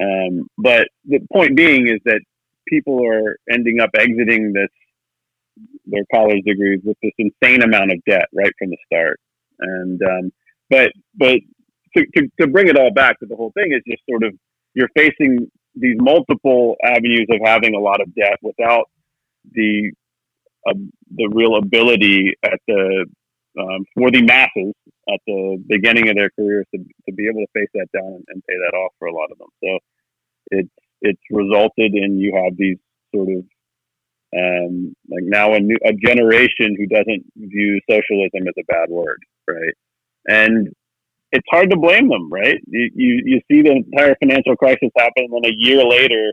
Um, 0.00 0.46
but 0.56 0.88
the 1.04 1.20
point 1.32 1.56
being 1.56 1.88
is 1.88 2.00
that 2.04 2.20
people 2.68 3.04
are 3.04 3.38
ending 3.50 3.80
up 3.80 3.90
exiting 3.98 4.52
this 4.52 4.68
their 5.86 6.04
college 6.14 6.44
degrees 6.44 6.80
with 6.84 6.96
this 7.02 7.12
insane 7.18 7.62
amount 7.62 7.90
of 7.90 7.98
debt 8.06 8.26
right 8.32 8.52
from 8.58 8.70
the 8.70 8.76
start. 8.86 9.18
And 9.58 10.00
um, 10.02 10.32
but 10.70 10.92
but 11.14 11.38
to, 11.96 12.04
to, 12.16 12.28
to 12.40 12.46
bring 12.46 12.68
it 12.68 12.76
all 12.76 12.92
back 12.92 13.18
to 13.20 13.26
the 13.26 13.36
whole 13.36 13.52
thing 13.52 13.72
is 13.72 13.82
just 13.86 14.02
sort 14.08 14.22
of 14.22 14.34
you're 14.74 14.90
facing 14.96 15.50
these 15.74 15.96
multiple 15.98 16.76
avenues 16.84 17.26
of 17.30 17.40
having 17.44 17.74
a 17.74 17.78
lot 17.78 18.00
of 18.00 18.14
debt 18.14 18.38
without 18.42 18.90
the 19.52 19.92
uh, 20.68 20.74
the 21.16 21.28
real 21.32 21.56
ability 21.56 22.34
at 22.44 22.58
the 22.66 23.06
um, 23.58 23.84
for 23.94 24.10
the 24.10 24.22
masses 24.22 24.74
at 25.12 25.20
the 25.26 25.62
beginning 25.68 26.08
of 26.08 26.16
their 26.16 26.30
careers 26.38 26.66
to, 26.74 26.78
to 27.06 27.12
be 27.12 27.26
able 27.28 27.40
to 27.40 27.46
face 27.54 27.68
that 27.74 27.88
down 27.92 28.12
and, 28.12 28.24
and 28.28 28.42
pay 28.48 28.54
that 28.54 28.76
off 28.76 28.92
for 28.98 29.08
a 29.08 29.14
lot 29.14 29.30
of 29.32 29.38
them. 29.38 29.48
So 29.62 29.78
it's 30.50 30.70
it's 31.00 31.22
resulted 31.30 31.94
in 31.94 32.18
you 32.18 32.34
have 32.44 32.56
these 32.56 32.78
sort 33.14 33.28
of 33.28 33.44
um, 34.36 34.94
like 35.10 35.24
now 35.24 35.54
a 35.54 35.60
new 35.60 35.76
a 35.84 35.92
generation 35.92 36.76
who 36.76 36.86
doesn't 36.86 37.24
view 37.36 37.80
socialism 37.88 38.46
as 38.46 38.54
a 38.58 38.64
bad 38.68 38.90
word, 38.90 39.20
right? 39.48 39.74
And 40.26 40.68
it's 41.32 41.46
hard 41.50 41.70
to 41.70 41.76
blame 41.76 42.08
them, 42.08 42.30
right? 42.30 42.58
You 42.66 42.90
you, 42.94 43.22
you 43.24 43.40
see 43.50 43.62
the 43.62 43.72
entire 43.72 44.16
financial 44.16 44.56
crisis 44.56 44.90
happen, 44.96 45.26
and 45.30 45.44
then 45.44 45.50
a 45.50 45.54
year 45.54 45.84
later, 45.84 46.32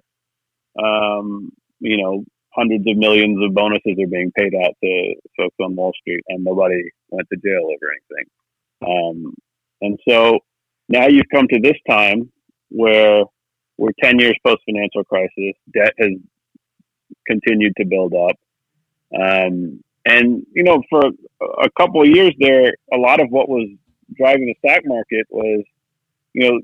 um, 0.81 1.51
you 1.79 2.01
know, 2.01 2.23
hundreds 2.53 2.85
of 2.87 2.97
millions 2.97 3.43
of 3.43 3.53
bonuses 3.53 3.97
are 3.99 4.07
being 4.07 4.31
paid 4.37 4.53
out 4.55 4.73
to 4.83 5.15
folks 5.37 5.55
on 5.61 5.75
Wall 5.75 5.93
Street, 5.99 6.23
and 6.29 6.43
nobody 6.43 6.81
went 7.09 7.27
to 7.31 7.39
jail 7.43 7.65
over 7.65 7.91
anything. 7.91 8.25
Um, 8.81 9.33
and 9.81 9.99
so 10.07 10.39
now 10.89 11.07
you've 11.07 11.29
come 11.33 11.47
to 11.49 11.59
this 11.59 11.77
time 11.89 12.31
where 12.69 13.23
we're 13.77 13.91
10 14.01 14.19
years 14.19 14.35
post 14.45 14.61
financial 14.65 15.03
crisis, 15.03 15.53
debt 15.73 15.93
has 15.99 16.11
continued 17.27 17.73
to 17.77 17.85
build 17.85 18.13
up. 18.13 18.37
Um, 19.19 19.81
and, 20.05 20.45
you 20.53 20.63
know, 20.63 20.81
for 20.89 21.01
a 21.61 21.69
couple 21.77 22.01
of 22.01 22.07
years 22.07 22.33
there, 22.39 22.73
a 22.93 22.97
lot 22.97 23.19
of 23.19 23.27
what 23.29 23.49
was 23.49 23.67
driving 24.15 24.45
the 24.45 24.55
stock 24.67 24.81
market 24.85 25.25
was, 25.29 25.63
you 26.33 26.49
know, 26.49 26.59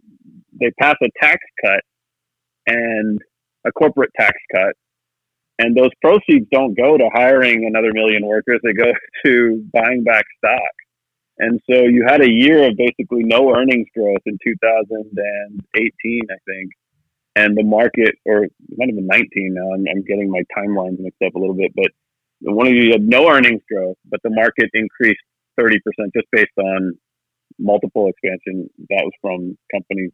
they 0.60 0.70
passed 0.80 1.02
a 1.02 1.10
tax 1.20 1.40
cut 1.64 1.82
and 2.68 3.20
a 3.66 3.72
corporate 3.72 4.12
tax 4.18 4.34
cut. 4.52 4.76
And 5.58 5.76
those 5.76 5.90
proceeds 6.02 6.48
don't 6.52 6.76
go 6.76 6.98
to 6.98 7.10
hiring 7.14 7.66
another 7.66 7.92
million 7.94 8.26
workers. 8.26 8.60
They 8.64 8.74
go 8.74 8.92
to 9.26 9.66
buying 9.74 10.04
back 10.04 10.26
stock. 10.38 10.72
And 11.38 11.60
so 11.70 11.82
you 11.82 12.06
had 12.08 12.22
a 12.22 12.30
year 12.30 12.68
of 12.68 12.78
basically 12.78 13.24
no 13.24 13.56
earnings 13.56 13.88
growth 13.96 14.22
in 14.28 14.38
2018, 14.44 16.22
I 16.30 16.36
think. 16.46 16.72
And 17.36 17.58
the 17.58 17.64
market, 17.64 18.16
or 18.26 18.48
not 18.70 18.90
even 18.90 19.08
19 19.08 19.54
now, 19.54 19.74
I'm, 19.74 19.86
I'm 19.90 20.04
getting 20.04 20.30
my 20.30 20.44
timelines 20.56 21.00
mixed 21.00 21.22
up 21.26 21.34
a 21.34 21.40
little 21.40 21.56
bit, 21.56 21.72
but 21.76 21.88
one 22.42 22.68
of 22.68 22.74
you 22.74 22.92
had 22.92 23.02
no 23.02 23.30
earnings 23.30 23.62
growth, 23.70 23.98
but 24.10 24.20
the 24.24 24.30
market 24.30 24.70
increased 24.74 25.22
30% 25.60 25.78
just 26.16 26.28
based 26.32 26.58
on 26.58 26.98
multiple 27.60 28.08
expansion. 28.10 28.70
That 28.90 29.04
was 29.04 29.14
from 29.22 29.58
companies 29.72 30.12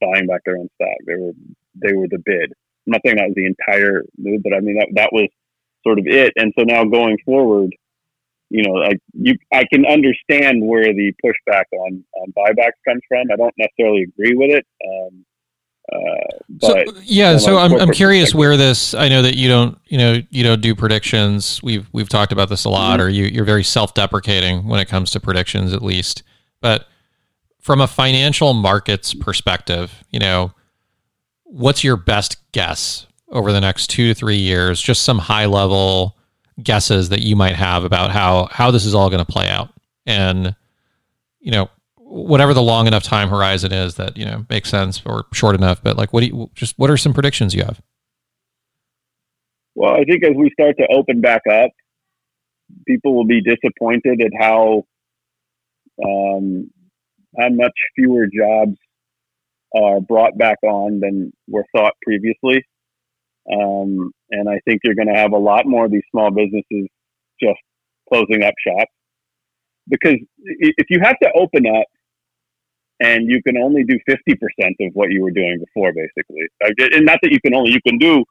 buying 0.00 0.26
back 0.26 0.42
their 0.44 0.58
own 0.58 0.68
stock. 0.74 0.98
They 1.06 1.16
were 1.16 1.32
they 1.76 1.92
were 1.92 2.08
the 2.08 2.22
bid. 2.24 2.52
I'm 2.86 2.92
not 2.92 3.00
saying 3.04 3.16
that 3.16 3.28
was 3.28 3.34
the 3.36 3.46
entire 3.46 4.02
move, 4.18 4.42
but 4.42 4.54
I 4.54 4.60
mean 4.60 4.76
that 4.78 4.88
that 4.94 5.12
was 5.12 5.28
sort 5.86 5.98
of 5.98 6.06
it. 6.06 6.32
And 6.36 6.52
so 6.58 6.64
now 6.64 6.84
going 6.84 7.18
forward, 7.24 7.70
you 8.50 8.62
know, 8.62 8.72
like 8.72 8.98
you, 9.12 9.34
I 9.52 9.64
can 9.72 9.86
understand 9.86 10.64
where 10.64 10.92
the 10.92 11.12
pushback 11.24 11.64
on 11.72 12.04
on 12.16 12.32
buybacks 12.36 12.80
comes 12.86 13.02
from. 13.08 13.28
I 13.32 13.36
don't 13.36 13.54
necessarily 13.58 14.02
agree 14.02 14.34
with 14.36 14.50
it. 14.50 14.66
Um, 14.86 15.24
uh, 15.92 15.98
so, 16.60 16.82
yeah, 17.02 17.36
so 17.36 17.58
I'm 17.58 17.74
I'm 17.74 17.92
curious 17.92 18.34
where 18.34 18.56
this. 18.56 18.94
I 18.94 19.08
know 19.08 19.20
that 19.22 19.36
you 19.36 19.48
don't 19.48 19.78
you 19.86 19.98
know 19.98 20.22
you 20.30 20.42
don't 20.42 20.62
do 20.62 20.74
predictions. 20.74 21.62
We've 21.62 21.86
we've 21.92 22.08
talked 22.08 22.32
about 22.32 22.48
this 22.48 22.64
a 22.64 22.70
lot, 22.70 23.00
mm-hmm. 23.00 23.06
or 23.06 23.08
you 23.10 23.24
you're 23.26 23.44
very 23.44 23.64
self 23.64 23.92
deprecating 23.92 24.66
when 24.66 24.80
it 24.80 24.88
comes 24.88 25.10
to 25.10 25.20
predictions, 25.20 25.74
at 25.74 25.82
least. 25.82 26.22
But 26.62 26.86
from 27.60 27.82
a 27.82 27.86
financial 27.86 28.54
markets 28.54 29.12
perspective, 29.12 30.04
you 30.10 30.18
know, 30.18 30.52
what's 31.44 31.84
your 31.84 31.96
best 31.96 32.38
guess 32.52 33.06
over 33.28 33.52
the 33.52 33.60
next 33.60 33.88
two 33.88 34.08
to 34.08 34.14
three 34.14 34.36
years? 34.36 34.80
Just 34.80 35.02
some 35.02 35.18
high 35.18 35.46
level 35.46 36.16
guesses 36.62 37.10
that 37.10 37.20
you 37.20 37.36
might 37.36 37.56
have 37.56 37.84
about 37.84 38.10
how 38.10 38.48
how 38.50 38.70
this 38.70 38.86
is 38.86 38.94
all 38.94 39.10
going 39.10 39.24
to 39.24 39.30
play 39.30 39.48
out, 39.48 39.68
and 40.06 40.56
you 41.40 41.52
know, 41.52 41.68
whatever 42.14 42.54
the 42.54 42.62
long 42.62 42.86
enough 42.86 43.02
time 43.02 43.28
horizon 43.28 43.72
is 43.72 43.96
that 43.96 44.16
you 44.16 44.24
know 44.24 44.46
makes 44.48 44.70
sense 44.70 45.02
or 45.04 45.26
short 45.32 45.54
enough. 45.56 45.82
But 45.82 45.96
like, 45.96 46.12
what 46.12 46.20
do 46.20 46.26
you 46.26 46.50
just 46.54 46.78
what 46.78 46.90
are 46.90 46.96
some 46.96 47.12
predictions 47.12 47.54
you 47.54 47.64
have? 47.64 47.82
Well, 49.74 49.94
I 49.94 50.04
think 50.04 50.24
as 50.24 50.36
we 50.36 50.50
start 50.52 50.76
to 50.78 50.86
open 50.92 51.20
back 51.20 51.42
up, 51.50 51.70
people 52.86 53.14
will 53.14 53.26
be 53.26 53.42
disappointed 53.42 54.22
at 54.22 54.30
how 54.38 54.84
um, 56.04 56.70
how 57.38 57.48
much 57.48 57.72
fewer 57.96 58.26
jobs 58.26 58.76
are 59.76 60.00
brought 60.00 60.38
back 60.38 60.58
on 60.62 61.00
than 61.00 61.32
were 61.48 61.66
thought 61.74 61.94
previously. 62.02 62.64
Um, 63.52 64.12
and 64.30 64.48
I 64.48 64.60
think 64.64 64.80
you're 64.84 64.94
going 64.94 65.12
to 65.12 65.20
have 65.20 65.32
a 65.32 65.38
lot 65.38 65.66
more 65.66 65.84
of 65.84 65.90
these 65.90 66.04
small 66.12 66.30
businesses 66.30 66.88
just 67.42 67.58
closing 68.08 68.44
up 68.44 68.54
shop 68.66 68.88
because 69.88 70.16
if 70.38 70.86
you 70.88 71.00
have 71.02 71.18
to 71.22 71.30
open 71.34 71.66
up 71.66 71.86
and 73.04 73.30
you 73.30 73.42
can 73.42 73.56
only 73.58 73.84
do 73.84 73.98
50% 74.08 74.16
of 74.80 74.94
what 74.94 75.10
you 75.10 75.22
were 75.22 75.30
doing 75.30 75.58
before, 75.58 75.92
basically, 75.92 76.46
and 76.78 77.04
not 77.04 77.18
that 77.22 77.32
you 77.32 77.40
can 77.40 77.54
only, 77.54 77.72
you 77.72 77.80
can 77.86 77.98
do, 77.98 78.24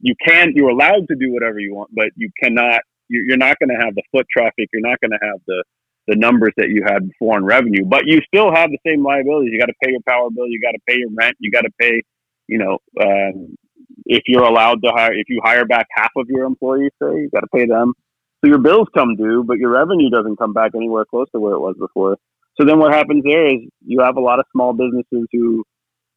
you 0.00 0.14
can, 0.26 0.52
you're 0.54 0.70
allowed 0.70 1.08
to 1.08 1.16
do 1.16 1.32
whatever 1.32 1.58
you 1.58 1.74
want, 1.74 1.90
but 1.92 2.08
you 2.16 2.30
cannot, 2.42 2.80
you're 3.08 3.36
not 3.36 3.58
going 3.58 3.70
to 3.70 3.84
have 3.84 3.94
the 3.94 4.02
foot 4.12 4.26
traffic. 4.30 4.68
You're 4.72 4.88
not 4.88 5.00
going 5.00 5.10
to 5.10 5.18
have 5.20 5.40
the, 5.46 5.64
the 6.06 6.16
numbers 6.16 6.52
that 6.56 6.68
you 6.68 6.84
had 6.86 7.08
before 7.08 7.38
in 7.38 7.44
revenue, 7.44 7.84
but 7.84 8.06
you 8.06 8.20
still 8.26 8.54
have 8.54 8.70
the 8.70 8.78
same 8.86 9.04
liabilities. 9.04 9.50
You 9.52 9.58
got 9.58 9.66
to 9.66 9.74
pay 9.82 9.90
your 9.90 10.00
power 10.06 10.30
bill, 10.30 10.46
you 10.46 10.60
got 10.60 10.72
to 10.72 10.80
pay 10.86 10.98
your 10.98 11.10
rent, 11.12 11.36
you 11.40 11.50
got 11.50 11.62
to 11.62 11.70
pay, 11.80 12.02
you 12.46 12.58
know, 12.58 12.78
um, 13.02 13.56
if 14.06 14.22
you're 14.26 14.44
allowed 14.44 14.82
to 14.82 14.90
hire, 14.94 15.12
if 15.12 15.28
you 15.28 15.40
hire 15.44 15.64
back 15.64 15.86
half 15.96 16.10
of 16.16 16.26
your 16.28 16.44
employees, 16.44 16.92
say 17.02 17.08
you 17.08 17.30
got 17.34 17.40
to 17.40 17.48
pay 17.54 17.66
them. 17.66 17.92
So 18.42 18.48
your 18.48 18.58
bills 18.58 18.88
come 18.94 19.16
due, 19.16 19.44
but 19.46 19.58
your 19.58 19.70
revenue 19.70 20.08
doesn't 20.08 20.36
come 20.36 20.52
back 20.52 20.72
anywhere 20.74 21.04
close 21.04 21.26
to 21.32 21.40
where 21.40 21.52
it 21.52 21.60
was 21.60 21.76
before. 21.78 22.16
So 22.60 22.66
then 22.66 22.78
what 22.78 22.92
happens 22.92 23.24
there 23.24 23.46
is 23.46 23.60
you 23.86 24.00
have 24.00 24.18
a 24.18 24.20
lot 24.20 24.38
of 24.38 24.44
small 24.52 24.74
businesses 24.74 25.26
who 25.32 25.64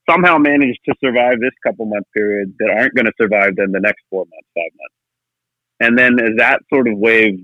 somehow 0.10 0.38
manage 0.38 0.78
to 0.86 0.94
survive 1.02 1.40
this 1.40 1.54
couple 1.66 1.86
month 1.86 2.06
period 2.14 2.54
that 2.60 2.70
aren't 2.70 2.96
going 2.96 3.06
to 3.06 3.14
survive 3.20 3.56
then 3.56 3.72
the 3.72 3.80
next 3.80 4.04
four 4.10 4.26
months, 4.26 4.50
five 4.54 4.72
months. 4.78 4.96
And 5.80 5.98
then 5.98 6.20
as 6.20 6.36
that 6.38 6.60
sort 6.72 6.90
of 6.90 6.98
wave 6.98 7.40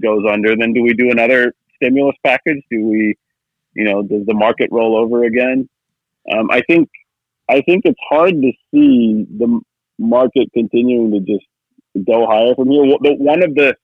goes 0.00 0.24
under, 0.30 0.54
then 0.56 0.72
do 0.72 0.82
we 0.82 0.94
do 0.94 1.10
another 1.10 1.54
stimulus 1.74 2.14
package? 2.24 2.62
Do 2.70 2.86
we, 2.86 3.16
you 3.74 3.84
know, 3.84 4.02
does 4.02 4.24
the 4.26 4.34
market 4.34 4.68
roll 4.70 4.96
over 4.96 5.24
again? 5.24 5.68
Um, 6.32 6.48
I 6.48 6.62
think, 6.68 6.88
I 7.48 7.62
think 7.62 7.82
it's 7.84 7.98
hard 8.08 8.30
to 8.30 8.52
see 8.72 9.26
the 9.38 9.60
market 9.98 10.50
continuing 10.54 11.10
to 11.10 11.20
just 11.20 11.46
go 12.06 12.26
higher 12.28 12.54
from 12.54 12.70
here. 12.70 12.84
One 12.84 13.42
of 13.42 13.56
the 13.56 13.74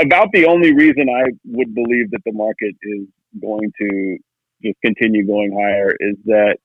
about 0.00 0.28
the 0.32 0.46
only 0.46 0.72
reason 0.74 1.08
I 1.08 1.30
would 1.44 1.74
believe 1.74 2.10
that 2.10 2.22
the 2.24 2.32
market 2.32 2.74
is 2.82 3.06
going 3.40 3.70
to 3.80 4.18
just 4.62 4.76
continue 4.82 5.26
going 5.26 5.52
higher 5.52 5.94
is 6.00 6.16
that 6.24 6.56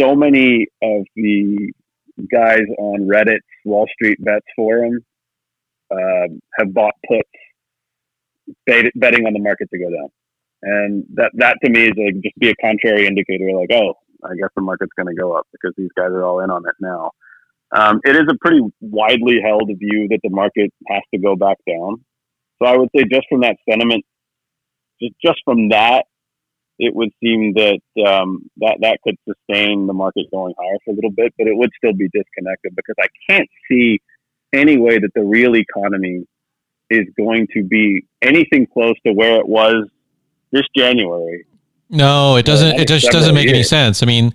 so 0.00 0.14
many 0.14 0.66
of 0.82 1.04
the 1.16 1.72
guys 2.30 2.64
on 2.78 3.08
Reddit's 3.08 3.40
Wall 3.64 3.86
Street 3.94 4.18
Bets 4.22 4.46
forum 4.56 5.04
uh, 5.90 6.28
have 6.58 6.72
bought 6.72 6.94
puts 7.08 7.28
betting 8.66 9.26
on 9.26 9.32
the 9.32 9.38
market 9.38 9.68
to 9.70 9.78
go 9.78 9.90
down. 9.90 10.08
And 10.62 11.04
that, 11.14 11.30
that 11.34 11.56
to 11.64 11.70
me 11.70 11.86
is 11.86 11.94
like 11.96 12.22
just 12.22 12.38
be 12.38 12.50
a 12.50 12.54
contrary 12.56 13.06
indicator 13.06 13.50
like, 13.54 13.70
oh, 13.72 13.94
I 14.24 14.34
guess 14.36 14.50
the 14.54 14.62
market's 14.62 14.92
going 14.96 15.14
to 15.14 15.20
go 15.20 15.32
up 15.32 15.46
because 15.52 15.74
these 15.76 15.90
guys 15.96 16.10
are 16.10 16.24
all 16.24 16.40
in 16.40 16.50
on 16.50 16.62
it 16.68 16.74
now. 16.80 17.10
Um, 17.74 18.00
it 18.04 18.14
is 18.16 18.24
a 18.28 18.36
pretty 18.40 18.60
widely 18.80 19.40
held 19.42 19.70
view 19.78 20.08
that 20.10 20.20
the 20.22 20.30
market 20.30 20.72
has 20.88 21.02
to 21.14 21.20
go 21.20 21.36
back 21.36 21.56
down. 21.66 22.04
So 22.60 22.68
I 22.68 22.76
would 22.76 22.90
say 22.94 23.04
just 23.10 23.26
from 23.28 23.40
that 23.40 23.56
sentiment, 23.68 24.04
just, 25.00 25.14
just 25.24 25.38
from 25.44 25.70
that, 25.70 26.04
it 26.78 26.94
would 26.94 27.10
seem 27.22 27.54
that 27.54 27.80
um, 28.06 28.50
that 28.58 28.78
that 28.80 28.98
could 29.04 29.16
sustain 29.28 29.86
the 29.86 29.92
market 29.92 30.26
going 30.32 30.54
higher 30.58 30.78
for 30.84 30.92
a 30.92 30.94
little 30.94 31.10
bit, 31.10 31.32
but 31.38 31.46
it 31.46 31.56
would 31.56 31.70
still 31.76 31.92
be 31.92 32.08
disconnected 32.12 32.74
because 32.74 32.96
I 33.00 33.06
can't 33.28 33.48
see 33.70 34.00
any 34.52 34.78
way 34.78 34.98
that 34.98 35.10
the 35.14 35.22
real 35.22 35.54
economy 35.56 36.26
is 36.90 37.06
going 37.16 37.46
to 37.54 37.62
be 37.62 38.04
anything 38.20 38.66
close 38.66 38.94
to 39.06 39.12
where 39.12 39.38
it 39.38 39.48
was 39.48 39.88
this 40.50 40.64
January. 40.76 41.46
No, 41.88 42.36
it 42.36 42.44
doesn't. 42.44 42.80
It 42.80 42.88
just 42.88 43.10
doesn't 43.10 43.34
make 43.34 43.44
years. 43.44 43.54
any 43.54 43.62
sense. 43.64 44.02
I 44.02 44.06
mean, 44.06 44.34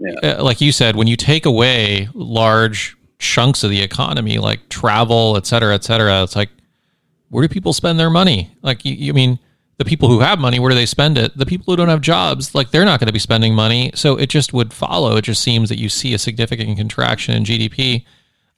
yeah. 0.00 0.38
uh, 0.38 0.44
like 0.44 0.60
you 0.60 0.72
said, 0.72 0.96
when 0.96 1.06
you 1.06 1.16
take 1.16 1.46
away 1.46 2.08
large 2.14 2.96
chunks 3.18 3.62
of 3.62 3.70
the 3.70 3.82
economy, 3.82 4.38
like 4.38 4.68
travel, 4.68 5.36
et 5.36 5.46
cetera, 5.46 5.74
et 5.74 5.84
cetera, 5.84 6.22
it's 6.22 6.36
like, 6.36 6.50
where 7.28 7.46
do 7.46 7.48
people 7.48 7.72
spend 7.72 8.00
their 8.00 8.10
money? 8.10 8.50
Like, 8.62 8.84
you, 8.84 8.94
you 8.94 9.14
mean 9.14 9.38
the 9.78 9.84
people 9.84 10.08
who 10.08 10.20
have 10.20 10.38
money, 10.38 10.58
where 10.58 10.68
do 10.68 10.74
they 10.74 10.86
spend 10.86 11.16
it? 11.16 11.36
The 11.36 11.46
people 11.46 11.72
who 11.72 11.76
don't 11.76 11.88
have 11.88 12.00
jobs, 12.00 12.54
like 12.54 12.70
they're 12.70 12.84
not 12.84 13.00
going 13.00 13.06
to 13.06 13.12
be 13.12 13.18
spending 13.18 13.54
money. 13.54 13.90
So 13.94 14.16
it 14.16 14.28
just 14.28 14.52
would 14.52 14.72
follow. 14.72 15.16
It 15.16 15.22
just 15.22 15.42
seems 15.42 15.68
that 15.70 15.78
you 15.78 15.88
see 15.88 16.12
a 16.12 16.18
significant 16.18 16.76
contraction 16.76 17.34
in 17.34 17.44
GDP. 17.44 18.04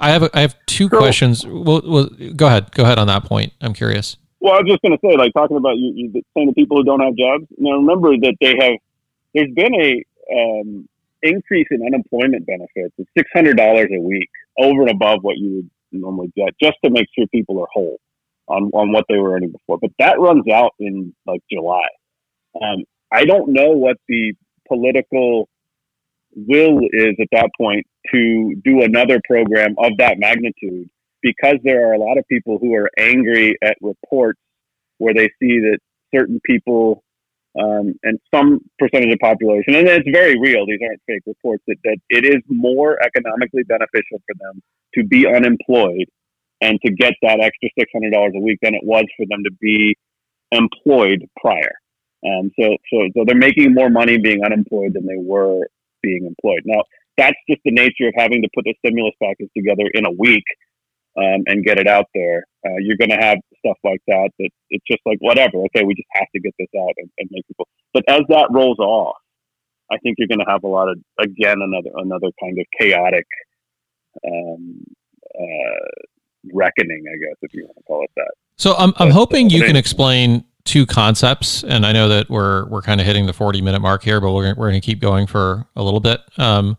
I 0.01 0.11
have 0.11 0.25
a, 0.25 0.31
I 0.37 0.41
have 0.41 0.57
two 0.67 0.89
so, 0.89 0.99
questions. 0.99 1.47
Well, 1.47 1.81
well, 1.85 2.09
go 2.35 2.49
ahead. 2.49 2.73
Go 2.73 2.83
ahead 2.83 2.99
on 2.99 3.07
that 3.07 3.25
point. 3.25 3.53
I'm 3.61 3.73
curious. 3.73 4.17
Well, 4.41 4.55
I 4.55 4.57
was 4.57 4.67
just 4.67 4.83
going 4.83 4.99
to 4.99 4.99
say, 5.01 5.17
like 5.17 5.33
talking 5.33 5.57
about 5.57 5.77
you, 5.77 5.93
you 5.95 6.23
saying 6.35 6.49
the 6.49 6.55
people 6.55 6.77
who 6.77 6.83
don't 6.83 6.99
have 6.99 7.15
jobs. 7.15 7.45
Now 7.57 7.77
remember 7.77 8.17
that 8.17 8.35
they 8.41 8.57
have. 8.59 8.79
There's 9.33 9.55
been 9.55 9.75
a 9.77 10.05
um, 10.35 10.89
increase 11.23 11.69
in 11.71 11.87
unemployment 11.87 12.47
benefits 12.47 12.95
is 12.99 13.07
six 13.17 13.31
hundred 13.35 13.57
dollars 13.57 13.89
a 13.93 14.01
week 14.01 14.29
over 14.59 14.83
and 14.83 14.91
above 14.91 15.21
what 15.23 15.39
you 15.39 15.57
would 15.57 15.71
normally 15.93 16.33
get, 16.37 16.51
just 16.61 16.77
to 16.85 16.91
make 16.91 17.07
sure 17.17 17.27
people 17.29 17.61
are 17.61 17.69
whole 17.73 17.99
on 18.49 18.71
on 18.75 18.93
what 18.93 19.05
they 19.09 19.19
were 19.19 19.35
earning 19.35 19.53
before. 19.53 19.79
But 19.81 19.93
that 19.99 20.21
runs 20.21 20.45
out 20.53 20.73
in 20.79 21.15
like 21.27 21.43
July. 21.51 21.89
Um, 22.61 22.85
I 23.13 23.25
don't 23.25 23.53
know 23.53 23.71
what 23.71 23.97
the 24.09 24.35
political 24.69 25.49
will 26.35 26.81
is 26.93 27.15
at 27.21 27.29
that 27.33 27.51
point 27.59 27.87
to 28.13 28.55
do 28.65 28.83
another 28.83 29.21
program 29.29 29.75
of 29.79 29.93
that 29.99 30.19
magnitude 30.19 30.89
because 31.23 31.57
there 31.65 31.89
are 31.89 31.95
a 31.95 31.99
lot 31.99 32.19
of 32.19 32.27
people 32.29 32.59
who 32.61 32.75
are 32.75 32.91
angry 32.99 33.57
at 33.63 33.77
reports 33.81 34.41
where 34.99 35.15
they 35.15 35.29
see 35.41 35.61
that 35.61 35.79
certain 36.15 36.41
people 36.45 37.03
um, 37.61 37.95
and 38.03 38.19
some 38.35 38.61
percentage 38.79 39.13
of 39.13 39.19
the 39.19 39.19
population, 39.19 39.75
and 39.75 39.89
it's 39.89 40.09
very 40.11 40.39
real, 40.41 40.65
these 40.67 40.81
aren't 40.83 41.01
fake 41.07 41.23
reports, 41.27 41.63
that, 41.67 41.77
that 41.85 41.99
it 42.09 42.25
is 42.25 42.43
more 42.49 42.99
economically 43.03 43.63
beneficial 43.65 44.21
for 44.27 44.35
them 44.39 44.63
to 44.95 45.05
be 45.05 45.27
unemployed 45.27 46.07
and 46.61 46.81
to 46.85 46.93
get 46.93 47.15
that 47.23 47.41
extra 47.41 47.69
$600 47.79 48.37
a 48.37 48.41
week 48.41 48.59
than 48.63 48.75
it 48.75 48.85
was 48.85 49.05
for 49.17 49.27
them 49.29 49.43
to 49.45 49.51
be 49.61 49.97
employed 50.53 51.29
prior. 51.41 51.73
Um, 52.25 52.51
so, 52.59 52.77
so, 52.93 53.09
so 53.17 53.25
they're 53.27 53.37
making 53.37 53.75
more 53.75 53.91
money 53.91 54.17
being 54.19 54.45
unemployed 54.45 54.95
than 54.95 55.07
they 55.07 55.19
were 55.19 55.67
being 56.03 56.25
employed. 56.27 56.63
Now, 56.65 56.85
that's 57.19 57.37
just 57.49 57.61
the 57.65 57.73
nature 57.73 58.09
of 58.09 58.15
having 58.17 58.43
to 58.43 58.49
put 58.55 58.65
the 58.65 58.75
stimulus 58.79 59.15
package 59.23 59.51
together 59.57 59.85
in 59.93 60.07
a 60.07 60.11
week 60.11 60.45
um, 61.17 61.43
and 61.47 61.65
get 61.65 61.79
it 61.79 61.87
out 61.87 62.07
there. 62.15 62.45
Uh, 62.65 62.79
you're 62.81 62.97
going 62.97 63.11
to 63.11 63.17
have 63.17 63.39
stuff 63.59 63.77
like 63.85 64.01
that 64.07 64.31
that 64.39 64.51
it's 64.71 64.85
just 64.91 65.01
like 65.05 65.19
whatever. 65.21 65.59
Okay, 65.67 65.85
we 65.85 65.95
just 65.95 66.09
have 66.13 66.29
to 66.35 66.41
get 66.41 66.55
this 66.59 66.69
out 66.79 66.93
and, 66.97 67.11
and 67.19 67.29
make 67.31 67.47
people. 67.49 67.67
But 67.93 68.05
as 68.09 68.23
that 68.29 68.49
rolls 68.51 68.79
off, 68.79 69.17
I 69.91 69.99
think 69.99 70.17
you're 70.19 70.29
going 70.29 70.39
to 70.39 70.51
have 70.51 70.65
a 70.65 70.69
lot 70.69 70.89
of 70.89 70.99
again 71.19 71.59
another 71.61 71.91
another 71.97 72.29
kind 72.41 72.59
of 72.59 72.67
chaotic 72.79 73.27
um, 74.27 74.85
uh, 75.35 75.89
reckoning, 76.53 77.05
I 77.07 77.17
guess, 77.19 77.37
if 77.43 77.53
you 77.55 77.65
want 77.65 77.77
to 77.77 77.83
call 77.85 78.05
it 78.05 78.11
that. 78.17 78.33
So 78.57 78.75
I'm 78.75 78.93
I'm 78.97 79.11
hoping 79.11 79.51
you 79.51 79.63
can 79.65 79.77
explain 79.77 80.45
two 80.65 80.87
concepts, 80.87 81.65
and 81.65 81.85
I 81.85 81.93
know 81.93 82.09
that 82.09 82.31
we're 82.31 82.67
we're 82.69 82.83
kind 82.83 83.01
of 83.01 83.07
hitting 83.07 83.27
the 83.27 83.33
40 83.33 83.61
minute 83.61 83.81
mark 83.81 84.03
here, 84.03 84.21
but 84.21 84.33
we're 84.33 84.55
we're 84.55 84.71
going 84.71 84.81
to 84.81 84.85
keep 84.85 85.01
going 85.01 85.27
for 85.27 85.67
a 85.77 85.83
little 85.83 86.01
bit. 86.01 86.21
Um, 86.39 86.77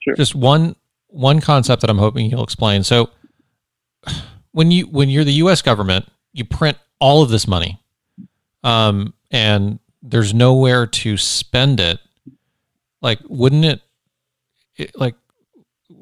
sure. 0.00 0.14
Just 0.14 0.34
one 0.34 0.76
one 1.08 1.40
concept 1.40 1.80
that 1.82 1.90
I'm 1.90 1.98
hoping 1.98 2.30
you'll 2.30 2.44
explain. 2.44 2.82
So 2.84 3.10
when 4.52 4.70
you 4.70 4.86
when 4.86 5.08
you're 5.08 5.24
the 5.24 5.32
U.S. 5.34 5.62
government, 5.62 6.06
you 6.32 6.44
print 6.44 6.78
all 6.98 7.22
of 7.22 7.30
this 7.30 7.48
money, 7.48 7.80
um, 8.62 9.14
and 9.30 9.78
there's 10.02 10.32
nowhere 10.32 10.86
to 10.86 11.16
spend 11.16 11.80
it. 11.80 12.00
Like, 13.00 13.18
wouldn't 13.28 13.64
it, 13.64 13.80
it 14.76 14.98
like 14.98 15.14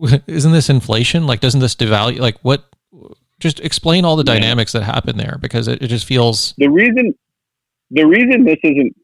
isn't 0.27 0.53
this 0.53 0.69
inflation? 0.69 1.27
Like, 1.27 1.41
doesn't 1.41 1.61
this 1.61 1.75
devalue? 1.75 2.19
Like, 2.19 2.39
what? 2.43 2.65
Just 3.39 3.61
explain 3.61 4.05
all 4.05 4.17
the 4.17 4.25
dynamics 4.25 4.73
that 4.73 4.83
happen 4.83 5.17
there 5.17 5.39
because 5.41 5.67
it, 5.67 5.81
it 5.81 5.89
just 5.89 6.05
feels 6.05 6.53
the 6.59 6.69
reason 6.69 7.15
the 7.91 8.05
reason 8.05 8.45
this 8.45 8.59
isn't 8.63 8.95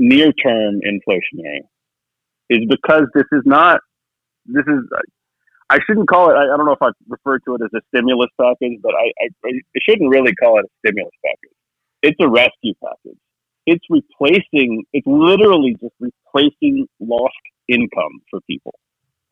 near 0.00 0.32
term 0.32 0.80
inflationary 0.80 1.60
is 2.50 2.66
because 2.68 3.04
this 3.14 3.26
is 3.30 3.42
not 3.44 3.80
this 4.46 4.64
is 4.66 4.80
I 5.70 5.78
shouldn't 5.86 6.08
call 6.08 6.30
it. 6.30 6.34
I, 6.34 6.52
I, 6.52 6.56
don't 6.56 6.66
know 6.66 6.72
if 6.72 6.82
I 6.82 6.90
refer 7.08 7.38
to 7.38 7.54
it 7.54 7.62
as 7.64 7.70
a 7.74 7.80
stimulus 7.88 8.30
package, 8.40 8.78
but 8.82 8.94
I, 8.94 9.12
I, 9.22 9.28
I 9.44 9.50
shouldn't 9.88 10.10
really 10.10 10.34
call 10.34 10.58
it 10.58 10.66
a 10.66 10.68
stimulus 10.86 11.14
package. 11.24 11.56
It's 12.02 12.16
a 12.20 12.28
rescue 12.28 12.74
package. 12.82 13.18
It's 13.66 13.84
replacing. 13.88 14.84
It's 14.92 15.06
literally 15.06 15.76
just 15.80 15.94
replacing 16.00 16.86
lost 17.00 17.34
income 17.68 18.20
for 18.30 18.40
people. 18.48 18.74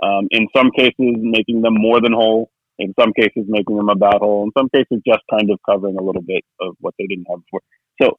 Um, 0.03 0.29
in 0.31 0.47
some 0.57 0.71
cases, 0.71 0.95
making 0.99 1.63
them 1.63 1.75
more 1.75 2.01
than 2.01 2.13
whole. 2.13 2.51
In 2.79 2.95
some 2.99 3.13
cases, 3.13 3.45
making 3.47 3.77
them 3.77 3.91
about 3.91 4.21
whole. 4.21 4.45
In 4.45 4.53
some 4.57 4.69
cases, 4.75 5.03
just 5.07 5.21
kind 5.31 5.51
of 5.51 5.59
covering 5.69 5.99
a 5.99 6.03
little 6.03 6.23
bit 6.23 6.45
of 6.61 6.77
what 6.81 6.95
they 6.99 7.07
didn't 7.07 7.27
have 7.29 7.41
before. 7.45 7.61
So, 8.01 8.17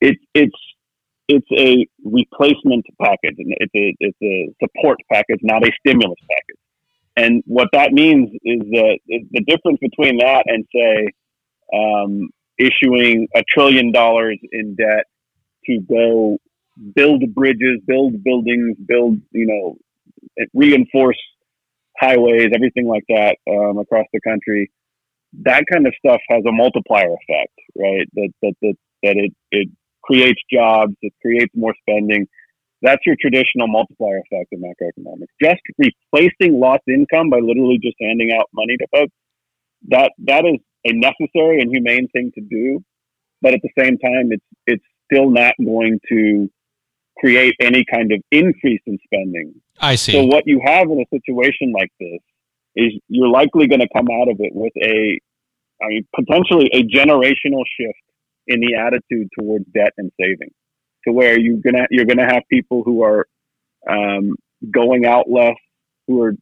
it's 0.00 0.20
it's 0.34 0.56
it's 1.28 1.46
a 1.52 1.86
replacement 2.04 2.86
package, 3.02 3.36
and 3.38 3.54
it's 3.58 3.74
a 3.74 3.94
it's 4.00 4.18
a 4.22 4.54
support 4.62 4.98
package, 5.12 5.40
not 5.42 5.66
a 5.66 5.70
stimulus 5.80 6.18
package. 6.30 6.60
And 7.18 7.42
what 7.46 7.68
that 7.72 7.92
means 7.92 8.30
is 8.44 8.60
that 8.60 8.98
the 9.08 9.44
difference 9.44 9.78
between 9.80 10.18
that 10.18 10.44
and 10.46 10.64
say 10.72 11.08
um, 11.74 12.30
issuing 12.58 13.26
a 13.34 13.42
trillion 13.52 13.90
dollars 13.90 14.38
in 14.52 14.76
debt 14.76 15.04
to 15.66 15.80
go 15.80 16.38
build 16.94 17.34
bridges, 17.34 17.80
build 17.86 18.22
buildings, 18.22 18.76
build 18.86 19.18
you 19.32 19.46
know 19.46 19.76
reinforce 20.54 21.18
highways, 21.98 22.50
everything 22.54 22.86
like 22.86 23.04
that 23.08 23.36
um, 23.50 23.78
across 23.78 24.06
the 24.12 24.20
country. 24.20 24.70
That 25.42 25.64
kind 25.70 25.88
of 25.88 25.94
stuff 25.98 26.20
has 26.28 26.44
a 26.46 26.52
multiplier 26.52 27.12
effect, 27.14 27.58
right? 27.76 28.06
That 28.14 28.32
that 28.42 28.54
that, 28.62 28.74
that 29.02 29.16
it 29.16 29.32
it 29.50 29.68
creates 30.04 30.40
jobs, 30.52 30.94
it 31.02 31.12
creates 31.20 31.52
more 31.56 31.74
spending, 31.80 32.28
that's 32.82 33.04
your 33.04 33.16
traditional 33.20 33.66
multiplier 33.66 34.18
effect 34.18 34.52
in 34.52 34.60
macroeconomics. 34.60 35.26
Just 35.42 35.60
replacing 35.78 36.60
lost 36.60 36.82
income 36.88 37.30
by 37.30 37.38
literally 37.38 37.78
just 37.82 37.96
handing 38.00 38.32
out 38.32 38.46
money 38.52 38.76
to 38.76 38.86
folks, 38.92 39.12
that 39.88 40.12
that 40.26 40.44
is 40.44 40.60
a 40.84 40.92
necessary 40.92 41.60
and 41.60 41.70
humane 41.70 42.08
thing 42.08 42.30
to 42.34 42.40
do. 42.40 42.82
But 43.42 43.54
at 43.54 43.60
the 43.62 43.70
same 43.78 43.98
time, 43.98 44.32
it's 44.32 44.44
it's 44.66 44.84
still 45.10 45.30
not 45.30 45.54
going 45.64 46.00
to 46.08 46.50
create 47.18 47.54
any 47.60 47.84
kind 47.90 48.12
of 48.12 48.20
increase 48.30 48.80
in 48.86 48.98
spending. 49.04 49.54
I 49.80 49.96
see. 49.96 50.12
So 50.12 50.24
what 50.24 50.46
you 50.46 50.60
have 50.64 50.88
in 50.88 51.00
a 51.00 51.06
situation 51.12 51.72
like 51.72 51.90
this 51.98 52.20
is 52.76 52.92
you're 53.08 53.28
likely 53.28 53.66
going 53.66 53.80
to 53.80 53.88
come 53.94 54.06
out 54.12 54.28
of 54.28 54.36
it 54.38 54.52
with 54.54 54.72
a, 54.76 55.18
I 55.82 55.88
mean, 55.88 56.06
potentially 56.14 56.70
a 56.72 56.84
generational 56.84 57.64
shift 57.78 57.98
in 58.46 58.60
the 58.60 58.76
attitude 58.76 59.28
towards 59.36 59.64
debt 59.74 59.92
and 59.98 60.12
saving 60.20 60.50
to 61.08 61.12
where 61.12 61.38
you're 61.38 61.60
gonna 61.60 61.86
you're 61.90 62.04
gonna 62.04 62.30
have 62.30 62.42
people 62.50 62.82
who 62.84 63.02
are 63.02 63.26
um, 63.88 64.36
going 64.70 65.06
out 65.06 65.30
less, 65.30 65.56
who 66.06 66.22
are 66.22 66.34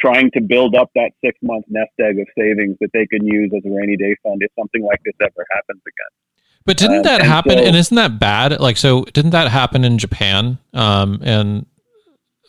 trying 0.00 0.30
to 0.32 0.40
build 0.40 0.74
up 0.74 0.90
that 0.94 1.10
six 1.24 1.38
month 1.42 1.64
nest 1.68 1.92
egg 2.00 2.18
of 2.18 2.26
savings 2.36 2.76
that 2.80 2.90
they 2.92 3.06
can 3.06 3.26
use 3.26 3.52
as 3.56 3.62
a 3.64 3.74
rainy 3.74 3.96
day 3.96 4.16
fund 4.22 4.38
if 4.40 4.50
something 4.58 4.82
like 4.82 5.00
this 5.04 5.14
ever 5.22 5.46
happens 5.52 5.80
again. 5.82 6.34
But 6.66 6.78
didn't 6.78 6.98
um, 6.98 7.02
that 7.02 7.20
and 7.20 7.30
happen? 7.30 7.52
So, 7.52 7.64
and 7.64 7.76
isn't 7.76 7.94
that 7.94 8.18
bad? 8.18 8.58
Like, 8.58 8.78
so 8.78 9.04
didn't 9.04 9.32
that 9.32 9.50
happen 9.50 9.84
in 9.84 9.98
Japan? 9.98 10.58
Um, 10.72 11.20
and 11.22 11.66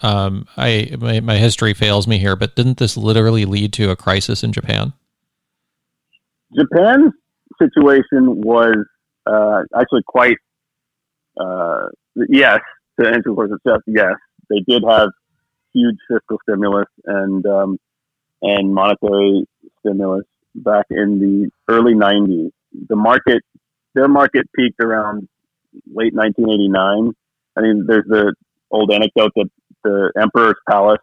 um, 0.02 0.48
I 0.56 0.96
my, 1.00 1.20
my 1.20 1.38
history 1.38 1.74
fails 1.74 2.08
me 2.08 2.18
here, 2.18 2.36
but 2.36 2.56
didn't 2.56 2.78
this 2.78 2.96
literally 2.96 3.46
lead 3.46 3.74
to 3.74 3.92
a 3.92 3.96
crisis 3.96 4.44
in 4.44 4.54
Japan? 4.54 4.94
Japan's 6.58 7.12
situation 7.62 8.42
was 8.42 8.78
uh, 9.26 9.64
actually 9.78 10.04
quite 10.06 10.38
uh, 11.40 11.88
yes, 12.30 12.60
to 13.00 13.08
answer 13.08 13.24
the 13.26 13.60
question, 13.64 13.82
yes, 13.88 14.16
they 14.50 14.60
did 14.68 14.84
have 14.88 15.10
huge 15.74 15.98
fiscal 16.10 16.38
stimulus 16.44 16.88
and 17.06 17.46
um, 17.46 17.78
and 18.42 18.74
monetary 18.74 19.46
stimulus 19.80 20.26
back 20.56 20.86
in 20.90 21.20
the 21.20 21.74
early 21.74 21.94
'90s. 21.94 22.52
The 22.90 22.96
market, 22.96 23.42
their 23.94 24.08
market 24.08 24.48
peaked 24.56 24.82
around 24.82 25.28
late 25.88 26.14
1989. 26.14 27.14
I 27.58 27.62
mean, 27.62 27.86
there's 27.88 28.06
the 28.08 28.34
old 28.72 28.92
anecdote 28.92 29.32
that 29.36 29.50
the 29.84 30.12
Emperor's 30.20 30.56
Palace 30.70 31.00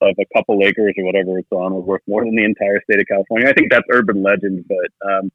of 0.00 0.14
a 0.18 0.38
couple 0.38 0.62
acres 0.62 0.94
or 0.96 1.04
whatever 1.04 1.38
it's 1.38 1.48
on 1.50 1.74
was 1.74 1.84
worth 1.84 2.02
more 2.06 2.24
than 2.24 2.36
the 2.36 2.44
entire 2.44 2.80
state 2.82 3.00
of 3.00 3.06
California. 3.06 3.48
I 3.48 3.52
think 3.52 3.70
that's 3.70 3.86
urban 3.90 4.22
legend, 4.22 4.64
but 4.68 5.10
um, 5.10 5.32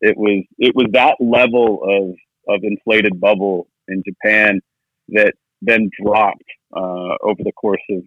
it 0.00 0.16
was 0.16 0.44
it 0.58 0.74
was 0.74 0.86
that 0.92 1.16
level 1.20 1.80
of 1.82 2.16
of 2.48 2.60
inflated 2.62 3.20
bubble 3.20 3.66
in 3.88 4.02
Japan 4.06 4.60
that 5.08 5.34
then 5.62 5.90
dropped 6.02 6.44
uh, 6.76 7.16
over 7.22 7.42
the 7.42 7.52
course 7.52 7.82
of 7.90 8.02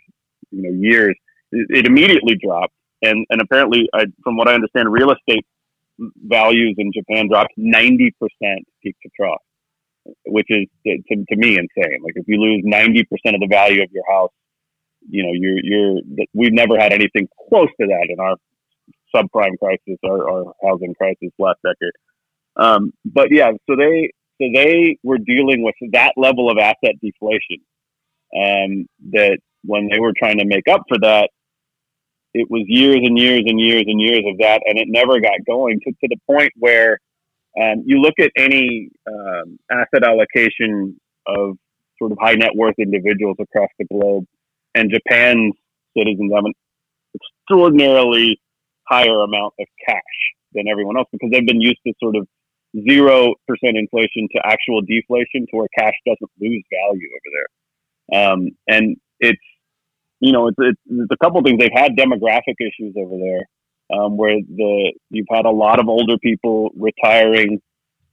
you 0.51 0.61
know 0.63 0.71
years. 0.71 1.15
It, 1.51 1.67
it 1.69 1.85
immediately 1.85 2.37
dropped, 2.43 2.73
and 3.01 3.25
and 3.29 3.41
apparently, 3.41 3.87
I, 3.93 4.05
from 4.23 4.37
what 4.37 4.47
I 4.47 4.53
understand, 4.53 4.91
real 4.91 5.11
estate 5.11 5.45
values 6.27 6.75
in 6.77 6.91
Japan 6.93 7.27
dropped 7.29 7.53
ninety 7.57 8.13
percent 8.19 8.65
peak 8.83 8.95
to 9.03 9.09
trough, 9.15 9.41
which 10.25 10.47
is 10.49 10.67
to, 10.85 11.15
to 11.29 11.35
me 11.35 11.57
insane. 11.57 11.99
Like 12.03 12.13
if 12.15 12.27
you 12.27 12.39
lose 12.39 12.61
ninety 12.63 13.03
percent 13.03 13.35
of 13.35 13.41
the 13.41 13.47
value 13.49 13.83
of 13.83 13.89
your 13.91 14.03
house, 14.09 14.31
you 15.09 15.23
know 15.23 15.31
you're 15.33 15.59
you're 15.63 16.27
we've 16.33 16.53
never 16.53 16.77
had 16.77 16.93
anything 16.93 17.27
close 17.49 17.69
to 17.79 17.87
that 17.87 18.07
in 18.09 18.19
our 18.19 18.35
subprime 19.15 19.57
crisis, 19.59 19.97
our, 20.03 20.29
our 20.29 20.53
housing 20.63 20.93
crisis 20.95 21.31
last 21.39 21.59
decade. 21.63 21.93
Um, 22.57 22.91
but 23.05 23.31
yeah, 23.31 23.51
so 23.69 23.75
they 23.75 24.11
so 24.39 24.47
they 24.53 24.97
were 25.03 25.17
dealing 25.17 25.63
with 25.63 25.75
that 25.91 26.13
level 26.17 26.49
of 26.49 26.57
asset 26.57 26.95
deflation. 27.01 27.59
Um, 28.35 28.87
that 29.11 29.39
when 29.63 29.87
they 29.89 29.99
were 29.99 30.13
trying 30.17 30.37
to 30.39 30.45
make 30.45 30.67
up 30.67 30.83
for 30.87 30.97
that, 30.99 31.29
it 32.33 32.47
was 32.49 32.63
years 32.67 32.99
and 33.03 33.17
years 33.17 33.43
and 33.45 33.59
years 33.59 33.83
and 33.87 33.99
years 33.99 34.23
of 34.27 34.37
that, 34.39 34.61
and 34.65 34.77
it 34.77 34.87
never 34.89 35.19
got 35.19 35.45
going 35.47 35.79
to, 35.79 35.91
to 35.91 36.07
the 36.07 36.17
point 36.27 36.51
where 36.57 36.99
um, 37.59 37.83
you 37.85 37.99
look 37.99 38.13
at 38.19 38.31
any 38.37 38.89
um, 39.09 39.57
asset 39.71 40.03
allocation 40.03 40.99
of 41.25 41.57
sort 41.97 42.11
of 42.11 42.17
high 42.21 42.35
net 42.35 42.51
worth 42.55 42.75
individuals 42.77 43.37
across 43.39 43.69
the 43.79 43.85
globe, 43.85 44.25
and 44.75 44.91
Japan's 44.91 45.53
citizens 45.97 46.31
have 46.33 46.45
an 46.45 46.53
extraordinarily 47.15 48.39
higher 48.87 49.21
amount 49.21 49.53
of 49.59 49.65
cash 49.87 50.01
than 50.53 50.67
everyone 50.67 50.97
else 50.97 51.07
because 51.11 51.29
they've 51.31 51.47
been 51.47 51.61
used 51.61 51.79
to 51.85 51.93
sort 51.99 52.15
of 52.15 52.27
zero 52.87 53.35
percent 53.47 53.77
inflation 53.77 54.27
to 54.35 54.41
actual 54.45 54.81
deflation 54.81 55.45
to 55.49 55.57
where 55.57 55.67
cash 55.77 55.93
doesn't 56.05 56.31
lose 56.39 56.63
value 56.71 57.09
over 57.17 57.29
there. 57.33 57.49
Um, 58.09 58.49
and 58.67 58.97
it's 59.19 59.41
you 60.19 60.31
know 60.31 60.47
it's, 60.47 60.57
it's, 60.59 60.81
it's 60.89 61.11
a 61.11 61.17
couple 61.23 61.41
things. 61.43 61.59
They've 61.59 61.69
had 61.73 61.95
demographic 61.95 62.55
issues 62.59 62.95
over 62.97 63.17
there 63.17 63.45
um, 63.93 64.17
where 64.17 64.35
the 64.41 64.93
you've 65.09 65.27
had 65.31 65.45
a 65.45 65.51
lot 65.51 65.79
of 65.79 65.87
older 65.87 66.17
people 66.17 66.71
retiring. 66.75 67.61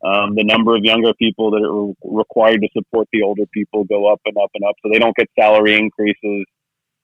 Um, 0.04 0.34
the 0.34 0.44
number 0.44 0.76
of 0.76 0.84
younger 0.84 1.14
people 1.14 1.50
that 1.52 1.64
are 1.64 1.94
required 2.04 2.60
to 2.60 2.68
support 2.76 3.08
the 3.10 3.22
older 3.22 3.46
people 3.54 3.84
go 3.84 4.12
up 4.12 4.20
and 4.26 4.36
up 4.36 4.50
and 4.54 4.62
up, 4.62 4.74
so 4.82 4.90
they 4.92 4.98
don't 4.98 5.16
get 5.16 5.30
salary 5.38 5.78
increases 5.78 6.44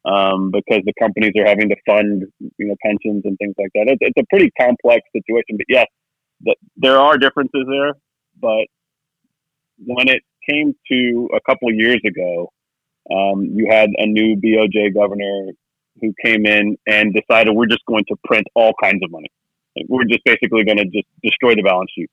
um, 0.04 0.50
because 0.50 0.82
the 0.84 0.92
companies 0.98 1.32
are 1.38 1.46
having 1.46 1.70
to 1.70 1.76
fund 1.86 2.24
you 2.58 2.66
know 2.66 2.76
pensions 2.84 3.22
and 3.24 3.38
things 3.38 3.54
like 3.58 3.70
that. 3.74 3.88
It's, 3.88 3.98
it's 4.00 4.20
a 4.20 4.26
pretty 4.28 4.50
complex 4.60 5.02
situation, 5.16 5.56
but 5.56 5.66
yes, 5.68 5.86
that 6.42 6.56
there 6.76 6.98
are 6.98 7.18
differences 7.18 7.64
there, 7.68 7.94
but 8.40 8.66
when 9.84 10.08
it 10.08 10.22
came 10.48 10.74
to 10.90 11.28
a 11.34 11.40
couple 11.48 11.68
of 11.68 11.74
years 11.74 12.00
ago, 12.06 12.52
um, 13.10 13.44
you 13.44 13.66
had 13.70 13.90
a 13.96 14.06
new 14.06 14.36
BOJ 14.36 14.94
governor 14.94 15.52
who 16.00 16.14
came 16.24 16.46
in 16.46 16.76
and 16.86 17.14
decided 17.14 17.54
we're 17.54 17.66
just 17.66 17.84
going 17.86 18.04
to 18.08 18.16
print 18.24 18.46
all 18.54 18.72
kinds 18.82 19.02
of 19.02 19.10
money. 19.10 19.30
We're 19.88 20.04
just 20.04 20.24
basically 20.24 20.64
going 20.64 20.78
to 20.78 20.84
just 20.84 21.06
destroy 21.22 21.54
the 21.54 21.62
balance 21.62 21.90
sheet. 21.94 22.10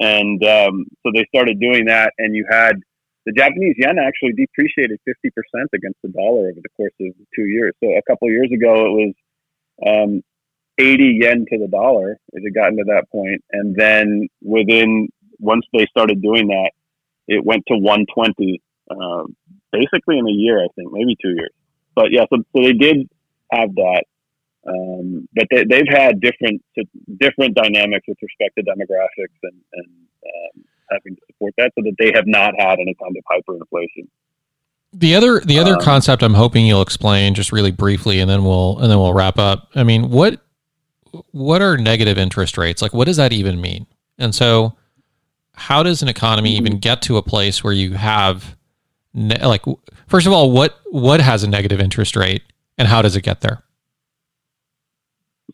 And 0.00 0.42
um, 0.44 0.86
so 1.02 1.12
they 1.14 1.24
started 1.34 1.60
doing 1.60 1.86
that, 1.86 2.12
and 2.18 2.34
you 2.34 2.46
had 2.50 2.76
the 3.24 3.32
Japanese 3.32 3.76
yen 3.78 3.98
actually 3.98 4.32
depreciated 4.32 4.98
50% 5.06 5.30
against 5.74 5.98
the 6.02 6.08
dollar 6.08 6.50
over 6.50 6.60
the 6.60 6.68
course 6.76 6.92
of 7.00 7.14
two 7.34 7.44
years. 7.44 7.72
So 7.82 7.90
a 7.90 8.02
couple 8.02 8.28
of 8.28 8.32
years 8.32 8.50
ago, 8.52 8.86
it 8.86 8.92
was 8.98 9.14
um, 9.86 10.22
80 10.78 11.18
yen 11.20 11.46
to 11.50 11.58
the 11.58 11.68
dollar 11.68 12.18
it 12.32 12.42
had 12.42 12.54
gotten 12.54 12.78
to 12.78 12.84
that. 12.84 13.04
And 13.52 13.76
then 13.76 14.28
within, 14.42 15.08
once 15.38 15.66
they 15.72 15.86
started 15.86 16.22
doing 16.22 16.48
that, 16.48 16.70
it 17.28 17.44
went 17.44 17.64
to 17.68 17.74
120, 17.74 18.62
uh, 18.90 19.24
basically 19.70 20.18
in 20.18 20.26
a 20.26 20.32
year, 20.32 20.62
I 20.62 20.68
think, 20.74 20.92
maybe 20.92 21.16
two 21.20 21.30
years. 21.30 21.52
But 21.94 22.10
yeah, 22.10 22.24
so, 22.30 22.38
so 22.54 22.62
they 22.62 22.72
did 22.72 23.08
have 23.52 23.74
that. 23.74 24.04
Um, 24.66 25.28
but 25.34 25.46
they, 25.50 25.64
they've 25.64 25.88
had 25.88 26.20
different 26.20 26.62
different 27.18 27.56
dynamics 27.56 28.06
with 28.06 28.18
respect 28.22 28.54
to 28.56 28.62
demographics 28.62 29.36
and, 29.42 29.60
and 29.72 29.88
um, 30.24 30.64
having 30.88 31.16
to 31.16 31.22
support 31.26 31.52
that, 31.58 31.72
so 31.76 31.82
that 31.82 31.96
they 31.98 32.12
have 32.14 32.28
not 32.28 32.54
had 32.56 32.78
any 32.78 32.94
kind 32.94 33.16
of 33.16 33.24
hyperinflation. 33.24 34.06
The 34.92 35.16
other 35.16 35.40
the 35.40 35.58
other 35.58 35.74
um, 35.74 35.80
concept 35.80 36.22
I'm 36.22 36.34
hoping 36.34 36.64
you'll 36.64 36.82
explain 36.82 37.34
just 37.34 37.50
really 37.50 37.72
briefly, 37.72 38.20
and 38.20 38.30
then 38.30 38.44
we'll 38.44 38.78
and 38.78 38.88
then 38.88 38.98
we'll 38.98 39.14
wrap 39.14 39.36
up. 39.36 39.68
I 39.74 39.82
mean, 39.82 40.10
what 40.10 40.40
what 41.30 41.62
are 41.62 41.76
negative 41.76 42.18
interest 42.18 42.58
rates? 42.58 42.82
Like, 42.82 42.92
what 42.92 43.06
does 43.06 43.16
that 43.16 43.32
even 43.32 43.60
mean? 43.60 43.86
And 44.18 44.34
so, 44.34 44.76
how 45.54 45.82
does 45.82 46.02
an 46.02 46.08
economy 46.08 46.56
mm-hmm. 46.56 46.66
even 46.66 46.78
get 46.78 47.02
to 47.02 47.16
a 47.16 47.22
place 47.22 47.62
where 47.62 47.72
you 47.72 47.92
have, 47.94 48.56
ne- 49.14 49.44
like, 49.44 49.64
first 50.06 50.26
of 50.26 50.32
all, 50.32 50.50
what 50.50 50.78
what 50.90 51.20
has 51.20 51.42
a 51.42 51.48
negative 51.48 51.80
interest 51.80 52.16
rate, 52.16 52.42
and 52.78 52.88
how 52.88 53.02
does 53.02 53.16
it 53.16 53.22
get 53.22 53.40
there? 53.40 53.62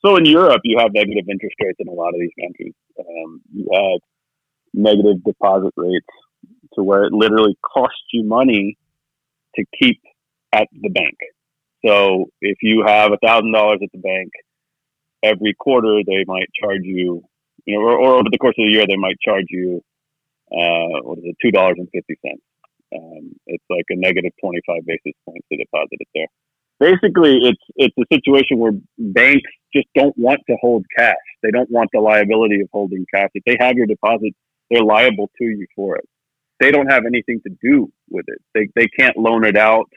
So 0.05 0.17
in 0.17 0.25
Europe, 0.27 0.61
you 0.65 0.79
have 0.79 0.93
negative 0.93 1.25
interest 1.29 1.57
rates 1.61 1.79
in 1.81 1.89
a 1.89 1.93
lot 1.93 2.09
of 2.09 2.21
these 2.21 2.31
countries. 2.41 2.75
Um, 3.01 3.41
you 3.53 3.69
have 3.73 4.01
negative 4.73 5.25
deposit 5.25 5.73
rates 5.77 6.07
to 6.75 6.83
where 6.83 7.05
it 7.05 7.13
literally 7.13 7.57
costs 7.63 8.05
you 8.13 8.25
money 8.25 8.79
to 9.57 9.65
keep 9.81 10.01
at 10.53 10.69
the 10.73 10.89
bank. 10.89 11.17
So 11.85 12.27
if 12.41 12.59
you 12.63 12.85
have 12.87 13.13
a 13.13 13.17
thousand 13.25 13.53
dollars 13.53 13.81
at 13.83 13.91
the 13.93 13.99
bank 13.99 14.31
every 15.23 15.55
quarter 15.59 16.01
they 16.07 16.25
might 16.27 16.49
charge 16.61 16.83
you, 16.83 17.25
you 17.65 17.75
know, 17.75 17.85
or, 17.87 17.99
or 17.99 18.15
over 18.15 18.29
the 18.31 18.39
course 18.39 18.55
of 18.59 18.65
the 18.67 18.73
year 18.73 18.87
they 18.87 18.97
might 18.97 19.19
charge 19.21 19.47
you, 19.49 19.83
uh, 20.53 21.01
what 21.03 21.19
is 21.19 21.25
it, 21.25 21.37
two 21.43 21.51
dollars 21.51 21.77
and 21.79 21.89
fifty 21.93 22.17
cents. 22.25 22.43
Um, 22.95 23.33
it's 23.47 23.65
like 23.69 23.85
a 23.91 23.97
negative 23.97 24.33
twenty 24.41 24.61
five 24.67 24.85
basis 24.87 25.13
points 25.25 25.47
to 25.51 25.59
deposit 25.59 25.99
it 26.01 26.09
there. 26.15 26.29
Basically, 26.81 27.39
it's 27.43 27.65
it's 27.77 27.95
a 27.99 28.15
situation 28.15 28.59
where 28.59 28.73
banks 28.99 29.51
just 29.75 29.89
don't 29.95 30.17
want 30.17 30.41
to 30.49 30.57
hold 30.61 30.87
cash. 30.97 31.17
They 31.43 31.51
don't 31.51 31.71
want 31.71 31.91
the 31.93 32.01
liability 32.01 32.61
of 32.61 32.69
holding 32.73 33.05
cash. 33.13 33.31
If 33.35 33.45
they 33.45 33.57
have 33.61 33.77
your 33.77 33.87
deposit, 33.87 34.33
they're 34.71 34.83
liable 34.83 35.29
to 35.39 35.45
you 35.45 35.67
for 35.75 35.97
it. 35.97 36.09
They 36.61 36.71
don't 36.71 36.91
have 36.91 37.05
anything 37.07 37.41
to 37.47 37.55
do 37.63 37.93
with 38.09 38.27
it. 38.29 38.41
They 38.55 38.69
they 38.75 38.87
can't 38.87 39.17
loan 39.17 39.45
it 39.45 39.57
out. 39.57 39.91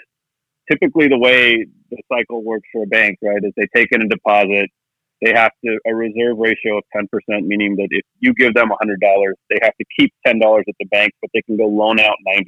Typically, 0.70 1.08
the 1.08 1.18
way 1.18 1.66
the 1.90 1.98
cycle 2.12 2.44
works 2.44 2.68
for 2.72 2.84
a 2.84 2.88
bank, 2.88 3.20
right, 3.22 3.44
is 3.44 3.52
they 3.56 3.68
take 3.76 3.90
in 3.92 4.02
a 4.02 4.08
deposit, 4.08 4.70
they 5.22 5.34
have 5.34 5.52
to 5.64 5.80
a 5.86 5.94
reserve 5.94 6.38
ratio 6.38 6.78
of 6.78 6.84
10%, 6.96 7.08
meaning 7.46 7.76
that 7.76 7.88
if 7.92 8.04
you 8.20 8.34
give 8.34 8.54
them 8.54 8.70
$100, 8.70 8.98
they 9.50 9.60
have 9.62 9.76
to 9.78 9.86
keep 9.98 10.14
$10 10.26 10.60
at 10.60 10.76
the 10.80 10.86
bank, 10.86 11.14
but 11.22 11.30
they 11.34 11.42
can 11.44 11.58
go 11.58 11.68
loan 11.68 12.00
out 12.00 12.16
$90, 12.28 12.44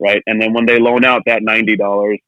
right? 0.00 0.22
And 0.26 0.40
then 0.40 0.52
when 0.52 0.66
they 0.66 0.78
loan 0.78 1.04
out 1.04 1.22
that 1.26 1.42
$90, 1.42 2.18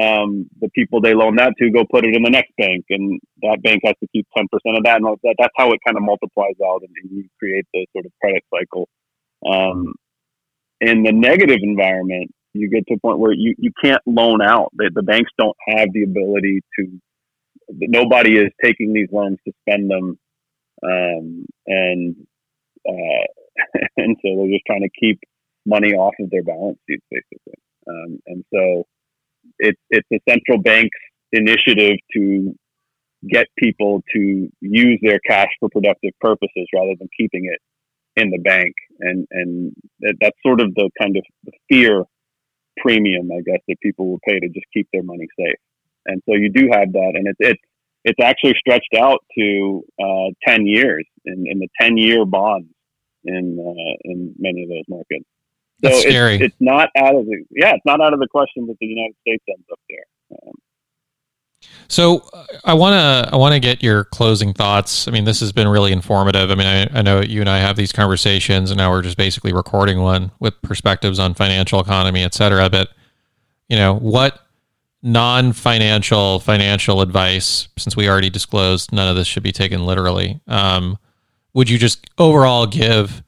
um, 0.00 0.48
the 0.60 0.70
people 0.74 1.02
they 1.02 1.12
loan 1.12 1.36
that 1.36 1.52
to 1.58 1.70
go 1.70 1.84
put 1.90 2.06
it 2.06 2.14
in 2.14 2.22
the 2.22 2.30
next 2.30 2.52
bank, 2.56 2.86
and 2.88 3.20
that 3.42 3.62
bank 3.62 3.82
has 3.84 3.94
to 4.00 4.08
keep 4.10 4.26
10% 4.36 4.44
of 4.44 4.84
that. 4.84 4.96
And 4.96 5.04
that, 5.04 5.34
that's 5.38 5.52
how 5.56 5.70
it 5.72 5.80
kind 5.86 5.98
of 5.98 6.02
multiplies 6.02 6.54
out, 6.64 6.80
and, 6.80 6.90
and 7.02 7.10
you 7.10 7.28
create 7.38 7.66
the 7.74 7.86
sort 7.92 8.06
of 8.06 8.12
credit 8.20 8.42
cycle. 8.50 8.88
Um, 9.46 9.94
in 10.80 11.02
the 11.02 11.12
negative 11.12 11.58
environment, 11.62 12.30
you 12.54 12.70
get 12.70 12.86
to 12.88 12.94
a 12.94 12.98
point 13.00 13.18
where 13.18 13.32
you, 13.32 13.54
you 13.58 13.70
can't 13.82 14.00
loan 14.06 14.40
out. 14.40 14.70
The, 14.76 14.90
the 14.94 15.02
banks 15.02 15.30
don't 15.38 15.56
have 15.68 15.88
the 15.92 16.04
ability 16.04 16.60
to 16.78 17.00
nobody 17.68 18.38
is 18.38 18.50
taking 18.62 18.92
these 18.92 19.08
loans 19.12 19.38
to 19.46 19.52
spend 19.62 19.90
them, 19.90 20.18
um, 20.82 21.46
and 21.66 22.16
uh, 22.88 23.26
and 23.96 24.16
so 24.22 24.36
they're 24.36 24.52
just 24.52 24.66
trying 24.66 24.82
to 24.82 24.90
keep 24.98 25.20
money 25.66 25.92
off 25.92 26.14
of 26.20 26.30
their 26.30 26.42
balance 26.42 26.78
sheets, 26.88 27.04
basically. 27.10 27.60
Um, 27.88 28.18
and 28.26 28.44
so 28.52 28.84
it's 29.58 29.80
it's 29.90 30.06
the 30.10 30.20
central 30.28 30.60
bank's 30.60 30.98
initiative 31.32 31.98
to 32.14 32.54
get 33.28 33.46
people 33.56 34.02
to 34.14 34.48
use 34.60 34.98
their 35.02 35.20
cash 35.28 35.48
for 35.60 35.68
productive 35.68 36.12
purposes 36.20 36.66
rather 36.74 36.94
than 36.98 37.08
keeping 37.16 37.48
it 37.52 37.60
in 38.20 38.30
the 38.30 38.38
bank, 38.38 38.74
and 39.00 39.26
and 39.30 39.72
that's 40.20 40.36
sort 40.44 40.60
of 40.60 40.74
the 40.74 40.90
kind 41.00 41.16
of 41.16 41.24
the 41.44 41.52
fear 41.68 42.04
premium, 42.78 43.30
I 43.32 43.40
guess, 43.44 43.60
that 43.68 43.80
people 43.80 44.08
will 44.08 44.20
pay 44.26 44.38
to 44.38 44.48
just 44.48 44.66
keep 44.72 44.88
their 44.92 45.02
money 45.02 45.26
safe. 45.38 45.56
And 46.06 46.22
so 46.28 46.34
you 46.34 46.50
do 46.50 46.68
have 46.72 46.92
that, 46.92 47.12
and 47.14 47.26
it's 47.26 47.38
it's 47.40 47.62
it's 48.04 48.20
actually 48.20 48.54
stretched 48.58 48.94
out 48.98 49.24
to 49.38 49.84
uh, 50.02 50.30
ten 50.46 50.66
years 50.66 51.04
in, 51.24 51.44
in 51.46 51.58
the 51.58 51.68
ten 51.80 51.96
year 51.96 52.24
bonds 52.24 52.68
in 53.24 53.58
uh, 53.58 53.96
in 54.04 54.34
many 54.38 54.64
of 54.64 54.68
those 54.68 54.84
markets. 54.88 55.24
So 55.82 55.88
That's 55.88 56.02
scary. 56.02 56.34
It's, 56.36 56.44
it's, 56.44 56.56
not 56.60 56.90
out 56.96 57.14
of 57.14 57.26
the 57.26 57.44
yeah, 57.50 57.74
it's 57.74 57.84
not 57.84 58.00
out 58.00 58.12
of 58.12 58.20
the 58.20 58.28
question 58.28 58.66
that 58.66 58.76
the 58.80 58.86
United 58.86 59.16
States 59.20 59.44
ends 59.48 59.66
up 59.70 59.80
there. 59.88 60.38
Um, 60.46 60.54
so 61.88 62.28
I 62.64 62.74
want 62.74 62.94
to 62.94 63.32
I 63.32 63.36
want 63.36 63.54
to 63.54 63.60
get 63.60 63.82
your 63.82 64.04
closing 64.04 64.52
thoughts. 64.52 65.06
I 65.06 65.10
mean, 65.10 65.24
this 65.24 65.40
has 65.40 65.52
been 65.52 65.68
really 65.68 65.92
informative. 65.92 66.50
I 66.50 66.54
mean, 66.54 66.66
I, 66.66 66.98
I 66.98 67.02
know 67.02 67.20
you 67.20 67.40
and 67.40 67.48
I 67.48 67.58
have 67.58 67.76
these 67.76 67.92
conversations, 67.92 68.70
and 68.70 68.78
now 68.78 68.90
we're 68.90 69.02
just 69.02 69.16
basically 69.16 69.52
recording 69.52 70.00
one 70.00 70.32
with 70.40 70.60
perspectives 70.62 71.18
on 71.18 71.34
financial 71.34 71.80
economy, 71.80 72.22
et 72.22 72.34
cetera. 72.34 72.68
But 72.70 72.90
you 73.68 73.76
know, 73.76 73.94
what 73.94 74.41
non-financial 75.02 76.38
financial 76.40 77.00
advice, 77.00 77.68
since 77.76 77.96
we 77.96 78.08
already 78.08 78.30
disclosed 78.30 78.92
none 78.92 79.08
of 79.08 79.16
this 79.16 79.26
should 79.26 79.42
be 79.42 79.52
taken 79.52 79.84
literally, 79.84 80.40
um, 80.46 80.96
would 81.54 81.68
you 81.68 81.78
just 81.78 82.06
overall 82.18 82.66
give, 82.66 83.22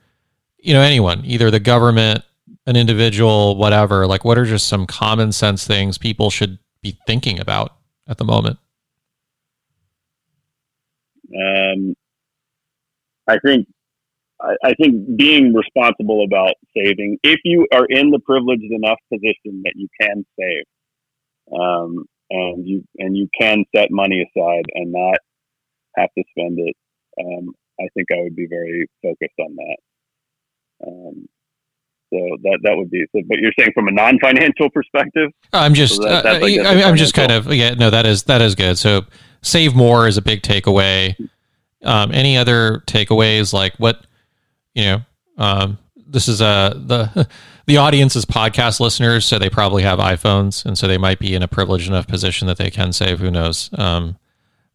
you 0.58 0.72
know, 0.72 0.80
anyone, 0.80 1.22
either 1.24 1.50
the 1.50 1.60
government, 1.60 2.24
an 2.66 2.76
individual, 2.76 3.56
whatever, 3.56 4.06
like 4.06 4.24
what 4.24 4.38
are 4.38 4.44
just 4.44 4.68
some 4.68 4.86
common 4.86 5.32
sense 5.32 5.66
things 5.66 5.98
people 5.98 6.30
should 6.30 6.58
be 6.82 6.98
thinking 7.06 7.38
about 7.40 7.76
at 8.08 8.18
the 8.18 8.24
moment? 8.24 8.58
Um, 11.36 11.94
I 13.26 13.38
think 13.44 13.66
I, 14.40 14.54
I 14.62 14.74
think 14.74 15.16
being 15.16 15.52
responsible 15.52 16.24
about 16.24 16.54
saving, 16.76 17.18
if 17.22 17.40
you 17.44 17.66
are 17.72 17.86
in 17.86 18.10
the 18.10 18.20
privileged 18.20 18.70
enough 18.70 18.98
position 19.12 19.62
that 19.64 19.72
you 19.74 19.88
can 20.00 20.24
save, 20.38 20.64
um, 21.58 22.04
and 22.30 22.66
you 22.66 22.84
and 22.98 23.16
you 23.16 23.28
can 23.38 23.64
set 23.74 23.90
money 23.90 24.22
aside 24.22 24.64
and 24.74 24.92
not 24.92 25.18
have 25.96 26.10
to 26.16 26.24
spend 26.30 26.58
it, 26.58 26.76
um, 27.20 27.54
I 27.80 27.88
think 27.94 28.08
I 28.12 28.22
would 28.22 28.36
be 28.36 28.46
very 28.48 28.86
focused 29.02 29.38
on 29.38 29.56
that. 29.56 29.76
Um, 30.86 31.28
so 32.12 32.20
that 32.42 32.58
that 32.62 32.76
would 32.76 32.90
be. 32.90 33.04
So, 33.14 33.22
but 33.26 33.38
you're 33.38 33.52
saying 33.58 33.72
from 33.74 33.88
a 33.88 33.92
non-financial 33.92 34.70
perspective? 34.74 35.30
I'm 35.52 35.74
just. 35.74 35.96
So 35.96 36.02
that, 36.02 36.26
uh, 36.26 36.40
like 36.40 36.58
I, 36.58 36.82
I'm 36.84 36.96
just 36.96 37.14
kind 37.14 37.32
of. 37.32 37.52
Yeah. 37.52 37.74
No, 37.74 37.90
that 37.90 38.06
is 38.06 38.24
that 38.24 38.40
is 38.40 38.54
good. 38.54 38.78
So 38.78 39.02
save 39.42 39.74
more 39.74 40.06
is 40.06 40.16
a 40.16 40.22
big 40.22 40.42
takeaway. 40.42 41.16
Um, 41.82 42.12
any 42.12 42.36
other 42.36 42.82
takeaways 42.86 43.52
like 43.52 43.74
what 43.76 44.06
you 44.74 44.84
know? 44.84 45.00
Um, 45.36 45.78
this 46.14 46.28
is 46.28 46.40
uh 46.40 46.72
the 46.74 47.28
the 47.66 47.76
audience 47.76 48.16
is 48.16 48.24
podcast 48.24 48.80
listeners, 48.80 49.26
so 49.26 49.38
they 49.38 49.50
probably 49.50 49.82
have 49.82 49.98
iPhones, 49.98 50.64
and 50.64 50.78
so 50.78 50.86
they 50.86 50.96
might 50.96 51.18
be 51.18 51.34
in 51.34 51.42
a 51.42 51.48
privileged 51.48 51.88
enough 51.88 52.06
position 52.06 52.46
that 52.46 52.56
they 52.56 52.70
can 52.70 52.92
save. 52.92 53.18
Who 53.18 53.30
knows? 53.30 53.68
Um, 53.76 54.16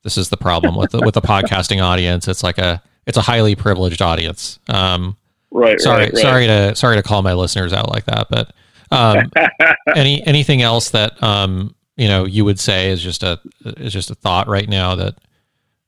this 0.04 0.18
is 0.18 0.30
the 0.30 0.38
problem 0.38 0.76
with 0.76 0.92
the, 0.92 1.00
with 1.00 1.14
the 1.14 1.22
podcasting 1.22 1.82
audience. 1.84 2.28
It's 2.28 2.44
like 2.44 2.58
a 2.58 2.82
it's 3.08 3.18
a 3.18 3.22
highly 3.22 3.56
privileged 3.56 4.02
audience. 4.02 4.60
Um, 4.68 5.18
right. 5.52 5.80
Sorry. 5.80 6.04
Right, 6.04 6.14
right. 6.14 6.22
Sorry 6.22 6.48
to 6.48 6.76
sorry 6.76 6.96
to 6.98 7.04
call 7.04 7.22
my 7.22 7.34
listeners 7.34 7.74
out 7.74 7.90
like 7.90 8.06
that, 8.06 8.28
but 8.30 8.54
um, 8.92 9.32
any 9.96 10.26
anything 10.28 10.62
else 10.62 10.90
that 10.92 11.22
um, 11.24 11.76
you 11.96 12.08
know 12.08 12.26
you 12.26 12.46
would 12.46 12.60
say 12.60 12.92
is 12.92 13.02
just 13.02 13.24
a 13.24 13.40
is 13.66 13.94
just 13.94 14.12
a 14.12 14.16
thought 14.16 14.48
right 14.48 14.68
now 14.68 14.96
that 14.96 15.16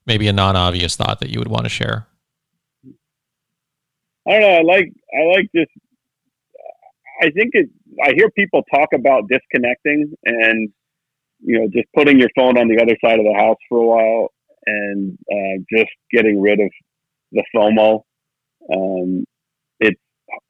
maybe 0.06 0.28
a 0.28 0.34
non 0.34 0.56
obvious 0.56 0.96
thought 0.96 1.20
that 1.20 1.30
you 1.30 1.40
would 1.40 1.48
want 1.48 1.66
to 1.66 1.70
share. 1.70 2.08
I 4.28 4.32
don't 4.40 4.42
know. 4.42 4.58
I 4.58 4.62
like 4.64 4.94
I 5.14 5.24
like 5.38 5.48
just. 5.56 5.72
I 7.22 7.32
think 7.32 7.52
it. 7.54 7.70
I 8.04 8.14
hear 8.16 8.30
people 8.32 8.64
talk 8.74 8.90
about 8.96 9.30
disconnecting 9.30 10.14
and 10.26 10.70
you 11.42 11.60
know 11.60 11.68
just 11.74 11.88
putting 11.96 12.20
your 12.20 12.30
phone 12.36 12.58
on 12.58 12.68
the 12.70 12.82
other 12.82 12.98
side 13.04 13.20
of 13.20 13.26
the 13.26 13.34
house 13.36 13.58
for 13.70 13.80
a 13.80 13.88
while 13.88 14.30
and 14.68 15.18
uh, 15.32 15.64
just 15.76 15.92
getting 16.12 16.42
rid 16.42 16.60
of 16.60 16.70
the 17.34 17.44
FOMO. 17.56 18.02
Um, 18.74 19.26
it's 19.80 20.00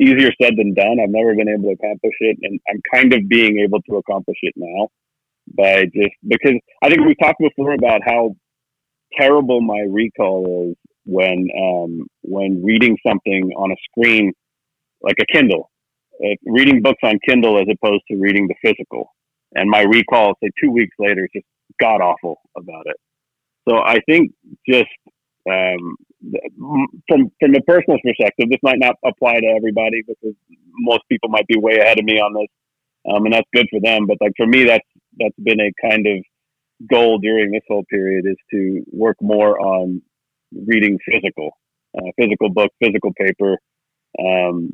easier 0.02 0.32
said 0.42 0.54
than 0.58 0.74
done. 0.74 1.00
I've 1.02 1.10
never 1.12 1.36
been 1.36 1.50
able 1.50 1.64
to 1.66 1.78
accomplish 1.82 2.16
it, 2.22 2.38
and 2.44 2.60
I'm 2.70 2.82
kind 2.94 3.14
of 3.14 3.28
being 3.30 3.60
able 3.60 3.82
to 3.90 3.98
accomplish 3.98 4.38
it 4.44 4.54
now 4.58 4.90
by 5.58 5.86
just 5.86 6.16
because 6.28 6.56
I 6.84 6.90
think 6.90 7.06
we 7.06 7.16
talked 7.16 7.40
before 7.40 7.74
about 7.74 8.02
how 8.06 8.36
terrible 9.18 9.62
my 9.62 9.82
recall 9.90 10.72
is 10.72 10.78
when 11.06 11.48
um, 11.58 12.08
when 12.22 12.64
reading 12.64 12.98
something 13.06 13.52
on 13.58 13.72
a 13.72 13.76
screen 13.90 14.34
like 15.02 15.18
a 15.20 15.26
Kindle, 15.26 15.70
uh, 16.24 16.36
reading 16.46 16.82
books 16.82 17.00
on 17.04 17.20
Kindle 17.28 17.60
as 17.60 17.68
opposed 17.72 18.04
to 18.10 18.18
reading 18.18 18.48
the 18.48 18.56
physical. 18.62 19.14
And 19.54 19.70
my 19.70 19.82
recall, 19.82 20.34
say 20.42 20.50
two 20.62 20.72
weeks 20.72 20.96
later, 21.00 21.26
is 21.26 21.30
just 21.34 21.46
god 21.80 22.02
awful 22.02 22.42
about 22.56 22.86
it. 22.86 22.96
So 23.68 23.78
I 23.78 24.00
think 24.08 24.32
just 24.68 24.90
um, 25.50 25.96
from 27.08 27.32
from 27.40 27.56
a 27.56 27.62
personal 27.62 28.00
perspective, 28.04 28.50
this 28.50 28.60
might 28.64 28.80
not 28.80 28.96
apply 29.06 29.40
to 29.40 29.48
everybody 29.48 30.04
because 30.08 30.36
most 30.80 31.02
people 31.10 31.30
might 31.30 31.48
be 31.48 31.58
way 31.58 31.80
ahead 31.80 32.00
of 32.00 32.06
me 32.06 32.20
on 32.20 32.34
this, 32.34 32.48
um, 33.12 33.26
and 33.26 33.34
that's 33.34 33.48
good 33.54 33.68
for 33.70 33.80
them. 33.82 34.06
But 34.08 34.18
like 34.22 34.34
for 34.38 34.48
me, 34.48 34.66
that's 34.66 34.86
that's 35.20 35.36
been 35.42 35.60
a 35.60 35.72
kind 35.90 36.06
of 36.08 36.24
goal 36.90 37.20
during 37.20 37.52
this 37.52 37.62
whole 37.68 37.84
period 37.90 38.26
is 38.26 38.38
to 38.52 38.84
work 38.92 39.18
more 39.22 39.60
on 39.60 40.02
reading 40.54 41.00
physical, 41.10 41.52
uh, 41.98 42.12
physical 42.18 42.50
book, 42.50 42.72
physical 42.80 43.12
paper, 43.14 43.58
um, 44.20 44.72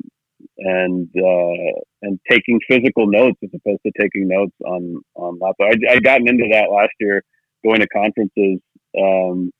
and 0.58 1.08
uh, 1.16 1.80
and 2.02 2.20
taking 2.30 2.60
physical 2.68 3.06
notes 3.06 3.38
as 3.42 3.50
opposed 3.54 3.80
to 3.86 3.92
taking 4.00 4.28
notes 4.28 4.54
on 4.64 5.00
on 5.14 5.38
laptop. 5.40 5.68
I 5.72 5.94
I 5.94 6.00
gotten 6.00 6.28
into 6.28 6.48
that 6.52 6.70
last 6.70 6.92
year, 7.00 7.22
going 7.64 7.80
to 7.80 7.88
conferences 7.88 8.60
um, 8.98 9.50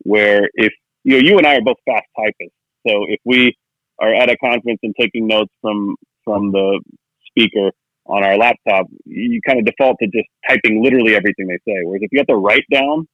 where 0.00 0.48
if 0.54 0.72
you 1.04 1.12
know 1.12 1.28
you 1.28 1.38
and 1.38 1.46
I 1.46 1.56
are 1.56 1.62
both 1.62 1.78
fast 1.86 2.06
typists, 2.16 2.56
so 2.86 3.04
if 3.08 3.20
we 3.24 3.54
are 3.98 4.14
at 4.14 4.30
a 4.30 4.36
conference 4.36 4.80
and 4.82 4.94
taking 4.98 5.26
notes 5.26 5.52
from 5.60 5.96
from 6.24 6.52
the 6.52 6.80
speaker 7.28 7.70
on 8.06 8.24
our 8.24 8.36
laptop, 8.38 8.86
you 9.04 9.40
kind 9.46 9.58
of 9.58 9.66
default 9.66 9.96
to 10.00 10.06
just 10.06 10.28
typing 10.48 10.82
literally 10.82 11.14
everything 11.14 11.46
they 11.46 11.58
say. 11.66 11.80
Whereas 11.84 12.02
if 12.02 12.10
you 12.12 12.18
have 12.18 12.26
to 12.28 12.36
write 12.36 12.64
down 12.72 13.06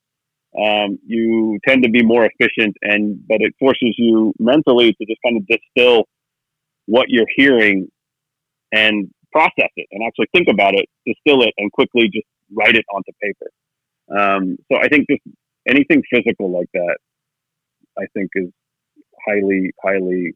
um, 0.61 0.99
you 1.07 1.59
tend 1.67 1.83
to 1.83 1.91
be 1.91 2.03
more 2.03 2.27
efficient 2.27 2.77
and 2.83 3.27
but 3.27 3.39
it 3.41 3.55
forces 3.59 3.95
you 3.99 4.33
mentally 4.39 4.93
to 4.93 5.07
just 5.07 5.21
kind 5.25 5.37
of 5.37 5.47
distill 5.47 6.05
what 6.87 7.07
you're 7.09 7.27
hearing 7.37 7.89
and 8.73 9.11
process 9.33 9.71
it 9.77 9.87
and 9.91 10.03
actually 10.07 10.29
think 10.35 10.49
about 10.49 10.75
it 10.75 10.87
distill 11.07 11.43
it 11.43 11.53
and 11.59 11.73
quickly 11.73 12.09
just 12.13 12.27
write 12.53 12.77
it 12.77 12.85
onto 12.93 13.11
paper. 13.23 13.51
Um, 14.17 14.57
so 14.71 14.79
i 14.79 14.89
think 14.89 15.07
just 15.09 15.23
anything 15.67 16.03
physical 16.11 16.51
like 16.51 16.69
that 16.75 16.99
i 17.99 18.05
think 18.15 18.31
is 18.35 18.51
highly 19.27 19.73
highly 19.83 20.35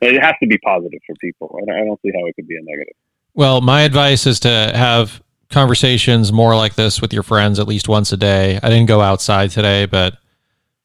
it 0.00 0.22
has 0.22 0.34
to 0.42 0.46
be 0.46 0.58
positive 0.58 1.00
for 1.06 1.14
people. 1.20 1.58
I 1.62 1.84
don't 1.84 2.00
see 2.02 2.12
how 2.14 2.26
it 2.26 2.34
could 2.36 2.48
be 2.48 2.56
a 2.56 2.62
negative. 2.62 2.94
Well 3.34 3.60
my 3.60 3.82
advice 3.82 4.26
is 4.26 4.40
to 4.40 4.48
have 4.74 5.22
conversations 5.52 6.32
more 6.32 6.56
like 6.56 6.74
this 6.74 7.00
with 7.00 7.12
your 7.12 7.22
friends 7.22 7.58
at 7.58 7.68
least 7.68 7.88
once 7.88 8.12
a 8.12 8.16
day. 8.16 8.58
I 8.62 8.68
didn't 8.68 8.86
go 8.86 9.00
outside 9.00 9.50
today, 9.50 9.86
but 9.86 10.18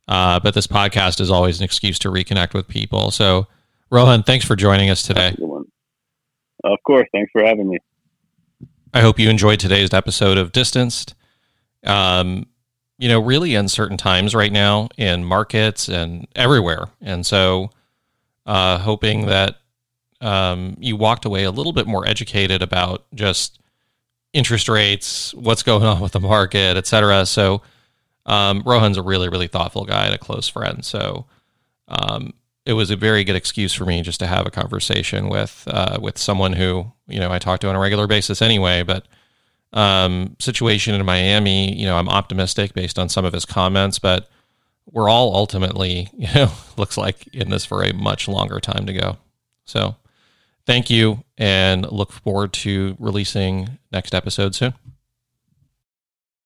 uh, 0.08 0.40
but 0.40 0.54
this 0.54 0.68
podcast 0.68 1.20
is 1.20 1.32
always 1.32 1.60
an 1.60 1.66
excuse 1.66 2.00
to 2.00 2.10
reconnect 2.10 2.54
with 2.54 2.68
people. 2.68 3.12
So, 3.12 3.48
Rohan, 3.90 4.24
thanks 4.24 4.46
for 4.46 4.56
joining 4.56 4.90
us 4.90 5.04
today. 5.04 5.36
Of 6.64 6.78
course, 6.86 7.08
thanks 7.12 7.32
for 7.32 7.44
having 7.44 7.70
me. 7.70 7.78
I 8.94 9.02
hope 9.02 9.20
you 9.20 9.30
enjoyed 9.30 9.60
today's 9.60 9.94
episode 9.94 10.38
of 10.38 10.52
Distanced. 10.52 11.14
Um, 11.84 12.48
you 12.98 13.10
know, 13.10 13.20
really 13.20 13.54
uncertain 13.56 13.98
times 13.98 14.34
right 14.34 14.52
now 14.52 14.90
in 14.98 15.24
markets 15.24 15.88
and 15.88 16.28
everywhere, 16.36 16.88
and 17.02 17.26
so 17.26 17.70
uh, 18.46 18.78
hoping 18.80 19.28
that 19.28 19.58
um, 20.22 20.76
you 20.80 20.96
walked 20.96 21.26
away 21.26 21.44
a 21.44 21.52
little 21.52 21.74
bit 21.74 21.86
more 21.86 22.08
educated 22.08 22.62
about 22.62 23.06
just 23.14 23.60
interest 24.34 24.70
rates, 24.70 25.34
what's 25.34 25.64
going 25.64 25.84
on 25.84 26.00
with 26.00 26.12
the 26.12 26.20
market, 26.20 26.78
et 26.78 26.88
cetera. 26.88 27.26
So 27.26 27.62
um, 28.26 28.62
Rohan's 28.66 28.98
a 28.98 29.02
really, 29.02 29.30
really 29.30 29.48
thoughtful 29.48 29.86
guy 29.86 30.06
and 30.06 30.16
a 30.16 30.18
close 30.18 30.48
friend. 30.48 30.84
So 30.84 31.26
um, 31.88 32.34
it 32.66 32.74
was 32.74 32.92
a 32.92 32.96
very 32.96 33.24
good 33.24 33.36
excuse 33.36 33.74
for 33.74 33.86
me 33.86 34.02
just 34.02 34.20
to 34.20 34.28
have 34.28 34.46
a 34.46 34.52
conversation 34.52 35.30
with 35.30 35.64
uh, 35.68 35.98
with 36.02 36.18
someone 36.18 36.54
who 36.54 36.92
you 37.08 37.20
know 37.20 37.32
I 37.32 37.40
talk 37.40 37.62
to 37.62 37.70
on 37.70 37.76
a 37.76 37.80
regular 37.80 38.08
basis 38.08 38.42
anyway. 38.42 38.84
But 38.84 39.08
um, 39.74 40.36
situation 40.40 40.94
in 40.94 41.06
Miami, 41.06 41.74
you 41.74 41.86
know, 41.86 41.98
I'm 41.98 42.10
optimistic 42.10 42.74
based 42.74 43.00
on 43.00 43.10
some 43.10 43.26
of 43.26 43.34
his 43.34 43.46
comments, 43.46 44.00
but 44.00 44.30
we're 44.92 45.10
all 45.10 45.36
ultimately, 45.36 46.10
you 46.18 46.28
know, 46.34 46.52
looks 46.76 46.98
like 46.98 47.28
in 47.28 47.50
this 47.50 47.66
for 47.66 47.84
a 47.84 47.94
much 47.94 48.28
longer 48.28 48.60
time 48.60 48.86
to 48.86 48.94
go. 48.94 49.18
So 49.66 49.96
thank 50.68 50.90
you 50.92 51.24
and 51.38 51.90
look 51.92 52.12
forward 52.12 52.54
to 52.54 52.96
releasing 53.00 53.80
next 53.92 54.14
episode 54.14 54.54
soon. 54.54 54.74